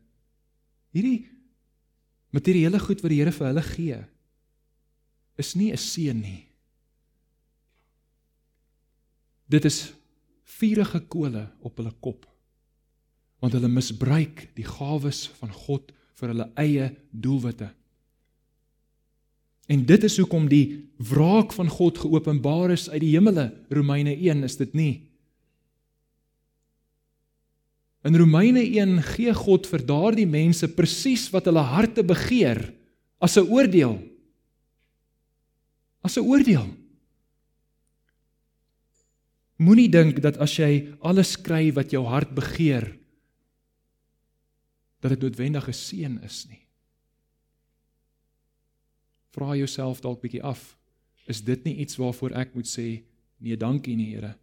Hierdie 0.96 1.28
materiële 2.36 2.80
goed 2.80 3.02
wat 3.04 3.14
die 3.14 3.22
Here 3.22 3.34
vir 3.36 3.48
hulle 3.50 3.64
gee, 3.70 4.02
is 5.40 5.56
nie 5.56 5.72
'n 5.72 5.78
seën 5.78 6.20
nie. 6.22 6.48
Dit 9.48 9.66
is 9.66 9.94
vuurige 10.58 11.00
kole 11.08 11.50
op 11.62 11.78
hulle 11.78 11.94
kop. 12.00 12.26
Want 13.40 13.54
hulle 13.54 13.68
misbruik 13.68 14.50
die 14.56 14.66
gawes 14.66 15.28
van 15.40 15.52
God 15.52 15.92
vir 16.16 16.32
hulle 16.32 16.52
eie 16.56 16.96
doelwitte. 17.12 17.70
En 19.68 19.86
dit 19.86 20.04
is 20.04 20.18
hoekom 20.18 20.48
die 20.48 20.92
wraak 20.98 21.54
van 21.54 21.70
God 21.70 21.98
geopenbaar 21.98 22.72
is 22.72 22.90
uit 22.90 23.02
die 23.02 23.16
hemele. 23.16 23.52
Romeine 23.70 24.14
1 24.14 24.44
is 24.44 24.58
dit 24.58 24.74
nie. 24.74 25.05
In 28.06 28.16
Romeine 28.16 28.62
1 28.62 29.02
gee 29.16 29.34
God 29.34 29.66
vir 29.66 29.82
daardie 29.82 30.28
mense 30.30 30.68
presies 30.70 31.26
wat 31.34 31.48
hulle 31.50 31.64
harte 31.66 32.04
begeer 32.06 32.62
as 33.18 33.38
'n 33.38 33.50
oordeel. 33.50 33.98
As 36.06 36.18
'n 36.18 36.22
oordeel. 36.22 36.70
Moenie 39.58 39.90
dink 39.90 40.22
dat 40.22 40.38
as 40.38 40.54
jy 40.58 40.94
alles 41.02 41.36
kry 41.36 41.72
wat 41.74 41.92
jou 41.92 42.06
hart 42.06 42.36
begeer 42.36 42.98
dat 45.02 45.12
dit 45.12 45.22
noodwendig 45.22 45.68
'n 45.68 45.74
seën 45.74 46.24
is 46.24 46.46
nie. 46.50 46.62
Vra 49.32 49.56
jouself 49.56 50.02
dalk 50.02 50.22
bietjie 50.22 50.44
af. 50.44 50.78
Is 51.28 51.42
dit 51.42 51.64
nie 51.64 51.76
iets 51.76 51.96
waarvoor 51.96 52.32
ek 52.32 52.54
moet 52.54 52.68
sê 52.68 53.04
nee, 53.40 53.58
dankie 53.58 53.96
nie, 53.96 54.14
Here? 54.16 54.36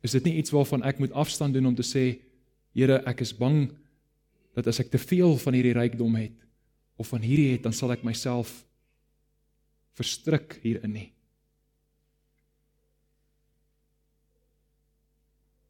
Is 0.00 0.12
dit 0.12 0.24
nie 0.24 0.36
iets 0.36 0.50
waarvan 0.50 0.82
ek 0.82 0.98
moet 0.98 1.12
afstand 1.12 1.54
doen 1.54 1.66
om 1.66 1.74
te 1.74 1.82
sê 1.82 2.27
Here, 2.74 3.02
ek 3.06 3.22
is 3.24 3.32
bang 3.32 3.68
dat 4.56 4.66
as 4.66 4.80
ek 4.80 4.90
te 4.90 4.98
veel 4.98 5.36
van 5.38 5.54
hierdie 5.54 5.76
rykdom 5.76 6.16
het 6.18 6.34
of 6.98 7.12
van 7.12 7.22
hierdie 7.22 7.52
het, 7.52 7.62
dan 7.62 7.72
sal 7.72 7.92
ek 7.94 8.02
myself 8.06 8.64
verstrik 9.98 10.58
hierin 10.62 10.94
nie. 10.94 11.08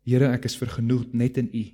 Here, 0.09 0.31
ek 0.33 0.49
is 0.49 0.57
vergenoeg 0.57 1.11
net 1.13 1.37
in 1.41 1.51
U. 1.53 1.65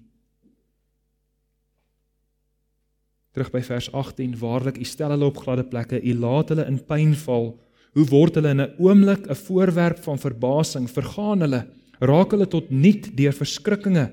Terug 3.35 3.51
by 3.51 3.63
vers 3.67 3.89
18, 3.91 4.37
waarlik 4.39 4.77
u 4.79 4.87
stel 4.87 5.11
hulle 5.11 5.27
op 5.27 5.41
gladde 5.43 5.65
plekke, 5.67 5.99
u 5.99 6.13
laat 6.23 6.53
hulle 6.53 6.67
in 6.71 6.79
pyn 6.87 7.17
val. 7.19 7.49
Hoe 7.95 8.05
word 8.11 8.39
hulle 8.39 8.51
in 8.55 8.63
'n 8.63 8.75
oomblik 8.79 9.27
'n 9.27 9.35
voorwerp 9.35 9.99
van 10.03 10.19
verbasing? 10.19 10.87
Vergaan 10.91 11.41
hulle, 11.41 11.67
raak 11.99 12.31
hulle 12.31 12.47
tot 12.47 12.71
niet 12.71 13.17
deur 13.17 13.33
verskrikkinge. 13.33 14.11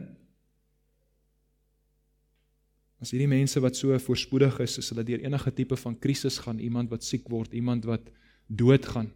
As 3.01 3.09
hierdie 3.09 3.29
mense 3.29 3.59
wat 3.63 3.75
so 3.75 3.97
voorspoedig 3.97 4.59
is, 4.61 4.77
is 4.77 4.91
hulle 4.93 5.03
deur 5.03 5.23
enige 5.25 5.51
tipe 5.57 5.77
van 5.83 5.97
krisis 5.97 6.37
gaan, 6.43 6.59
iemand 6.61 6.91
wat 6.93 7.03
siek 7.03 7.25
word, 7.33 7.53
iemand 7.57 7.87
wat 7.89 8.05
doodgaan. 8.45 9.09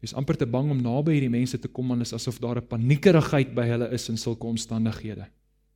Dis 0.00 0.12
amper 0.16 0.36
te 0.36 0.48
bang 0.48 0.70
om 0.72 0.80
naby 0.80 1.16
hierdie 1.16 1.32
mense 1.32 1.58
te 1.60 1.68
kom 1.68 1.92
want 1.92 2.04
is 2.04 2.14
asof 2.16 2.38
daar 2.40 2.60
'n 2.60 2.68
paniekerigheid 2.68 3.54
by 3.54 3.66
hulle 3.68 3.88
is 3.92 4.08
in 4.08 4.16
sulke 4.16 4.46
omstandighede. 4.46 5.28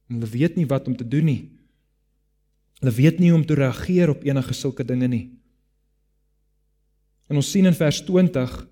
En 0.09 0.17
hulle 0.17 0.31
weet 0.31 0.57
nie 0.57 0.67
wat 0.67 0.89
om 0.89 0.97
te 0.97 1.09
doen 1.09 1.25
nie. 1.25 1.51
Hulle 2.81 2.93
weet 2.93 3.19
nie 3.19 3.31
hoe 3.31 3.41
om 3.41 3.47
te 3.47 3.55
reageer 3.55 4.11
op 4.11 4.25
enige 4.25 4.53
sulke 4.53 4.85
dinge 4.85 5.09
nie. 5.09 5.31
En 7.29 7.37
ons 7.37 7.51
sien 7.51 7.65
in 7.65 7.75
vers 7.75 8.05
20 8.05 8.69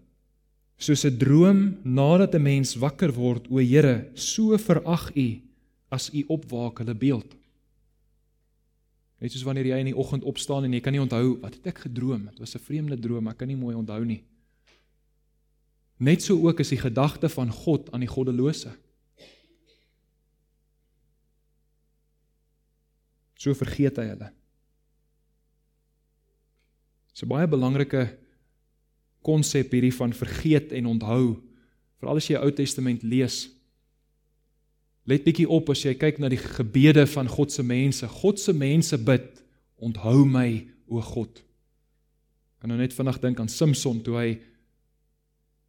soos 0.77 1.05
'n 1.05 1.19
droom 1.19 1.79
nadat 1.85 2.35
'n 2.35 2.43
mens 2.43 2.75
wakker 2.75 3.13
word, 3.13 3.49
o 3.51 3.59
Here, 3.59 4.11
so 4.15 4.57
verag 4.59 5.17
U 5.17 5.41
as 5.91 6.11
U 6.13 6.25
opwaak 6.29 6.79
hulle 6.79 6.95
beeld. 6.95 7.42
Net 9.23 9.31
soos 9.31 9.45
wanneer 9.47 9.69
jy 9.71 9.77
in 9.79 9.93
die 9.93 9.99
oggend 9.99 10.25
opstaan 10.27 10.65
en 10.67 10.73
jy 10.75 10.81
kan 10.83 10.97
nie 10.97 11.01
onthou 11.03 11.37
wat 11.45 11.55
het 11.55 11.69
ek 11.71 11.85
gedroom? 11.85 12.25
Dit 12.27 12.41
was 12.43 12.57
'n 12.57 12.65
vreemde 12.65 12.99
droom, 12.99 13.29
ek 13.29 13.39
kan 13.39 13.49
nie 13.49 13.57
mooi 13.57 13.77
onthou 13.77 14.05
nie. 14.05 14.25
Net 15.99 16.23
so 16.23 16.35
ook 16.35 16.59
is 16.61 16.69
die 16.69 16.81
gedagte 16.81 17.29
van 17.29 17.51
God 17.51 17.93
aan 17.93 18.01
die 18.01 18.11
goddelose. 18.11 18.73
So 23.39 23.55
vergeet 23.55 23.97
hy 23.97 24.09
hulle. 24.11 24.33
Dis 27.13 27.23
'n 27.23 27.29
baie 27.29 27.47
belangrike 27.47 28.19
konsep 29.23 29.71
hierdie 29.71 29.95
van 29.95 30.13
vergeet 30.13 30.73
en 30.73 30.87
onthou. 30.87 31.41
Veral 32.01 32.17
as 32.17 32.27
jy 32.27 32.35
die 32.35 32.43
Ou 32.43 32.51
Testament 32.51 33.03
lees. 33.03 33.49
Let 35.09 35.25
bietjie 35.27 35.49
op 35.51 35.73
as 35.73 35.83
jy 35.83 35.97
kyk 35.99 36.21
na 36.23 36.31
die 36.31 36.41
gebede 36.41 37.07
van 37.11 37.31
God 37.31 37.51
se 37.51 37.65
mense. 37.67 38.07
God 38.23 38.39
se 38.39 38.55
mense 38.55 38.99
bid, 39.03 39.43
onthou 39.83 40.23
my 40.29 40.63
o 40.87 41.03
God. 41.03 41.43
Kan 42.63 42.71
nou 42.71 42.79
net 42.79 42.95
vinnig 42.95 43.19
dink 43.23 43.41
aan 43.43 43.51
Samson 43.51 43.99
toe 44.07 44.15
hy 44.21 44.29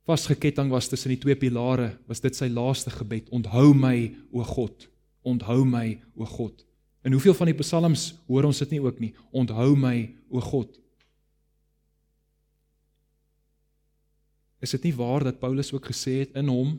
vasgeketting 0.05 0.69
was 0.69 0.89
tussen 0.91 1.13
die 1.13 1.21
twee 1.21 1.35
pilare, 1.39 1.95
was 2.05 2.21
dit 2.21 2.35
sy 2.37 2.49
laaste 2.51 2.91
gebed, 2.93 3.31
onthou 3.33 3.71
my 3.73 4.11
o 4.35 4.45
God. 4.45 4.87
Onthou 5.25 5.63
my 5.65 5.95
o 6.19 6.27
God. 6.27 6.65
En 7.03 7.15
hoeveel 7.15 7.35
van 7.35 7.49
die 7.49 7.57
psalms 7.57 8.11
hoor 8.27 8.45
ons 8.47 8.61
dit 8.63 8.75
nie 8.75 8.83
ook 8.83 8.99
nie? 9.01 9.11
Onthou 9.31 9.73
my 9.79 9.97
o 10.29 10.43
God. 10.43 10.77
Is 14.63 14.71
dit 14.77 14.87
nie 14.87 14.95
waar 14.95 15.25
dat 15.25 15.41
Paulus 15.41 15.73
ook 15.73 15.89
gesê 15.89 16.21
het 16.21 16.37
in 16.39 16.51
hom 16.51 16.77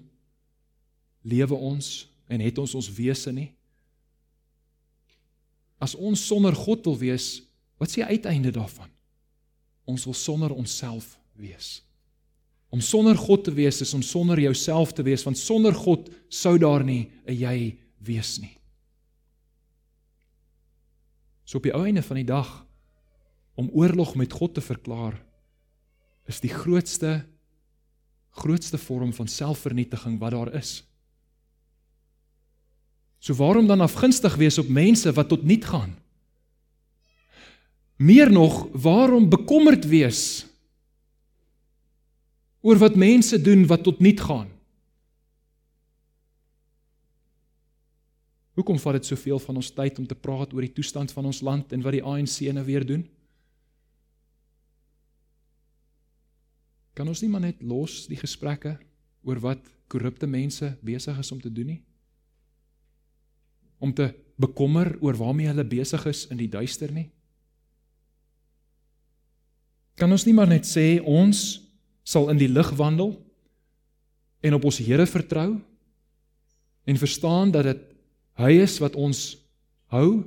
lewe 1.24 1.56
ons 1.56 2.04
en 2.28 2.40
het 2.40 2.58
ons 2.58 2.74
ons 2.74 2.90
wese 2.96 3.32
nie? 3.32 3.50
As 5.78 5.94
ons 5.94 6.26
sonder 6.26 6.54
God 6.56 6.84
wil 6.88 6.96
wees, 6.98 7.42
wat 7.78 7.90
is 7.90 7.98
die 7.98 8.06
uiteinde 8.06 8.52
daarvan? 8.54 8.90
Ons 9.84 10.06
wil 10.08 10.16
sonder 10.16 10.54
onsself 10.54 11.18
wees. 11.36 11.82
Om 12.72 12.80
sonder 12.80 13.18
God 13.18 13.44
te 13.44 13.52
wees 13.54 13.80
is 13.84 13.94
om 13.94 14.02
sonder 14.02 14.40
jouself 14.40 14.94
te 14.96 15.04
wees, 15.06 15.22
want 15.26 15.38
sonder 15.38 15.74
God 15.76 16.08
sou 16.28 16.56
daar 16.58 16.84
nie 16.84 17.10
'n 17.26 17.34
jy 17.34 17.78
wees 18.00 18.38
nie. 18.40 18.56
So 21.44 21.58
op 21.58 21.68
die 21.68 21.76
einde 21.76 22.02
van 22.02 22.16
die 22.16 22.24
dag 22.24 22.66
om 23.54 23.70
oorlog 23.72 24.14
met 24.14 24.32
God 24.32 24.54
te 24.54 24.60
verklaar 24.60 25.20
is 26.26 26.40
die 26.40 26.52
grootste 26.52 27.26
grootste 28.34 28.78
vorm 28.78 29.12
van 29.12 29.28
selfvernietiging 29.28 30.18
wat 30.18 30.32
daar 30.34 30.54
is. 30.58 30.82
So 33.24 33.32
waarom 33.34 33.66
dan 33.66 33.80
afgunstig 33.80 34.34
wees 34.36 34.58
op 34.58 34.68
mense 34.68 35.12
wat 35.12 35.28
tot 35.28 35.42
niet 35.42 35.64
gaan? 35.64 35.96
Meer 37.96 38.32
nog, 38.32 38.68
waarom 38.72 39.28
bekommerd 39.28 39.86
wees 39.88 40.46
oor 42.60 42.76
wat 42.76 42.96
mense 42.96 43.40
doen 43.40 43.66
wat 43.66 43.82
tot 43.82 43.98
niet 43.98 44.20
gaan? 44.20 44.50
Hoekom 48.52 48.78
vat 48.78 49.00
dit 49.00 49.08
soveel 49.08 49.40
van 49.40 49.56
ons 49.56 49.72
tyd 49.72 49.98
om 49.98 50.06
te 50.06 50.14
praat 50.14 50.52
oor 50.52 50.66
die 50.66 50.76
toestand 50.76 51.12
van 51.12 51.24
ons 51.24 51.40
land 51.40 51.72
en 51.72 51.80
wat 51.80 51.96
die 51.96 52.04
ANC 52.04 52.44
nou 52.52 52.66
weer 52.68 52.84
doen? 52.86 53.08
Kan 56.92 57.08
ons 57.08 57.24
nie 57.24 57.32
maar 57.32 57.48
net 57.48 57.64
los 57.64 58.04
die 58.06 58.20
gesprekke 58.20 58.76
oor 59.24 59.40
wat 59.40 59.64
korrupte 59.88 60.28
mense 60.28 60.74
besig 60.84 61.18
is 61.18 61.32
om 61.32 61.40
te 61.40 61.52
doen 61.52 61.72
nie? 61.72 61.82
Om 63.84 63.92
te 63.92 64.08
bekommer 64.40 64.94
oor 65.04 65.16
waarmee 65.18 65.50
hulle 65.52 65.66
besig 65.68 66.06
is 66.10 66.24
in 66.32 66.40
die 66.40 66.50
duister 66.50 66.90
nie? 66.92 67.10
Kan 70.00 70.10
ons 70.10 70.24
nie 70.26 70.34
maar 70.34 70.50
net 70.50 70.66
sê 70.66 70.98
ons 71.04 71.44
sal 72.04 72.30
in 72.32 72.40
die 72.40 72.50
lig 72.50 72.72
wandel 72.78 73.14
en 74.44 74.56
op 74.56 74.66
ons 74.68 74.80
Here 74.82 75.06
vertrou 75.08 75.60
en 76.84 77.00
verstaan 77.00 77.52
dat 77.54 77.68
dit 77.70 77.84
hy 78.40 78.50
is 78.64 78.80
wat 78.82 78.96
ons 78.98 79.22
hou 79.94 80.24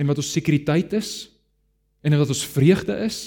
en 0.00 0.08
wat 0.08 0.18
ons 0.22 0.32
sekuriteit 0.32 0.94
is 0.96 1.12
en 2.02 2.16
wat 2.18 2.32
ons 2.32 2.46
vreugde 2.54 2.96
is? 3.04 3.20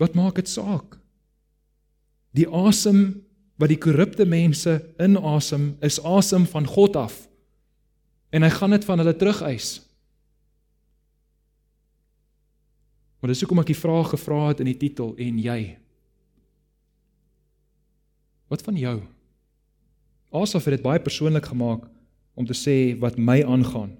Wat 0.00 0.14
maak 0.16 0.38
dit 0.38 0.48
saak? 0.48 0.96
Die 2.34 2.46
asem 2.48 3.23
wat 3.60 3.70
die 3.70 3.78
korrupte 3.78 4.26
mense 4.26 4.80
inasem, 4.98 5.74
is 5.84 6.00
asem 6.02 6.46
van 6.50 6.66
God 6.66 6.96
af. 6.98 7.16
En 8.34 8.42
hy 8.42 8.50
gaan 8.50 8.74
dit 8.74 8.84
van 8.84 8.98
hulle 8.98 9.14
terugeis. 9.16 9.78
Maar 13.22 13.32
dis 13.32 13.40
hoekom 13.40 13.62
ek 13.62 13.70
die 13.70 13.78
vraag 13.78 14.10
gevra 14.12 14.40
het 14.50 14.58
in 14.60 14.68
die 14.68 14.80
titel 14.80 15.14
en 15.22 15.38
jy. 15.40 15.60
Wat 18.52 18.64
van 18.66 18.76
jou? 18.76 18.98
Asaf 20.34 20.66
het 20.66 20.76
dit 20.76 20.84
baie 20.84 21.00
persoonlik 21.00 21.46
gemaak 21.48 21.86
om 22.34 22.46
te 22.46 22.56
sê 22.58 22.98
wat 23.00 23.16
my 23.16 23.38
aangaan. 23.46 23.94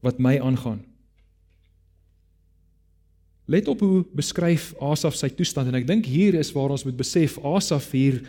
Wat 0.00 0.22
my 0.22 0.38
aangaan. 0.40 0.80
Let 3.50 3.68
op 3.68 3.82
hoe 3.82 4.04
beskryf 4.14 4.70
Asaf 4.80 5.18
sy 5.18 5.28
toestand 5.34 5.68
en 5.68 5.80
ek 5.82 5.88
dink 5.90 6.06
hier 6.06 6.38
is 6.38 6.54
waar 6.54 6.72
ons 6.72 6.86
moet 6.86 6.96
besef 6.96 7.36
Asaf 7.42 7.90
hier 7.92 8.22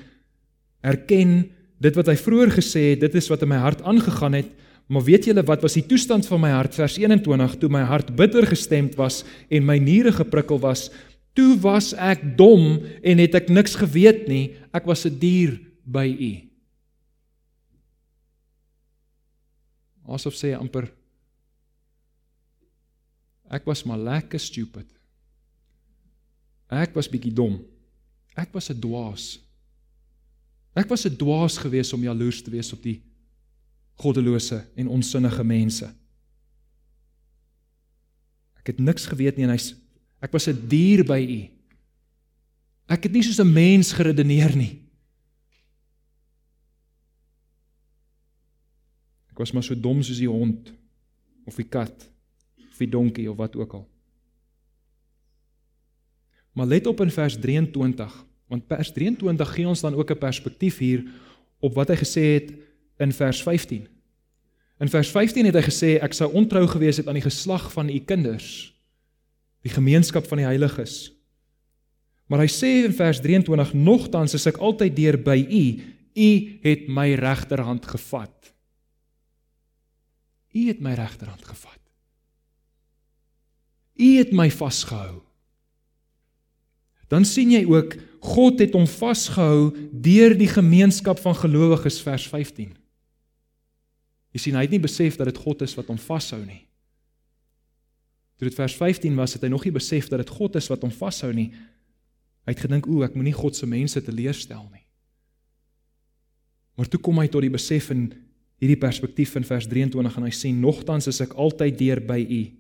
erken 0.84 1.48
dit 1.84 1.96
wat 1.98 2.12
hy 2.12 2.16
vroeër 2.20 2.54
gesê 2.56 2.84
het, 2.94 3.02
dit 3.04 3.16
is 3.20 3.30
wat 3.32 3.44
in 3.44 3.52
my 3.52 3.60
hart 3.60 3.82
aangegaan 3.88 4.38
het, 4.38 4.52
maar 4.92 5.04
weet 5.08 5.28
julle 5.30 5.44
wat 5.48 5.64
was 5.64 5.78
die 5.80 5.86
toestand 5.88 6.28
van 6.28 6.42
my 6.44 6.52
hart 6.54 6.76
vers 6.76 6.98
21 7.00 7.58
toe 7.60 7.70
my 7.72 7.84
hart 7.88 8.12
bitter 8.20 8.46
gestemd 8.48 8.98
was 9.00 9.24
en 9.50 9.66
my 9.68 9.80
niere 9.82 10.12
geprikkel 10.16 10.60
was, 10.64 10.90
toe 11.34 11.56
was 11.64 11.94
ek 11.98 12.24
dom 12.38 12.84
en 13.02 13.22
het 13.24 13.36
ek 13.40 13.50
niks 13.50 13.78
geweet 13.80 14.28
nie, 14.30 14.56
ek 14.76 14.86
was 14.86 15.06
'n 15.06 15.20
dier 15.20 15.60
by 15.84 16.08
u. 16.08 16.34
Asaf 20.14 20.36
sê 20.36 20.54
amper 20.54 20.92
ek 23.54 23.66
was 23.66 23.84
maar 23.86 24.02
lekker 24.02 24.40
stupid. 24.40 24.88
Ek 26.74 26.96
was 26.98 27.10
bietjie 27.10 27.34
dom. 27.34 27.60
Ek 28.36 28.50
was 28.54 28.72
'n 28.72 28.80
dwaas. 28.82 29.38
Ek 30.74 30.90
was 30.90 31.06
'n 31.06 31.16
dwaas 31.16 31.58
gewees 31.58 31.94
om 31.94 32.02
jaloers 32.02 32.42
te 32.42 32.50
wees 32.50 32.74
op 32.74 32.82
die 32.82 33.02
goddelose 33.96 34.66
en 34.76 34.88
onsinnige 34.88 35.44
mense. 35.44 35.94
Ek 38.58 38.68
het 38.68 38.80
niks 38.80 39.06
geweet 39.06 39.38
nie 39.38 39.46
en 39.46 39.54
hy's 39.54 39.76
ek 40.22 40.32
was 40.32 40.48
'n 40.48 40.68
dier 40.68 41.04
by 41.04 41.20
u. 41.20 41.42
Ek 42.88 43.04
het 43.04 43.12
nie 43.12 43.24
soos 43.24 43.40
'n 43.40 43.54
mens 43.54 43.92
geredeneer 43.92 44.56
nie. 44.56 44.84
Ek 49.32 49.38
was 49.38 49.52
maar 49.52 49.64
so 49.64 49.76
dom 49.76 50.04
soos 50.04 50.18
die 50.18 50.30
hond 50.30 50.74
of 51.46 51.56
die 51.56 51.68
kat 51.68 52.10
of 52.70 52.78
die 52.78 52.90
donkie 52.90 53.30
of 53.32 53.38
wat 53.38 53.56
ook 53.56 53.74
al. 53.74 53.88
Maar 56.54 56.66
let 56.70 56.88
op 56.88 57.02
in 57.02 57.12
vers 57.12 57.38
23, 57.42 58.26
want 58.54 58.70
vers 58.70 58.91
23 58.93 59.54
gee 59.56 59.66
ons 59.68 59.82
dan 59.82 59.95
ook 59.97 60.12
'n 60.12 60.22
perspektief 60.22 60.78
hier 60.78 61.01
op 61.60 61.74
wat 61.74 61.89
hy 61.89 61.97
gesê 61.97 62.24
het 62.38 62.54
in 62.99 63.12
vers 63.12 63.41
15. 63.43 63.88
In 64.80 64.89
vers 64.89 65.10
15 65.10 65.45
het 65.45 65.56
hy 65.56 65.62
gesê 65.62 65.89
ek 66.01 66.14
sou 66.14 66.32
ontrou 66.34 66.68
gewees 66.68 66.97
het 66.97 67.08
aan 67.08 67.18
die 67.18 67.30
geslag 67.30 67.72
van 67.72 67.89
u 67.89 67.99
kinders, 67.99 68.74
die 69.62 69.72
gemeenskap 69.72 70.28
van 70.28 70.38
die 70.38 70.45
heiliges. 70.45 71.14
Maar 72.28 72.39
hy 72.39 72.47
sê 72.47 72.86
in 72.86 72.93
vers 72.93 73.20
23 73.22 73.74
nogtans 73.74 74.34
is 74.34 74.45
ek 74.47 74.58
altyd 74.58 74.95
deur 74.95 75.18
by 75.18 75.38
u, 75.49 75.66
u 76.16 76.60
het 76.62 76.88
my 76.88 77.14
regterhand 77.14 77.86
gevat. 77.86 78.54
U 80.54 80.68
het 80.68 80.80
my 80.80 80.93
regterhand 80.93 81.45
gevat. 81.45 81.80
U 83.95 84.18
het 84.18 84.32
my 84.32 84.51
vasgehou 84.51 85.24
dan 87.14 87.26
sien 87.30 87.51
jy 87.54 87.62
ook 87.70 87.93
God 88.24 88.62
het 88.64 88.76
hom 88.76 88.86
vasgehou 88.88 89.74
deur 89.92 90.36
die 90.40 90.48
gemeenskap 90.48 91.20
van 91.20 91.36
gelowiges 91.36 92.00
vers 92.04 92.24
15. 92.32 92.72
Jy 94.34 94.42
sien 94.42 94.56
hy 94.58 94.64
het 94.64 94.74
nie 94.74 94.82
besef 94.82 95.18
dat 95.20 95.28
dit 95.30 95.42
God 95.44 95.66
is 95.66 95.76
wat 95.78 95.92
hom 95.92 96.00
vashou 96.00 96.40
nie. 96.46 96.64
Toe 98.40 98.48
dit 98.48 98.56
vers 98.58 98.76
15 98.80 99.20
was, 99.20 99.36
het 99.36 99.44
hy 99.46 99.52
nog 99.52 99.66
nie 99.68 99.76
besef 99.76 100.08
dat 100.10 100.24
dit 100.24 100.32
God 100.34 100.56
is 100.58 100.70
wat 100.72 100.82
hom 100.86 100.94
vashou 100.96 101.30
nie. 101.36 101.52
Hy 102.44 102.56
het 102.56 102.64
gedink, 102.64 102.88
"O, 102.88 103.04
ek 103.04 103.16
moenie 103.16 103.36
God 103.36 103.56
se 103.56 103.66
mense 103.66 104.02
teleurstel 104.02 104.68
nie." 104.72 104.84
Maar 106.76 106.88
toe 106.90 107.00
kom 107.00 107.20
hy 107.20 107.28
tot 107.28 107.42
die 107.42 107.54
besef 107.54 107.92
in 107.92 108.14
hierdie 108.60 108.80
perspektief 108.80 109.36
in 109.36 109.44
vers 109.44 109.68
23 109.68 110.18
en 110.18 110.24
hy 110.24 110.32
sê, 110.32 110.54
"Nogtans 110.54 111.08
is 111.08 111.22
ek 111.22 111.34
altyd 111.34 111.78
deur 111.78 112.00
by 112.00 112.26
U. 112.30 112.52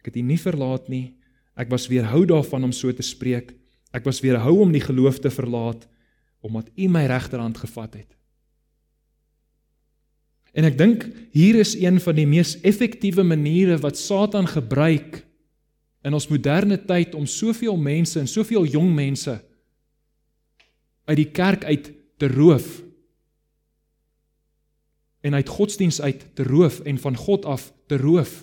Ek 0.00 0.06
het 0.06 0.16
U 0.16 0.20
nie 0.20 0.38
verlaat 0.38 0.88
nie." 0.88 1.14
Ek 1.56 1.68
was 1.68 1.88
weerhou 1.88 2.24
daarvan 2.26 2.64
om 2.64 2.72
so 2.72 2.92
te 2.92 3.02
spreek. 3.02 3.59
Ek 3.90 4.06
was 4.06 4.22
weerhou 4.22 4.60
om 4.62 4.72
die 4.72 4.84
geloof 4.84 5.18
te 5.18 5.30
verlaat 5.30 5.88
omdat 6.40 6.70
U 6.76 6.86
my 6.88 7.04
regterhand 7.04 7.58
gevat 7.60 7.98
het. 7.98 8.16
En 10.56 10.64
ek 10.66 10.78
dink 10.78 11.04
hier 11.34 11.58
is 11.60 11.76
een 11.78 12.00
van 12.02 12.16
die 12.16 12.26
mees 12.26 12.56
effektiewe 12.66 13.22
maniere 13.22 13.76
wat 13.82 13.98
Satan 14.00 14.48
gebruik 14.50 15.20
in 16.02 16.16
ons 16.16 16.30
moderne 16.32 16.78
tyd 16.88 17.14
om 17.14 17.28
soveel 17.28 17.76
mense 17.76 18.18
en 18.18 18.30
soveel 18.30 18.64
jong 18.72 18.88
mense 18.96 19.36
uit 21.10 21.18
die 21.18 21.30
kerk 21.34 21.66
uit 21.68 21.92
te 22.18 22.30
roof 22.32 22.80
en 25.20 25.36
uit 25.36 25.48
godsdiens 25.48 26.00
uit 26.00 26.24
te 26.34 26.46
roof 26.48 26.80
en 26.88 26.98
van 26.98 27.16
God 27.16 27.44
af 27.44 27.68
te 27.86 28.00
roof 28.00 28.40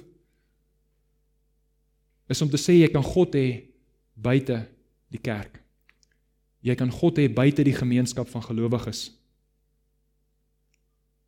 is 2.30 2.42
om 2.44 2.52
te 2.52 2.62
sê 2.62 2.78
jy 2.78 2.92
kan 2.94 3.06
God 3.06 3.36
hê 3.36 3.48
buite 4.14 4.62
die 5.14 5.22
kerk. 5.22 5.62
Jy 6.66 6.76
kan 6.76 6.92
God 6.92 7.20
hê 7.22 7.28
buite 7.32 7.64
die 7.64 7.76
gemeenskap 7.76 8.30
van 8.32 8.44
gelowiges. 8.44 9.12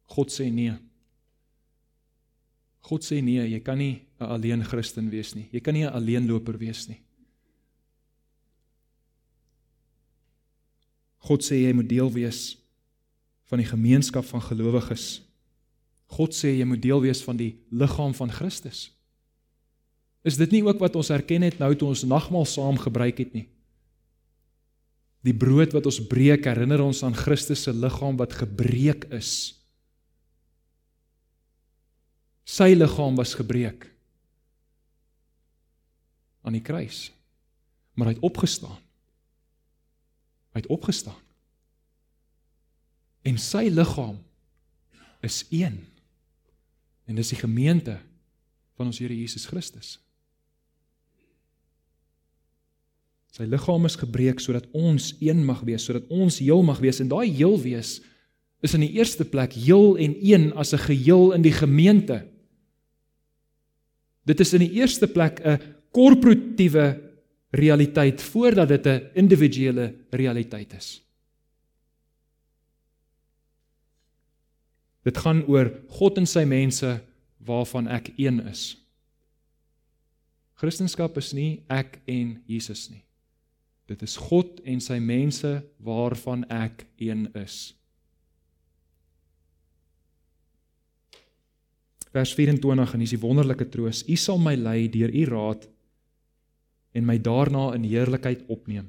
God 0.10 0.34
sê 0.34 0.50
nee. 0.52 0.74
God 2.90 3.06
sê 3.06 3.20
nee, 3.22 3.46
jy 3.46 3.60
kan 3.62 3.78
nie 3.78 4.02
'n 4.20 4.26
alleen 4.26 4.64
Christen 4.64 5.10
wees 5.10 5.36
nie. 5.36 5.48
Jy 5.52 5.60
kan 5.60 5.74
nie 5.74 5.86
'n 5.86 5.94
alleenloper 5.94 6.58
wees 6.58 6.88
nie. 6.88 7.02
God 11.20 11.44
sê 11.44 11.62
jy 11.62 11.74
moet 11.74 11.90
deel 11.90 12.12
wees 12.12 12.58
van 13.46 13.60
die 13.60 13.68
gemeenskap 13.68 14.26
van 14.26 14.42
gelowiges. 14.42 15.22
God 16.08 16.34
sê 16.34 16.58
jy 16.58 16.66
moet 16.66 16.82
deel 16.82 17.02
wees 17.02 17.22
van 17.22 17.38
die 17.38 17.60
liggaam 17.70 18.14
van 18.14 18.32
Christus. 18.32 18.92
Is 20.24 20.38
dit 20.38 20.52
nie 20.52 20.64
ook 20.64 20.80
wat 20.80 20.96
ons 20.96 21.10
erken 21.10 21.42
het 21.42 21.60
nou 21.60 21.76
toe 21.76 21.88
ons 21.88 22.04
nagmaal 22.04 22.46
saam 22.46 22.78
gebruik 22.78 23.18
het 23.18 23.34
nie? 23.34 23.48
Die 25.28 25.36
brood 25.36 25.74
wat 25.76 25.88
ons 25.90 26.00
breek 26.08 26.48
herinner 26.48 26.82
ons 26.84 27.02
aan 27.04 27.18
Christus 27.18 27.66
se 27.68 27.74
liggaam 27.76 28.18
wat 28.20 28.38
gebreek 28.40 29.10
is. 29.16 29.60
Sy 32.48 32.72
liggaam 32.74 33.20
was 33.20 33.36
gebreek 33.38 33.90
aan 36.48 36.56
die 36.56 36.64
kruis. 36.66 37.10
Maar 37.94 38.10
hy 38.10 38.16
het 38.16 38.26
opgestaan. 38.26 38.80
Hy 40.56 40.64
het 40.64 40.72
opgestaan. 40.72 41.20
En 43.28 43.38
sy 43.38 43.68
liggaam 43.68 44.18
is 45.22 45.44
een. 45.52 45.82
En 47.06 47.20
dis 47.20 47.34
die 47.36 47.42
gemeente 47.42 48.00
van 48.80 48.88
ons 48.88 49.02
Here 49.04 49.16
Jesus 49.16 49.46
Christus. 49.52 49.98
Sy 53.32 53.46
liggaam 53.46 53.86
is 53.86 53.98
gebreek 54.00 54.42
sodat 54.42 54.66
ons 54.74 55.14
een 55.22 55.44
mag 55.46 55.62
wees, 55.68 55.86
sodat 55.86 56.08
ons 56.10 56.40
heel 56.42 56.64
mag 56.66 56.80
wees 56.82 57.00
en 57.00 57.12
daai 57.12 57.30
heel 57.30 57.60
wees 57.62 58.00
is 58.66 58.74
in 58.76 58.84
die 58.84 58.96
eerste 58.98 59.24
plek 59.24 59.54
heel 59.56 59.96
en 59.98 60.16
een 60.20 60.52
as 60.54 60.74
'n 60.74 60.84
geheel 60.84 61.32
in 61.34 61.42
die 61.42 61.54
gemeente. 61.54 62.28
Dit 64.26 64.40
is 64.40 64.54
in 64.54 64.60
die 64.60 64.74
eerste 64.74 65.08
plek 65.08 65.40
'n 65.40 65.60
korporatiewe 65.92 67.02
realiteit 67.52 68.22
voordat 68.22 68.68
dit 68.68 68.86
'n 68.86 69.10
individuele 69.14 69.96
realiteit 70.10 70.74
is. 70.74 71.02
Dit 75.04 75.18
gaan 75.18 75.46
oor 75.48 75.72
God 75.88 76.18
en 76.18 76.26
sy 76.26 76.44
mense 76.44 77.02
waarvan 77.38 77.88
ek 77.88 78.12
een 78.18 78.40
is. 78.48 78.78
Christendom 80.54 81.16
is 81.16 81.34
nie 81.34 81.64
ek 81.68 82.02
en 82.06 82.44
Jesus 82.46 82.90
nie. 82.90 83.09
Dit 83.90 84.04
is 84.06 84.20
God 84.22 84.60
en 84.70 84.82
sy 84.84 85.00
mense 85.02 85.50
waarvan 85.82 86.44
ek 86.54 86.86
een 87.02 87.26
is. 87.40 87.72
Vers 92.14 92.34
24 92.38 92.94
en 92.94 93.04
dis 93.04 93.14
die 93.14 93.22
wonderlike 93.22 93.66
troos. 93.74 94.04
U 94.06 94.16
sal 94.18 94.38
my 94.42 94.56
lei 94.58 94.88
deur 94.94 95.14
u 95.14 95.26
raad 95.30 95.68
en 96.98 97.06
my 97.06 97.18
daarna 97.22 97.72
in 97.78 97.86
heerlikheid 97.86 98.46
opneem. 98.50 98.88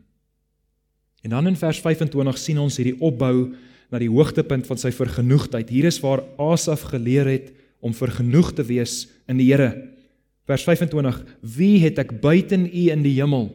En 1.20 1.34
dan 1.36 1.50
in 1.50 1.56
vers 1.56 1.80
25 1.84 2.38
sien 2.40 2.60
ons 2.60 2.76
hierdie 2.80 2.96
opbou 3.04 3.52
na 3.90 4.00
die 4.00 4.08
hoogtepunt 4.08 4.68
van 4.68 4.80
sy 4.80 4.92
vergenoegdheid. 4.94 5.68
Hier 5.68 5.88
is 5.88 6.00
waar 6.00 6.24
Asaf 6.40 6.86
geleer 6.92 7.28
het 7.28 7.50
om 7.80 7.96
vergenoeg 7.96 8.54
te 8.56 8.64
wees 8.64 9.04
in 9.28 9.40
die 9.40 9.50
Here. 9.50 9.72
Vers 10.48 10.64
25: 10.64 11.20
Wie 11.56 11.80
het 11.84 12.00
ek 12.00 12.16
buiten 12.20 12.64
u 12.68 12.88
in 12.92 13.04
die 13.04 13.16
hemel? 13.20 13.50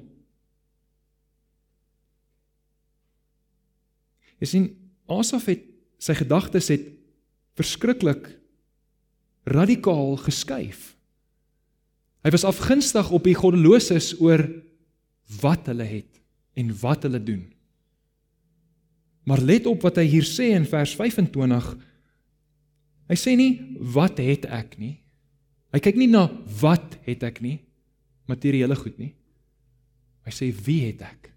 Jy 4.42 4.50
sien, 4.50 4.68
Asaf 5.12 5.48
het 5.52 5.64
sy 6.02 6.16
gedagtes 6.18 6.72
het 6.74 6.88
verskriklik 7.56 8.28
radikaal 9.46 10.18
geskuif. 10.26 10.96
Hy 12.26 12.32
was 12.34 12.46
afgunstig 12.48 13.12
op 13.14 13.26
die 13.28 13.38
goddeloses 13.38 14.16
oor 14.18 14.42
wat 15.42 15.70
hulle 15.70 15.86
het 15.86 16.22
en 16.58 16.72
wat 16.82 17.06
hulle 17.06 17.22
doen. 17.22 17.44
Maar 19.26 19.42
let 19.42 19.70
op 19.70 19.86
wat 19.86 20.00
hy 20.02 20.06
hier 20.10 20.26
sê 20.26 20.52
in 20.54 20.66
vers 20.70 20.94
25. 20.98 21.70
Hy 23.10 23.18
sê 23.18 23.36
nie 23.38 23.52
wat 23.94 24.22
het 24.22 24.46
ek 24.50 24.78
nie. 24.82 24.96
Hy 25.74 25.82
kyk 25.84 25.98
nie 26.00 26.10
na 26.10 26.28
wat 26.62 26.98
het 27.06 27.26
ek 27.28 27.42
nie, 27.44 27.58
materiële 28.30 28.78
goed 28.80 28.98
nie. 29.02 29.12
Hy 30.26 30.34
sê 30.34 30.50
wie 30.66 30.80
het 30.88 31.02
ek? 31.06 31.30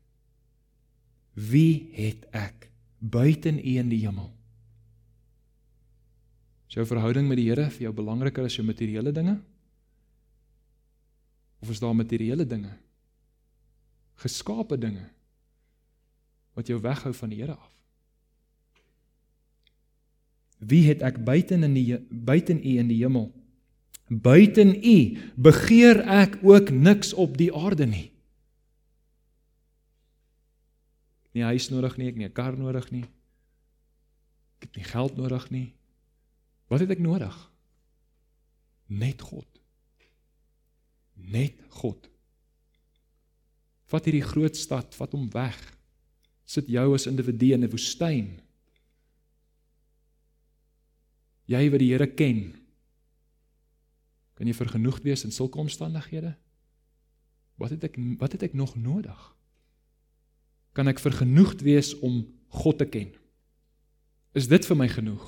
Wie 1.36 1.90
het 1.96 2.24
ek? 2.36 2.67
Buiten 2.98 3.58
U 3.58 3.76
in 3.78 3.88
die 3.88 4.02
hemel. 4.02 4.30
Is 6.68 6.76
jou 6.76 6.86
verhouding 6.86 7.28
met 7.28 7.38
die 7.40 7.48
Here 7.48 7.70
vir 7.72 7.88
jou 7.88 7.94
belangriker 7.96 8.44
as 8.44 8.58
jou 8.58 8.66
materiële 8.66 9.12
dinge? 9.14 9.38
Of 11.62 11.70
is 11.72 11.80
daar 11.80 11.96
materiële 11.96 12.46
dinge? 12.46 12.74
Geskaapte 14.18 14.78
dinge 14.78 15.08
wat 16.58 16.66
jou 16.66 16.80
weghou 16.82 17.14
van 17.14 17.30
die 17.32 17.40
Here 17.40 17.54
af? 17.54 17.74
Wie 20.58 20.82
het 20.88 21.04
ek 21.06 21.20
buiten 21.24 21.62
in 21.62 21.74
die 21.76 21.98
buiten 22.10 22.58
U 22.58 22.78
in 22.82 22.90
die 22.90 22.98
hemel? 22.98 23.30
Buiten 24.08 24.74
U 24.74 24.96
begeer 25.36 26.02
ek 26.02 26.40
ook 26.42 26.72
niks 26.74 27.12
op 27.14 27.36
die 27.38 27.52
aarde 27.54 27.86
nie. 27.86 28.08
Nie 31.32 31.42
'n 31.42 31.50
huis 31.52 31.68
nodig 31.70 31.96
nie, 31.96 32.08
ek 32.08 32.16
nie 32.16 32.26
'n 32.26 32.32
kar 32.32 32.56
nodig 32.56 32.90
nie. 32.90 33.04
Ek 34.58 34.68
het 34.68 34.76
nie 34.76 34.84
geld 34.84 35.16
nodig 35.16 35.50
nie. 35.50 35.74
Wat 36.68 36.80
het 36.80 36.90
ek 36.90 36.98
nodig? 36.98 37.50
Net 38.86 39.20
God. 39.20 39.60
Net 41.14 41.54
God. 41.68 42.08
Vat 43.88 44.04
hierdie 44.04 44.24
groot 44.24 44.56
stad, 44.56 44.94
vat 44.94 45.12
hom 45.12 45.30
weg. 45.30 45.56
Sit 46.44 46.68
jou 46.68 46.94
as 46.94 47.06
individu 47.06 47.52
in 47.54 47.64
'n 47.64 47.70
woestyn. 47.70 48.40
Jy 51.48 51.70
wat 51.70 51.80
die 51.80 51.92
Here 51.92 52.06
ken, 52.06 52.54
kan 54.34 54.46
jy 54.46 54.54
vergenoegd 54.54 55.02
wees 55.02 55.24
in 55.24 55.32
sulke 55.32 55.58
omstandighede? 55.58 56.36
Wat 57.56 57.70
het 57.70 57.84
ek 57.84 57.96
wat 58.18 58.32
het 58.32 58.42
ek 58.42 58.54
nog 58.54 58.76
nodig? 58.76 59.37
Kan 60.76 60.90
ek 60.90 61.02
vergenoegd 61.02 61.64
wees 61.66 61.94
om 62.04 62.22
God 62.62 62.78
te 62.80 62.86
ken. 62.88 63.10
Is 64.38 64.48
dit 64.50 64.64
vir 64.68 64.78
my 64.78 64.88
genoeg? 64.90 65.24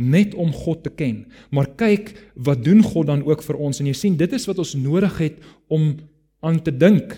Net 0.00 0.34
om 0.34 0.50
God 0.54 0.82
te 0.86 0.90
ken. 0.90 1.24
Maar 1.54 1.70
kyk, 1.78 2.14
wat 2.34 2.64
doen 2.66 2.82
God 2.82 3.10
dan 3.12 3.22
ook 3.26 3.44
vir 3.46 3.60
ons? 3.62 3.78
En 3.80 3.86
jy 3.90 3.94
sien, 3.94 4.16
dit 4.18 4.32
is 4.34 4.46
wat 4.50 4.58
ons 4.58 4.74
nodig 4.78 5.20
het 5.22 5.38
om 5.70 5.92
aan 6.44 6.58
te 6.62 6.74
dink. 6.74 7.14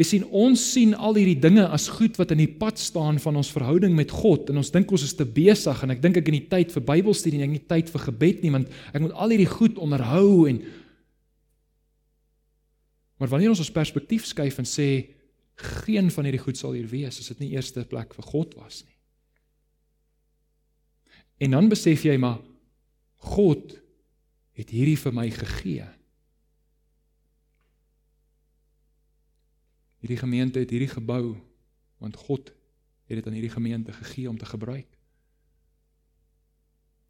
Jy 0.00 0.06
sien, 0.06 0.22
ons 0.32 0.60
sien 0.72 0.94
al 0.94 1.18
hierdie 1.18 1.36
dinge 1.42 1.66
as 1.68 1.90
goed 1.92 2.16
wat 2.16 2.30
in 2.32 2.40
die 2.40 2.52
pad 2.60 2.78
staan 2.80 3.18
van 3.20 3.36
ons 3.36 3.50
verhouding 3.52 3.92
met 3.92 4.12
God 4.14 4.48
en 4.48 4.60
ons 4.62 4.70
dink 4.72 4.92
ons 4.94 5.02
is 5.04 5.16
te 5.18 5.26
besig 5.28 5.82
en 5.84 5.92
ek 5.92 6.00
dink 6.00 6.16
ek 6.16 6.30
in 6.30 6.38
die 6.38 6.46
tyd 6.48 6.70
vir 6.72 6.86
Bybelstudie 6.88 7.36
en 7.36 7.48
ek 7.50 7.52
nie 7.52 7.66
tyd 7.68 7.90
vir 7.92 8.04
gebed 8.06 8.40
nie 8.40 8.52
want 8.54 8.70
ek 8.94 9.02
moet 9.02 9.12
al 9.12 9.34
hierdie 9.34 9.50
goed 9.50 9.82
onderhou 9.82 10.46
en 10.48 10.62
Maar 13.20 13.28
wanneer 13.28 13.52
ons 13.52 13.60
ons 13.60 13.72
perspektief 13.72 14.24
skuif 14.24 14.56
en 14.62 14.68
sê 14.68 14.88
geen 15.60 16.08
van 16.08 16.24
hierdie 16.24 16.40
goed 16.40 16.56
sal 16.56 16.72
hier 16.72 16.88
wees 16.88 17.20
as 17.20 17.28
dit 17.34 17.42
nie 17.44 17.50
eerste 17.52 17.84
plek 17.84 18.14
vir 18.16 18.28
God 18.30 18.56
was 18.56 18.80
nie. 18.86 18.96
En 21.44 21.52
dan 21.56 21.68
besef 21.68 22.06
jy 22.08 22.16
maar 22.20 22.40
God 23.28 23.76
het 24.56 24.72
hierdie 24.72 24.96
vir 24.96 25.16
my 25.16 25.26
gegee. 25.36 25.84
Hierdie 30.00 30.20
gemeente 30.20 30.64
het 30.64 30.72
hierdie 30.72 30.92
gebou 30.92 31.36
want 32.00 32.16
God 32.16 32.54
het 33.10 33.18
dit 33.18 33.26
aan 33.28 33.36
hierdie 33.36 33.52
gemeente 33.52 33.92
gegee 33.92 34.32
om 34.32 34.40
te 34.40 34.48
gebruik. 34.48 34.88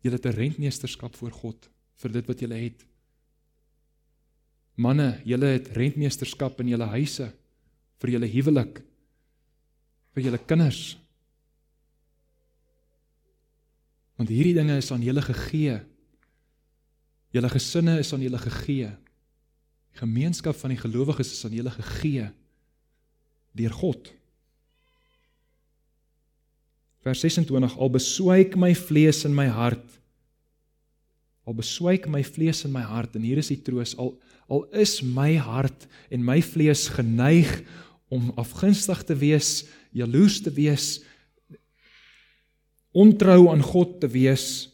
Jy 0.02 0.10
het 0.10 0.26
'n 0.26 0.34
rentmeesterskap 0.34 1.14
voor 1.14 1.30
God 1.30 1.70
vir 2.02 2.12
dit 2.12 2.26
wat 2.26 2.40
jy 2.40 2.48
het. 2.50 2.89
Manne, 4.80 5.18
julle 5.28 5.54
het 5.58 5.68
rentmeesterskap 5.76 6.60
in 6.62 6.72
julle 6.72 6.88
huise 6.94 7.28
vir 8.00 8.14
julle 8.14 8.28
huwelik 8.32 8.80
vir 10.14 10.26
julle 10.26 10.40
kinders. 10.48 10.96
Want 14.20 14.32
hierdie 14.32 14.56
dinge 14.56 14.78
is 14.80 14.90
aan 14.92 15.04
julle 15.04 15.22
gegee. 15.24 15.78
Julle 17.32 17.50
gesinne 17.52 17.98
is 18.00 18.10
aan 18.12 18.24
julle 18.24 18.40
gegee. 18.40 18.90
Die 19.90 20.00
gemeenskap 20.00 20.56
van 20.60 20.74
die 20.74 20.80
gelowiges 20.80 21.32
is 21.34 21.44
aan 21.46 21.56
julle 21.56 21.72
gegee 21.76 22.30
deur 23.58 23.72
God. 23.74 24.10
Vers 27.04 27.22
26 27.24 27.78
Al 27.80 27.90
beswyk 27.92 28.56
my 28.60 28.74
vlees 28.76 29.24
en 29.28 29.34
my 29.36 29.48
hart 29.50 29.99
al 31.50 31.58
beswyk 31.58 32.06
my 32.06 32.22
vlees 32.22 32.62
en 32.64 32.74
my 32.74 32.84
hart 32.86 33.16
en 33.18 33.26
hier 33.26 33.40
is 33.42 33.50
die 33.50 33.58
troos 33.66 33.96
al 33.98 34.14
al 34.50 34.64
is 34.74 34.98
my 35.02 35.36
hart 35.38 35.86
en 36.10 36.24
my 36.26 36.40
vlees 36.42 36.88
geneig 36.94 37.50
om 38.10 38.32
afgunstig 38.42 39.04
te 39.06 39.14
wees, 39.14 39.68
jaloers 39.94 40.40
te 40.42 40.50
wees, 40.50 40.98
ontrou 42.90 43.46
aan 43.52 43.62
God 43.62 44.00
te 44.02 44.10
wees. 44.10 44.66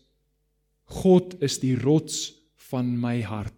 God 0.88 1.36
is 1.44 1.58
die 1.60 1.74
rots 1.76 2.32
van 2.70 2.88
my 2.96 3.18
hart. 3.20 3.52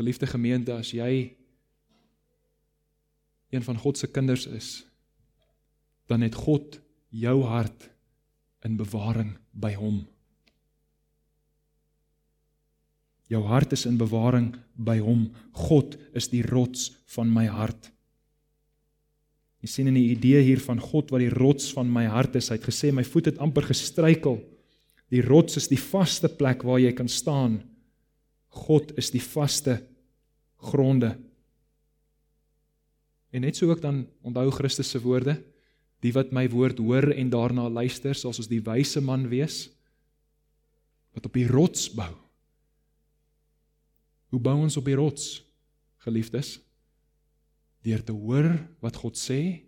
Geliefde 0.00 0.26
gemeente, 0.26 0.72
as 0.72 0.94
jy 0.96 1.34
een 3.52 3.62
van 3.62 3.76
God 3.78 4.00
se 4.00 4.08
kinders 4.10 4.48
is, 4.48 4.70
dan 6.08 6.24
het 6.24 6.34
God 6.34 6.80
jou 7.14 7.42
hart 7.46 7.90
in 8.64 8.78
bewaring 8.80 9.34
by 9.52 9.74
hom. 9.76 10.04
Jou 13.32 13.42
hart 13.48 13.72
is 13.72 13.86
in 13.88 13.98
bewaring 14.00 14.52
by 14.76 14.98
hom. 15.00 15.28
God 15.66 15.96
is 16.16 16.28
die 16.32 16.44
rots 16.46 16.90
van 17.16 17.30
my 17.32 17.46
hart. 17.48 17.90
Jy 19.64 19.70
sien 19.72 19.88
in 19.88 19.96
die 19.96 20.10
idee 20.12 20.42
hier 20.44 20.60
van 20.60 20.80
God 20.80 21.12
wat 21.12 21.24
die 21.24 21.32
rots 21.32 21.70
van 21.72 21.88
my 21.88 22.04
hart 22.12 22.36
is. 22.36 22.50
Hy 22.52 22.58
het 22.58 22.68
gesê 22.68 22.92
my 22.92 23.04
voet 23.08 23.32
het 23.32 23.40
amper 23.40 23.64
gestruikel. 23.70 24.42
Die 25.12 25.24
rots 25.24 25.56
is 25.60 25.70
die 25.72 25.80
vaste 25.80 26.28
plek 26.28 26.66
waar 26.68 26.82
jy 26.82 26.92
kan 26.96 27.08
staan. 27.08 27.62
God 28.64 28.92
is 29.00 29.08
die 29.14 29.22
vaste 29.24 29.80
gronde 30.64 31.14
En 33.34 33.42
net 33.42 33.56
so 33.58 33.66
ook 33.70 33.82
dan 33.82 34.06
onthou 34.22 34.50
Christus 34.50 34.90
se 34.90 35.00
woorde, 35.02 35.34
die 36.04 36.12
wat 36.12 36.34
my 36.36 36.44
woord 36.52 36.82
hoor 36.84 37.08
en 37.14 37.30
daarna 37.32 37.68
luister, 37.72 38.16
sal 38.16 38.34
soos 38.36 38.50
die 38.50 38.62
wyse 38.64 39.00
man 39.00 39.28
wees 39.32 39.70
wat 41.14 41.28
op 41.28 41.36
die 41.36 41.46
rots 41.46 41.86
bou. 41.94 42.10
Hoe 44.34 44.40
bou 44.42 44.56
ons 44.64 44.76
op 44.76 44.88
die 44.88 44.96
rots, 44.98 45.44
geliefdes? 46.02 46.56
Deur 47.86 48.02
te 48.02 48.12
hoor 48.16 48.50
wat 48.82 48.98
God 48.98 49.16
sê 49.20 49.62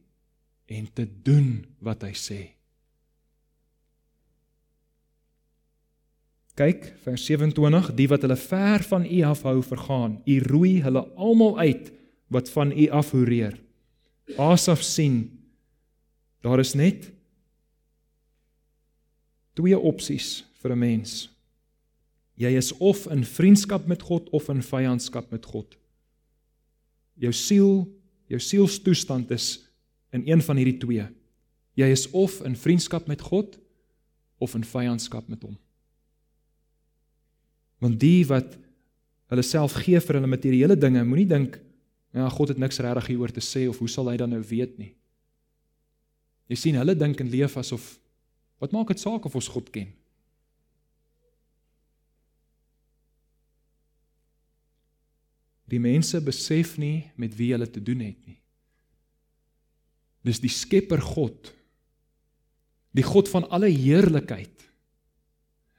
en 0.67 0.89
te 0.91 1.07
doen 1.07 1.61
wat 1.79 2.03
hy 2.03 2.13
sê. 2.19 2.41
Kyk, 6.57 6.89
vers 7.05 7.23
27, 7.29 7.93
die 7.95 8.09
wat 8.09 8.25
hulle 8.25 8.39
ver 8.41 8.85
van 8.89 9.05
U 9.05 9.19
afhou 9.29 9.61
vergaan. 9.63 10.19
U 10.25 10.37
roei 10.49 10.81
hulle 10.83 11.05
almal 11.15 11.61
uit 11.61 11.93
wat 12.33 12.49
van 12.51 12.73
u 12.73 12.89
afhoereer. 12.91 13.59
Asaf 14.41 14.83
sien 14.83 15.36
daar 16.41 16.61
is 16.61 16.75
net 16.75 17.11
twee 19.57 19.79
opsies 19.79 20.45
vir 20.61 20.73
'n 20.73 20.79
mens. 20.79 21.31
Jy 22.37 22.57
is 22.57 22.73
of 22.73 23.07
in 23.07 23.25
vriendskap 23.25 23.87
met 23.87 24.03
God 24.03 24.29
of 24.31 24.49
in 24.49 24.63
vyandskap 24.63 25.31
met 25.31 25.45
God. 25.45 25.77
Jou 27.15 27.33
siel, 27.33 27.89
jou 28.27 28.41
sielstoestand 28.41 29.31
is 29.31 29.65
in 30.13 30.23
een 30.27 30.43
van 30.43 30.57
hierdie 30.57 30.79
twee. 30.79 31.07
Jy 31.75 31.87
is 31.87 32.11
of 32.11 32.43
in 32.45 32.57
vriendskap 32.57 33.07
met 33.07 33.21
God 33.21 33.59
of 34.39 34.55
in 34.55 34.65
vyandskap 34.65 35.29
met 35.29 35.43
hom. 35.43 35.59
Want 37.79 38.01
die 38.01 38.27
wat 38.27 38.59
hulle 39.27 39.43
self 39.43 39.73
gee 39.73 40.01
vir 40.01 40.15
hulle 40.15 40.27
materiële 40.27 40.77
dinge, 40.77 41.05
moenie 41.05 41.27
dink 41.27 41.61
Ja, 42.17 42.29
God 42.33 42.49
het 42.49 42.61
niks 42.61 42.79
regtig 42.81 43.11
hieroor 43.13 43.33
te 43.35 43.45
sê 43.45 43.67
of 43.69 43.77
hoe 43.83 43.91
sal 43.93 44.09
hy 44.09 44.17
dan 44.17 44.33
nou 44.33 44.41
weet 44.49 44.79
nie? 44.81 44.95
Jy 46.47 46.59
sien, 46.59 46.79
hulle 46.79 46.95
dink 46.99 47.21
en 47.23 47.31
leef 47.33 47.57
asof 47.59 47.97
wat 48.63 48.73
maak 48.73 48.89
dit 48.89 49.03
saak 49.03 49.27
of 49.29 49.35
ons 49.37 49.51
God 49.53 49.69
ken? 49.75 49.91
Die 55.67 55.83
mense 55.83 56.23
besef 56.25 56.77
nie 56.81 57.11
met 57.21 57.35
wie 57.37 57.51
hulle 57.53 57.67
te 57.69 57.83
doen 57.83 58.05
het 58.07 58.21
nie. 58.25 58.39
Dis 60.25 60.41
die 60.41 60.51
Skepper 60.51 61.03
God. 61.03 61.51
Die 62.97 63.05
God 63.05 63.29
van 63.29 63.49
alle 63.53 63.69
heerlikheid 63.73 64.65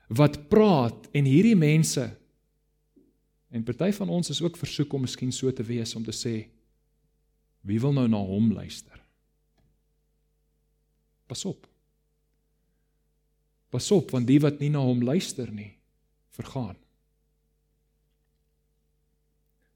wat 0.07 0.45
praat 0.51 1.09
en 1.17 1.25
hierdie 1.27 1.57
mense 1.57 2.05
En 3.49 3.63
party 3.63 3.91
van 3.95 4.09
ons 4.09 4.29
is 4.29 4.41
ook 4.41 4.57
versoek 4.59 4.93
om 4.93 5.05
miskien 5.05 5.31
so 5.31 5.51
te 5.51 5.63
wees 5.63 5.95
om 5.95 6.03
te 6.03 6.15
sê 6.15 6.35
wie 7.67 7.79
wil 7.83 7.93
nou 7.95 8.07
na 8.07 8.19
hom 8.23 8.51
luister? 8.55 8.96
Pas 11.27 11.45
op. 11.45 11.67
Pas 13.69 13.91
op 13.91 14.11
want 14.15 14.27
die 14.27 14.39
wat 14.43 14.61
nie 14.63 14.71
na 14.73 14.81
hom 14.83 15.03
luister 15.03 15.51
nie, 15.51 15.73
vergaan. 16.35 16.75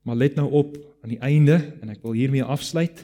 Maar 0.08 0.18
let 0.18 0.36
nou 0.39 0.47
op 0.64 0.78
aan 1.04 1.14
die 1.14 1.22
einde 1.22 1.60
en 1.82 1.91
ek 1.93 2.02
wil 2.06 2.16
hiermee 2.18 2.43
afsluit. 2.43 3.04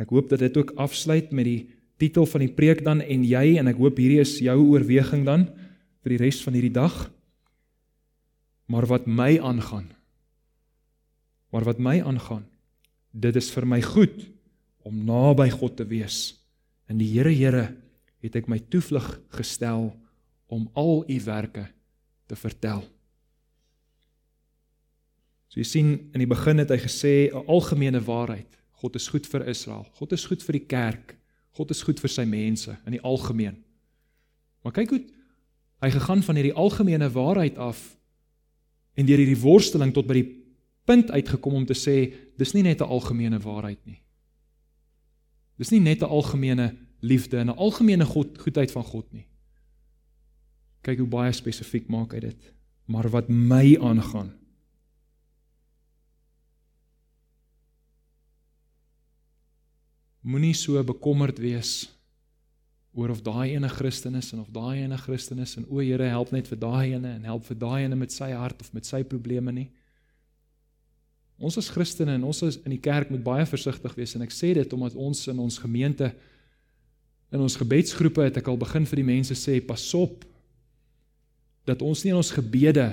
Ek 0.00 0.10
hoop 0.14 0.30
dat 0.32 0.40
dit 0.40 0.56
ook 0.56 0.72
afsluit 0.80 1.34
met 1.36 1.46
die 1.48 1.60
titel 2.00 2.26
van 2.26 2.46
die 2.46 2.52
preek 2.52 2.82
dan 2.86 3.02
en 3.04 3.26
jy 3.26 3.58
en 3.60 3.68
ek 3.70 3.80
hoop 3.80 4.00
hierdie 4.00 4.22
is 4.22 4.38
jou 4.42 4.56
oorweging 4.62 5.26
dan 5.26 5.48
vir 6.04 6.14
die 6.14 6.22
res 6.24 6.40
van 6.44 6.56
hierdie 6.56 6.74
dag. 6.74 6.96
Maar 8.72 8.88
wat 8.88 9.06
my 9.06 9.36
aangaan, 9.44 9.90
maar 11.52 11.66
wat 11.68 11.78
my 11.78 12.00
aangaan, 12.00 12.46
dit 13.12 13.36
is 13.36 13.50
vir 13.54 13.66
my 13.68 13.82
goed 13.84 14.24
om 14.88 15.04
naby 15.06 15.50
God 15.52 15.76
te 15.78 15.86
wees. 15.86 16.32
In 16.88 16.98
die 16.98 17.08
Here 17.08 17.32
Here 17.32 17.76
het 18.24 18.36
ek 18.36 18.48
my 18.48 18.58
toevlug 18.58 19.06
gestel 19.36 19.92
om 20.52 20.68
al 20.72 21.04
u 21.08 21.20
werke 21.24 21.66
te 22.28 22.36
vertel. 22.36 22.84
So 25.48 25.60
jy 25.60 25.66
sien 25.68 25.90
in 26.12 26.22
die 26.22 26.28
begin 26.28 26.58
het 26.58 26.70
hy 26.70 26.80
gesê 26.82 27.30
'n 27.30 27.46
algemene 27.46 28.00
waarheid. 28.00 28.50
God 28.82 28.96
is 28.96 29.08
goed 29.08 29.26
vir 29.26 29.48
Israel. 29.48 29.86
God 29.94 30.12
is 30.12 30.26
goed 30.26 30.42
vir 30.42 30.52
die 30.52 30.66
kerk. 30.66 31.16
God 31.56 31.70
is 31.70 31.82
goed 31.82 32.00
vir 32.00 32.10
sy 32.10 32.24
mense 32.24 32.76
in 32.86 32.92
die 32.92 33.00
algemeen. 33.00 33.62
Maar 34.62 34.72
kyk 34.72 34.90
hoe 34.90 35.04
hy 35.80 35.90
gegaan 35.90 36.22
van 36.22 36.34
hierdie 36.34 36.56
algemene 36.56 37.10
waarheid 37.10 37.56
af 37.58 37.96
en 38.94 39.06
deur 39.06 39.18
hierdie 39.18 39.42
worsteling 39.42 39.92
tot 39.94 40.06
by 40.06 40.14
die 40.14 40.44
punt 40.84 41.10
uitgekom 41.10 41.54
om 41.54 41.66
te 41.66 41.74
sê 41.74 42.12
dis 42.36 42.54
nie 42.54 42.62
net 42.62 42.80
'n 42.80 42.88
algemene 42.88 43.38
waarheid 43.38 43.86
nie. 43.86 44.03
Dis 45.56 45.70
nie 45.70 45.80
net 45.80 46.02
'n 46.02 46.10
algemene 46.10 46.76
liefde 47.00 47.38
en 47.38 47.50
'n 47.50 47.56
algemene 47.56 48.04
God 48.04 48.38
goedheid 48.38 48.72
van 48.72 48.84
God 48.84 49.12
nie. 49.12 49.26
Kyk 50.82 50.98
hoe 50.98 51.08
baie 51.08 51.32
spesifiek 51.32 51.88
maak 51.88 52.12
hy 52.12 52.20
dit. 52.20 52.52
Maar 52.86 53.08
wat 53.10 53.28
my 53.28 53.76
aangaan 53.80 54.32
Moenie 60.24 60.54
so 60.56 60.80
bekommerd 60.84 61.36
wees 61.38 61.84
oor 62.96 63.10
of 63.12 63.20
daai 63.26 63.52
ene 63.52 63.68
Christen 63.68 64.14
is 64.14 64.30
en 64.32 64.40
of 64.40 64.48
daai 64.54 64.80
ene 64.80 64.96
Christen 64.96 65.38
is 65.38 65.56
en 65.58 65.66
o 65.68 65.82
Here 65.82 66.06
help 66.08 66.30
net 66.32 66.48
vir 66.48 66.58
daai 66.62 66.94
ene 66.94 67.10
en 67.18 67.26
help 67.28 67.44
vir 67.44 67.58
daai 67.60 67.82
ene 67.82 67.98
met 68.00 68.12
sy 68.14 68.30
hart 68.32 68.62
of 68.64 68.70
met 68.72 68.86
sy 68.88 69.02
probleme 69.04 69.52
nie. 69.52 69.66
Ons 71.38 71.58
as 71.58 71.70
Christene 71.72 72.14
en 72.14 72.26
ons 72.28 72.42
is 72.46 72.60
in 72.62 72.76
die 72.76 72.82
kerk 72.82 73.10
moet 73.10 73.24
baie 73.24 73.46
versigtig 73.48 73.96
wees 73.98 74.14
en 74.14 74.22
ek 74.22 74.34
sê 74.34 74.52
dit 74.54 74.76
omdat 74.76 74.94
ons 74.94 75.24
in 75.32 75.40
ons 75.42 75.58
gemeente 75.58 76.12
in 77.34 77.42
ons 77.42 77.58
gebedsgroepe 77.58 78.28
het 78.28 78.38
ek 78.38 78.48
al 78.50 78.60
begin 78.60 78.86
vir 78.86 79.00
die 79.00 79.08
mense 79.08 79.34
sê 79.38 79.58
pas 79.64 79.82
op 79.98 80.22
dat 81.66 81.82
ons 81.82 82.04
nie 82.04 82.12
in 82.12 82.20
ons 82.20 82.34
gebede 82.36 82.86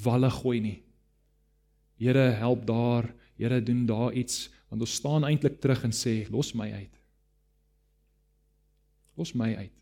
walle 0.00 0.30
gooi 0.32 0.60
nie. 0.62 0.78
Here 2.00 2.30
help 2.40 2.64
daar, 2.68 3.10
Here 3.40 3.56
doen 3.64 3.86
daar 3.88 4.12
iets 4.12 4.50
want 4.68 4.84
ons 4.84 4.94
staan 5.00 5.24
eintlik 5.26 5.58
terug 5.60 5.82
en 5.84 5.92
sê 5.96 6.22
los 6.30 6.52
my 6.54 6.68
uit. 6.72 6.98
Los 9.18 9.32
my 9.34 9.48
uit. 9.56 9.72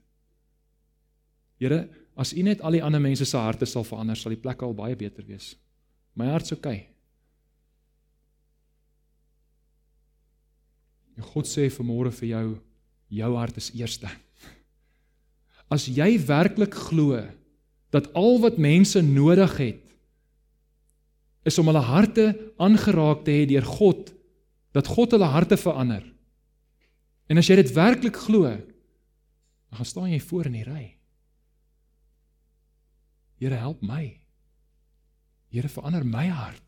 Here, 1.59 1.81
as 2.17 2.33
U 2.33 2.43
net 2.43 2.63
al 2.63 2.79
die 2.79 2.83
ander 2.83 3.03
mense 3.03 3.27
se 3.27 3.37
harte 3.37 3.67
sal 3.67 3.85
verander, 3.85 4.17
sal 4.17 4.33
die 4.33 4.41
plek 4.41 4.63
al 4.63 4.77
baie 4.79 4.97
beter 4.97 5.27
wees. 5.27 5.57
My 6.15 6.31
hart's 6.31 6.55
oukei. 6.55 6.79
Okay. 6.79 6.98
En 11.19 11.27
God 11.35 11.51
sê 11.51 11.67
vanmôre 11.75 12.13
vir 12.21 12.31
jou, 12.31 12.47
jou 13.19 13.31
hart 13.35 13.59
is 13.59 13.73
eerste. 13.75 14.11
As 15.69 15.89
jy 15.91 16.15
werklik 16.29 16.77
glo 16.89 17.19
dat 17.93 18.09
al 18.17 18.39
wat 18.41 18.61
mense 18.61 19.01
nodig 19.03 19.57
het 19.59 19.85
is 21.49 21.59
om 21.61 21.69
hulle 21.71 21.83
harte 21.85 22.31
aangeraak 22.61 23.25
te 23.25 23.33
hê 23.33 23.45
deur 23.49 23.65
God, 23.65 24.11
dat 24.77 24.89
God 24.89 25.15
hulle 25.17 25.29
harte 25.33 25.57
verander. 25.57 26.03
En 27.29 27.41
as 27.41 27.49
jy 27.49 27.57
dit 27.61 27.73
werklik 27.77 28.17
glo, 28.21 28.53
Dan 29.69 29.77
gaan 29.77 29.87
staan 29.87 30.11
jy 30.11 30.21
voor 30.21 30.45
in 30.45 30.57
die 30.57 30.65
ry. 30.65 30.85
Here 33.39 33.55
help 33.55 33.83
my. 33.85 34.21
Here 35.53 35.69
verander 35.69 36.07
my 36.07 36.27
hart. 36.29 36.68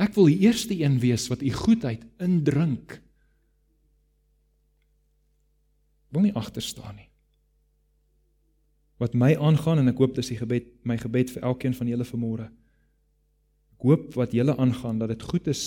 Ek 0.00 0.14
wil 0.16 0.26
die 0.32 0.42
eerste 0.46 0.74
een 0.74 0.98
wees 1.02 1.28
wat 1.30 1.42
u 1.42 1.50
goedheid 1.54 2.02
indrink. 2.22 2.98
Wil 6.14 6.26
nie 6.26 6.34
agter 6.34 6.62
staan 6.62 6.96
nie. 6.98 7.08
Wat 9.02 9.14
my 9.18 9.34
aangaan 9.34 9.82
en 9.82 9.90
ek 9.90 10.00
hoop 10.02 10.14
dis 10.18 10.30
die 10.30 10.38
gebed 10.38 10.70
my 10.86 10.96
gebed 10.98 11.32
vir 11.34 11.46
elkeen 11.50 11.74
van 11.74 11.90
julle 11.90 12.06
vanmôre. 12.06 12.48
Ek 13.74 13.86
hoop 13.86 14.14
wat 14.18 14.34
julle 14.34 14.54
aangaan 14.58 15.00
dat 15.02 15.14
dit 15.14 15.22
goed 15.22 15.50
is 15.50 15.64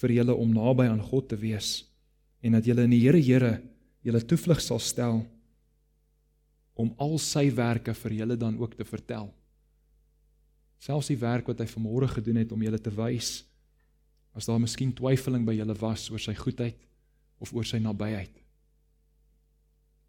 vir 0.00 0.16
julle 0.16 0.36
om 0.36 0.52
naby 0.52 0.88
aan 0.88 1.00
God 1.04 1.28
te 1.32 1.36
wees 1.40 1.82
en 2.42 2.56
dat 2.56 2.66
julle 2.66 2.84
in 2.88 2.94
die 2.94 3.02
Here 3.04 3.20
Here 3.20 3.54
julle 4.02 4.24
toevlug 4.24 4.60
sal 4.60 4.80
stel 4.82 5.22
om 6.74 6.92
al 7.00 7.18
sy 7.20 7.46
werke 7.54 7.94
vir 7.94 8.16
julle 8.22 8.36
dan 8.40 8.56
ook 8.58 8.74
te 8.78 8.84
vertel. 8.88 9.28
Selfs 10.82 11.12
die 11.12 11.20
werk 11.20 11.46
wat 11.46 11.60
hy 11.62 11.68
vanmôre 11.70 12.08
gedoen 12.10 12.40
het 12.42 12.52
om 12.54 12.62
julle 12.64 12.80
te 12.82 12.90
wys 12.96 13.44
as 14.34 14.48
daar 14.48 14.58
miskien 14.58 14.94
twyfeling 14.96 15.44
by 15.46 15.54
julle 15.54 15.76
was 15.78 16.08
oor 16.10 16.22
sy 16.22 16.34
goedheid 16.34 16.78
of 17.42 17.52
oor 17.54 17.66
sy 17.68 17.78
nabyheid. 17.82 18.32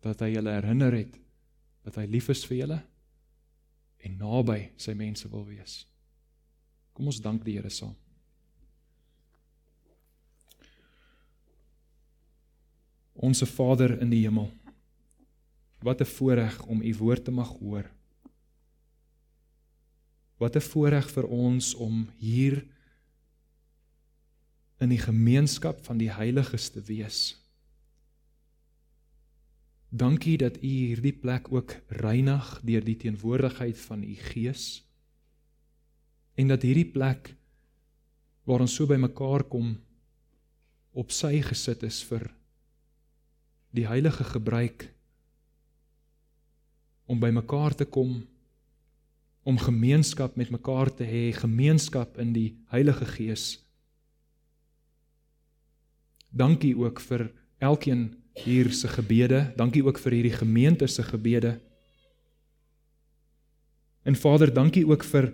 Dat 0.01 0.23
hy 0.23 0.31
julle 0.33 0.55
herinner 0.55 0.95
het 0.97 1.19
dat 1.83 1.99
hy 1.99 2.07
lief 2.09 2.31
is 2.31 2.45
vir 2.47 2.61
julle 2.63 2.79
en 4.07 4.17
naby 4.17 4.59
sy 4.79 4.95
mense 4.97 5.29
wil 5.29 5.45
wees. 5.45 5.83
Kom 6.95 7.09
ons 7.11 7.21
dank 7.21 7.43
die 7.45 7.57
Here 7.57 7.69
saam. 7.73 7.93
Onse 13.13 13.45
Vader 13.45 13.99
in 14.01 14.09
die 14.11 14.23
hemel. 14.23 14.49
Wat 15.83 16.01
'n 16.01 16.09
voorreg 16.17 16.63
om 16.65 16.81
u 16.81 16.95
woord 16.97 17.25
te 17.25 17.31
mag 17.31 17.51
hoor. 17.59 17.85
Wat 20.37 20.55
'n 20.55 20.61
voorreg 20.61 21.09
vir 21.11 21.27
ons 21.27 21.73
om 21.73 22.09
hier 22.17 22.65
in 24.83 24.89
die 24.89 25.01
gemeenskap 25.01 25.79
van 25.85 25.97
die 25.97 26.11
heiliges 26.11 26.69
te 26.69 26.81
wees. 26.81 27.37
Dankie 29.93 30.37
dat 30.41 30.57
u 30.57 30.67
hierdie 30.67 31.13
plek 31.13 31.51
ook 31.53 31.75
reinig 31.87 32.59
deur 32.65 32.83
die 32.83 32.97
teenwoordigheid 32.97 33.77
van 33.77 34.03
u 34.03 34.15
Gees 34.15 34.83
en 36.33 36.49
dat 36.49 36.65
hierdie 36.65 36.89
plek 36.89 37.35
waar 38.43 38.63
ons 38.65 38.73
so 38.73 38.89
bymekaar 38.89 39.45
kom 39.47 39.75
op 40.97 41.13
sy 41.13 41.43
gesit 41.45 41.85
is 41.85 42.01
vir 42.09 42.25
die 43.73 43.85
heilige 43.85 44.25
gebruik 44.33 44.87
om 47.05 47.21
bymekaar 47.21 47.77
te 47.77 47.85
kom 47.85 48.23
om 49.43 49.59
gemeenskap 49.59 50.35
met 50.39 50.49
mekaar 50.49 50.91
te 50.95 51.03
hê, 51.03 51.31
gemeenskap 51.35 52.17
in 52.17 52.31
die 52.35 52.49
Heilige 52.71 53.05
Gees. 53.05 53.59
Dankie 56.31 56.73
ook 56.79 57.01
vir 57.03 57.27
elkeen 57.59 58.13
hier 58.33 58.71
se 58.73 58.87
gebede. 58.87 59.53
Dankie 59.55 59.83
ook 59.85 59.99
vir 60.01 60.17
hierdie 60.17 60.37
gemeente 60.37 60.87
se 60.87 61.03
gebede. 61.03 61.59
En 64.03 64.15
Vader, 64.15 64.53
dankie 64.53 64.87
ook 64.87 65.03
vir 65.03 65.29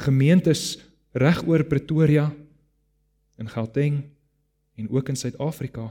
gemeentes 0.00 0.78
regoor 1.12 1.64
Pretoria 1.64 2.30
in 3.38 3.48
Gauteng 3.48 4.02
en 4.74 4.88
ook 4.90 5.08
in 5.08 5.16
Suid-Afrika 5.16 5.90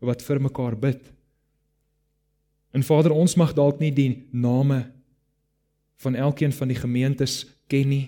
wat 0.00 0.22
vir 0.22 0.40
mekaar 0.40 0.76
bid. 0.78 1.00
En 2.70 2.82
Vader, 2.82 3.12
ons 3.12 3.34
mag 3.36 3.52
dalk 3.56 3.80
nie 3.80 3.92
die 3.92 4.28
name 4.32 4.84
van 6.00 6.14
elkeen 6.14 6.52
van 6.52 6.68
die 6.68 6.78
gemeentes 6.80 7.46
ken 7.68 7.88
nie. 7.88 8.06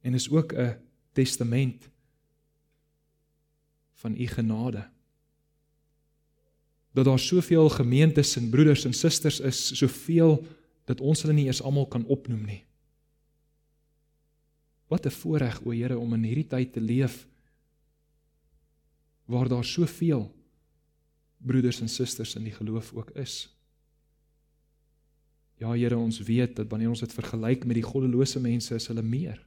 En 0.00 0.14
is 0.14 0.30
ook 0.30 0.52
'n 0.52 0.76
testament 1.12 1.88
van 3.92 4.20
u 4.20 4.26
genade. 4.26 4.88
Dat 6.92 7.04
daar 7.04 7.18
soveel 7.18 7.68
gemeentes 7.68 8.36
en 8.36 8.50
broeders 8.50 8.84
en 8.84 8.92
susters 8.92 9.40
is, 9.40 9.76
soveel 9.76 10.46
dat 10.84 11.00
ons 11.00 11.22
hulle 11.22 11.34
nie 11.34 11.44
eers 11.44 11.62
almal 11.62 11.86
kan 11.86 12.06
opnoem 12.06 12.44
nie. 12.44 12.64
Wat 14.86 15.06
'n 15.06 15.10
voorreg 15.10 15.60
o 15.64 15.70
Here 15.70 15.98
om 15.98 16.14
in 16.14 16.22
hierdie 16.22 16.46
tyd 16.46 16.72
te 16.72 16.80
leef 16.80 17.28
waar 19.24 19.48
daar 19.48 19.64
soveel 19.64 20.34
broeders 21.36 21.80
en 21.80 21.88
susters 21.88 22.34
in 22.34 22.44
die 22.44 22.52
geloof 22.52 22.92
ook 22.92 23.10
is. 23.10 23.59
Ja 25.60 25.74
Here, 25.76 25.96
ons 25.96 26.22
weet 26.24 26.56
dat 26.56 26.70
wanneer 26.72 26.88
ons 26.88 27.02
dit 27.04 27.12
vergelyk 27.12 27.66
met 27.68 27.76
die 27.76 27.84
goddelose 27.84 28.40
mense 28.40 28.74
is 28.74 28.88
hulle 28.88 29.04
meer. 29.04 29.38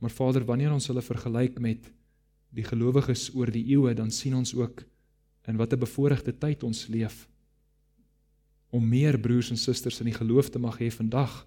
Maar 0.00 0.12
Vader, 0.12 0.44
wanneer 0.44 0.72
ons 0.72 0.86
hulle 0.92 1.02
vergelyk 1.04 1.58
met 1.60 1.88
die 2.52 2.64
gelowiges 2.66 3.30
oor 3.36 3.52
die 3.52 3.64
eeue, 3.72 3.94
dan 3.96 4.12
sien 4.12 4.36
ons 4.36 4.52
ook 4.56 4.84
in 5.48 5.56
watter 5.56 5.80
bevoordeelde 5.80 6.36
tyd 6.36 6.64
ons 6.68 6.86
leef 6.92 7.24
om 8.70 8.84
meer 8.86 9.18
broers 9.18 9.50
en 9.50 9.58
susters 9.58 9.98
in 10.02 10.10
die 10.12 10.14
geloof 10.14 10.52
te 10.52 10.60
mag 10.62 10.76
hê 10.78 10.90
vandag 10.94 11.40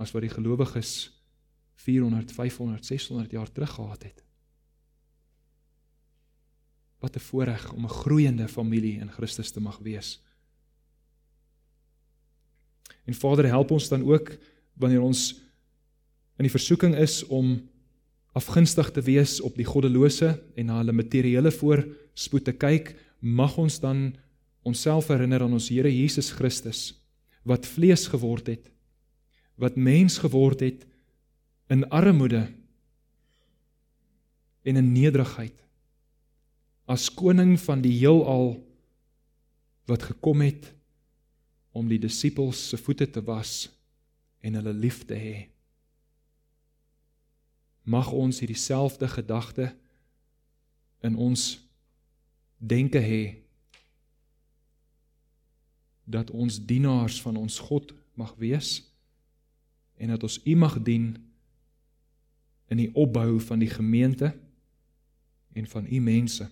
as 0.00 0.14
wat 0.14 0.24
die 0.24 0.32
gelowiges 0.32 1.10
400, 1.84 2.32
500, 2.32 2.86
600 2.86 3.34
jaar 3.34 3.50
terug 3.52 3.74
gehad 3.76 4.02
het. 4.08 4.22
Wat 7.00 7.16
'n 7.16 7.20
voorreg 7.20 7.72
om 7.72 7.84
'n 7.84 7.96
groeiende 8.02 8.48
familie 8.48 8.98
in 9.00 9.10
Christus 9.10 9.50
te 9.50 9.60
mag 9.60 9.78
wees. 9.78 10.20
En 13.04 13.14
Vader, 13.14 13.46
help 13.46 13.70
ons 13.70 13.88
dan 13.88 14.04
ook 14.04 14.38
wanneer 14.72 15.00
ons 15.00 15.40
in 16.36 16.46
die 16.46 16.50
versoeking 16.50 16.94
is 16.96 17.24
om 17.26 17.68
afgunstig 18.32 18.90
te 18.90 19.02
wees 19.02 19.40
op 19.40 19.56
die 19.58 19.66
goddelose 19.66 20.42
en 20.54 20.70
na 20.70 20.78
hulle 20.80 20.94
materiële 20.94 21.50
voorspoed 21.50 22.44
te 22.44 22.52
kyk, 22.52 22.94
mag 23.18 23.56
ons 23.58 23.80
dan 23.80 24.14
onsself 24.62 25.08
herinner 25.08 25.42
aan 25.42 25.56
ons 25.56 25.68
Here 25.68 25.90
Jesus 25.90 26.30
Christus 26.30 26.94
wat 27.42 27.66
vlees 27.66 28.06
geword 28.12 28.46
het, 28.52 28.70
wat 29.56 29.76
mens 29.76 30.18
geword 30.20 30.60
het 30.60 30.86
in 31.72 31.86
armoede 31.88 32.46
en 34.62 34.76
in 34.76 34.92
nederigheid 34.92 35.56
as 36.90 37.06
koning 37.14 37.54
van 37.62 37.82
die 37.84 37.94
heelal 38.00 38.56
wat 39.90 40.08
gekom 40.10 40.42
het 40.42 40.72
om 41.76 41.86
die 41.90 42.00
disippels 42.02 42.62
se 42.72 42.78
voete 42.80 43.06
te 43.10 43.22
was 43.26 43.68
en 44.42 44.58
hulle 44.58 44.74
lief 44.74 45.04
te 45.06 45.18
hê 45.18 45.36
mag 47.90 48.10
ons 48.12 48.42
hierdie 48.42 48.58
selfde 48.58 49.08
gedagte 49.10 49.70
in 51.06 51.16
ons 51.16 51.46
denke 52.58 53.00
hê 53.00 53.22
dat 56.10 56.30
ons 56.34 56.58
dienaars 56.66 57.20
van 57.22 57.38
ons 57.38 57.58
God 57.70 57.94
mag 58.18 58.34
wees 58.42 58.80
en 60.00 60.10
dat 60.10 60.22
ons 60.26 60.40
U 60.42 60.54
mag 60.58 60.78
dien 60.82 61.12
in 62.70 62.78
die 62.78 62.90
opbou 62.94 63.40
van 63.42 63.62
die 63.62 63.70
gemeente 63.70 64.30
en 65.52 65.66
van 65.66 65.86
u 65.90 66.00
mense. 66.00 66.46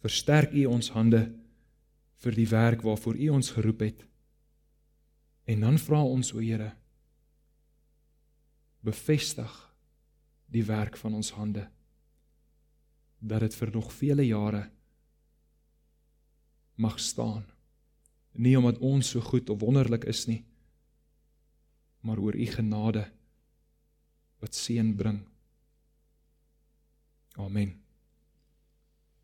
Versterk 0.00 0.52
u 0.56 0.64
ons 0.66 0.90
hande 0.96 1.26
vir 2.20 2.36
die 2.36 2.48
werk 2.48 2.84
waarvoor 2.84 3.16
u 3.16 3.28
ons 3.36 3.50
geroep 3.56 3.80
het. 3.84 4.04
En 5.44 5.60
dan 5.66 5.78
vra 5.78 6.02
ons 6.04 6.32
o 6.32 6.40
Here 6.40 6.72
bevestig 8.80 9.52
die 10.48 10.64
werk 10.64 10.96
van 10.96 11.14
ons 11.14 11.32
hande 11.36 11.66
dat 13.20 13.44
dit 13.44 13.54
vir 13.54 13.72
nog 13.74 13.90
vele 13.92 14.24
jare 14.24 14.62
mag 16.80 16.96
staan. 17.00 17.44
Nie 18.32 18.56
omdat 18.56 18.80
ons 18.80 19.10
so 19.12 19.20
goed 19.20 19.50
of 19.50 19.60
wonderlik 19.60 20.06
is 20.08 20.24
nie, 20.26 20.40
maar 22.00 22.18
oor 22.18 22.34
u 22.34 22.46
genade 22.46 23.04
wat 24.40 24.56
seën 24.56 24.94
bring. 24.96 25.20
Amen. 27.36 27.79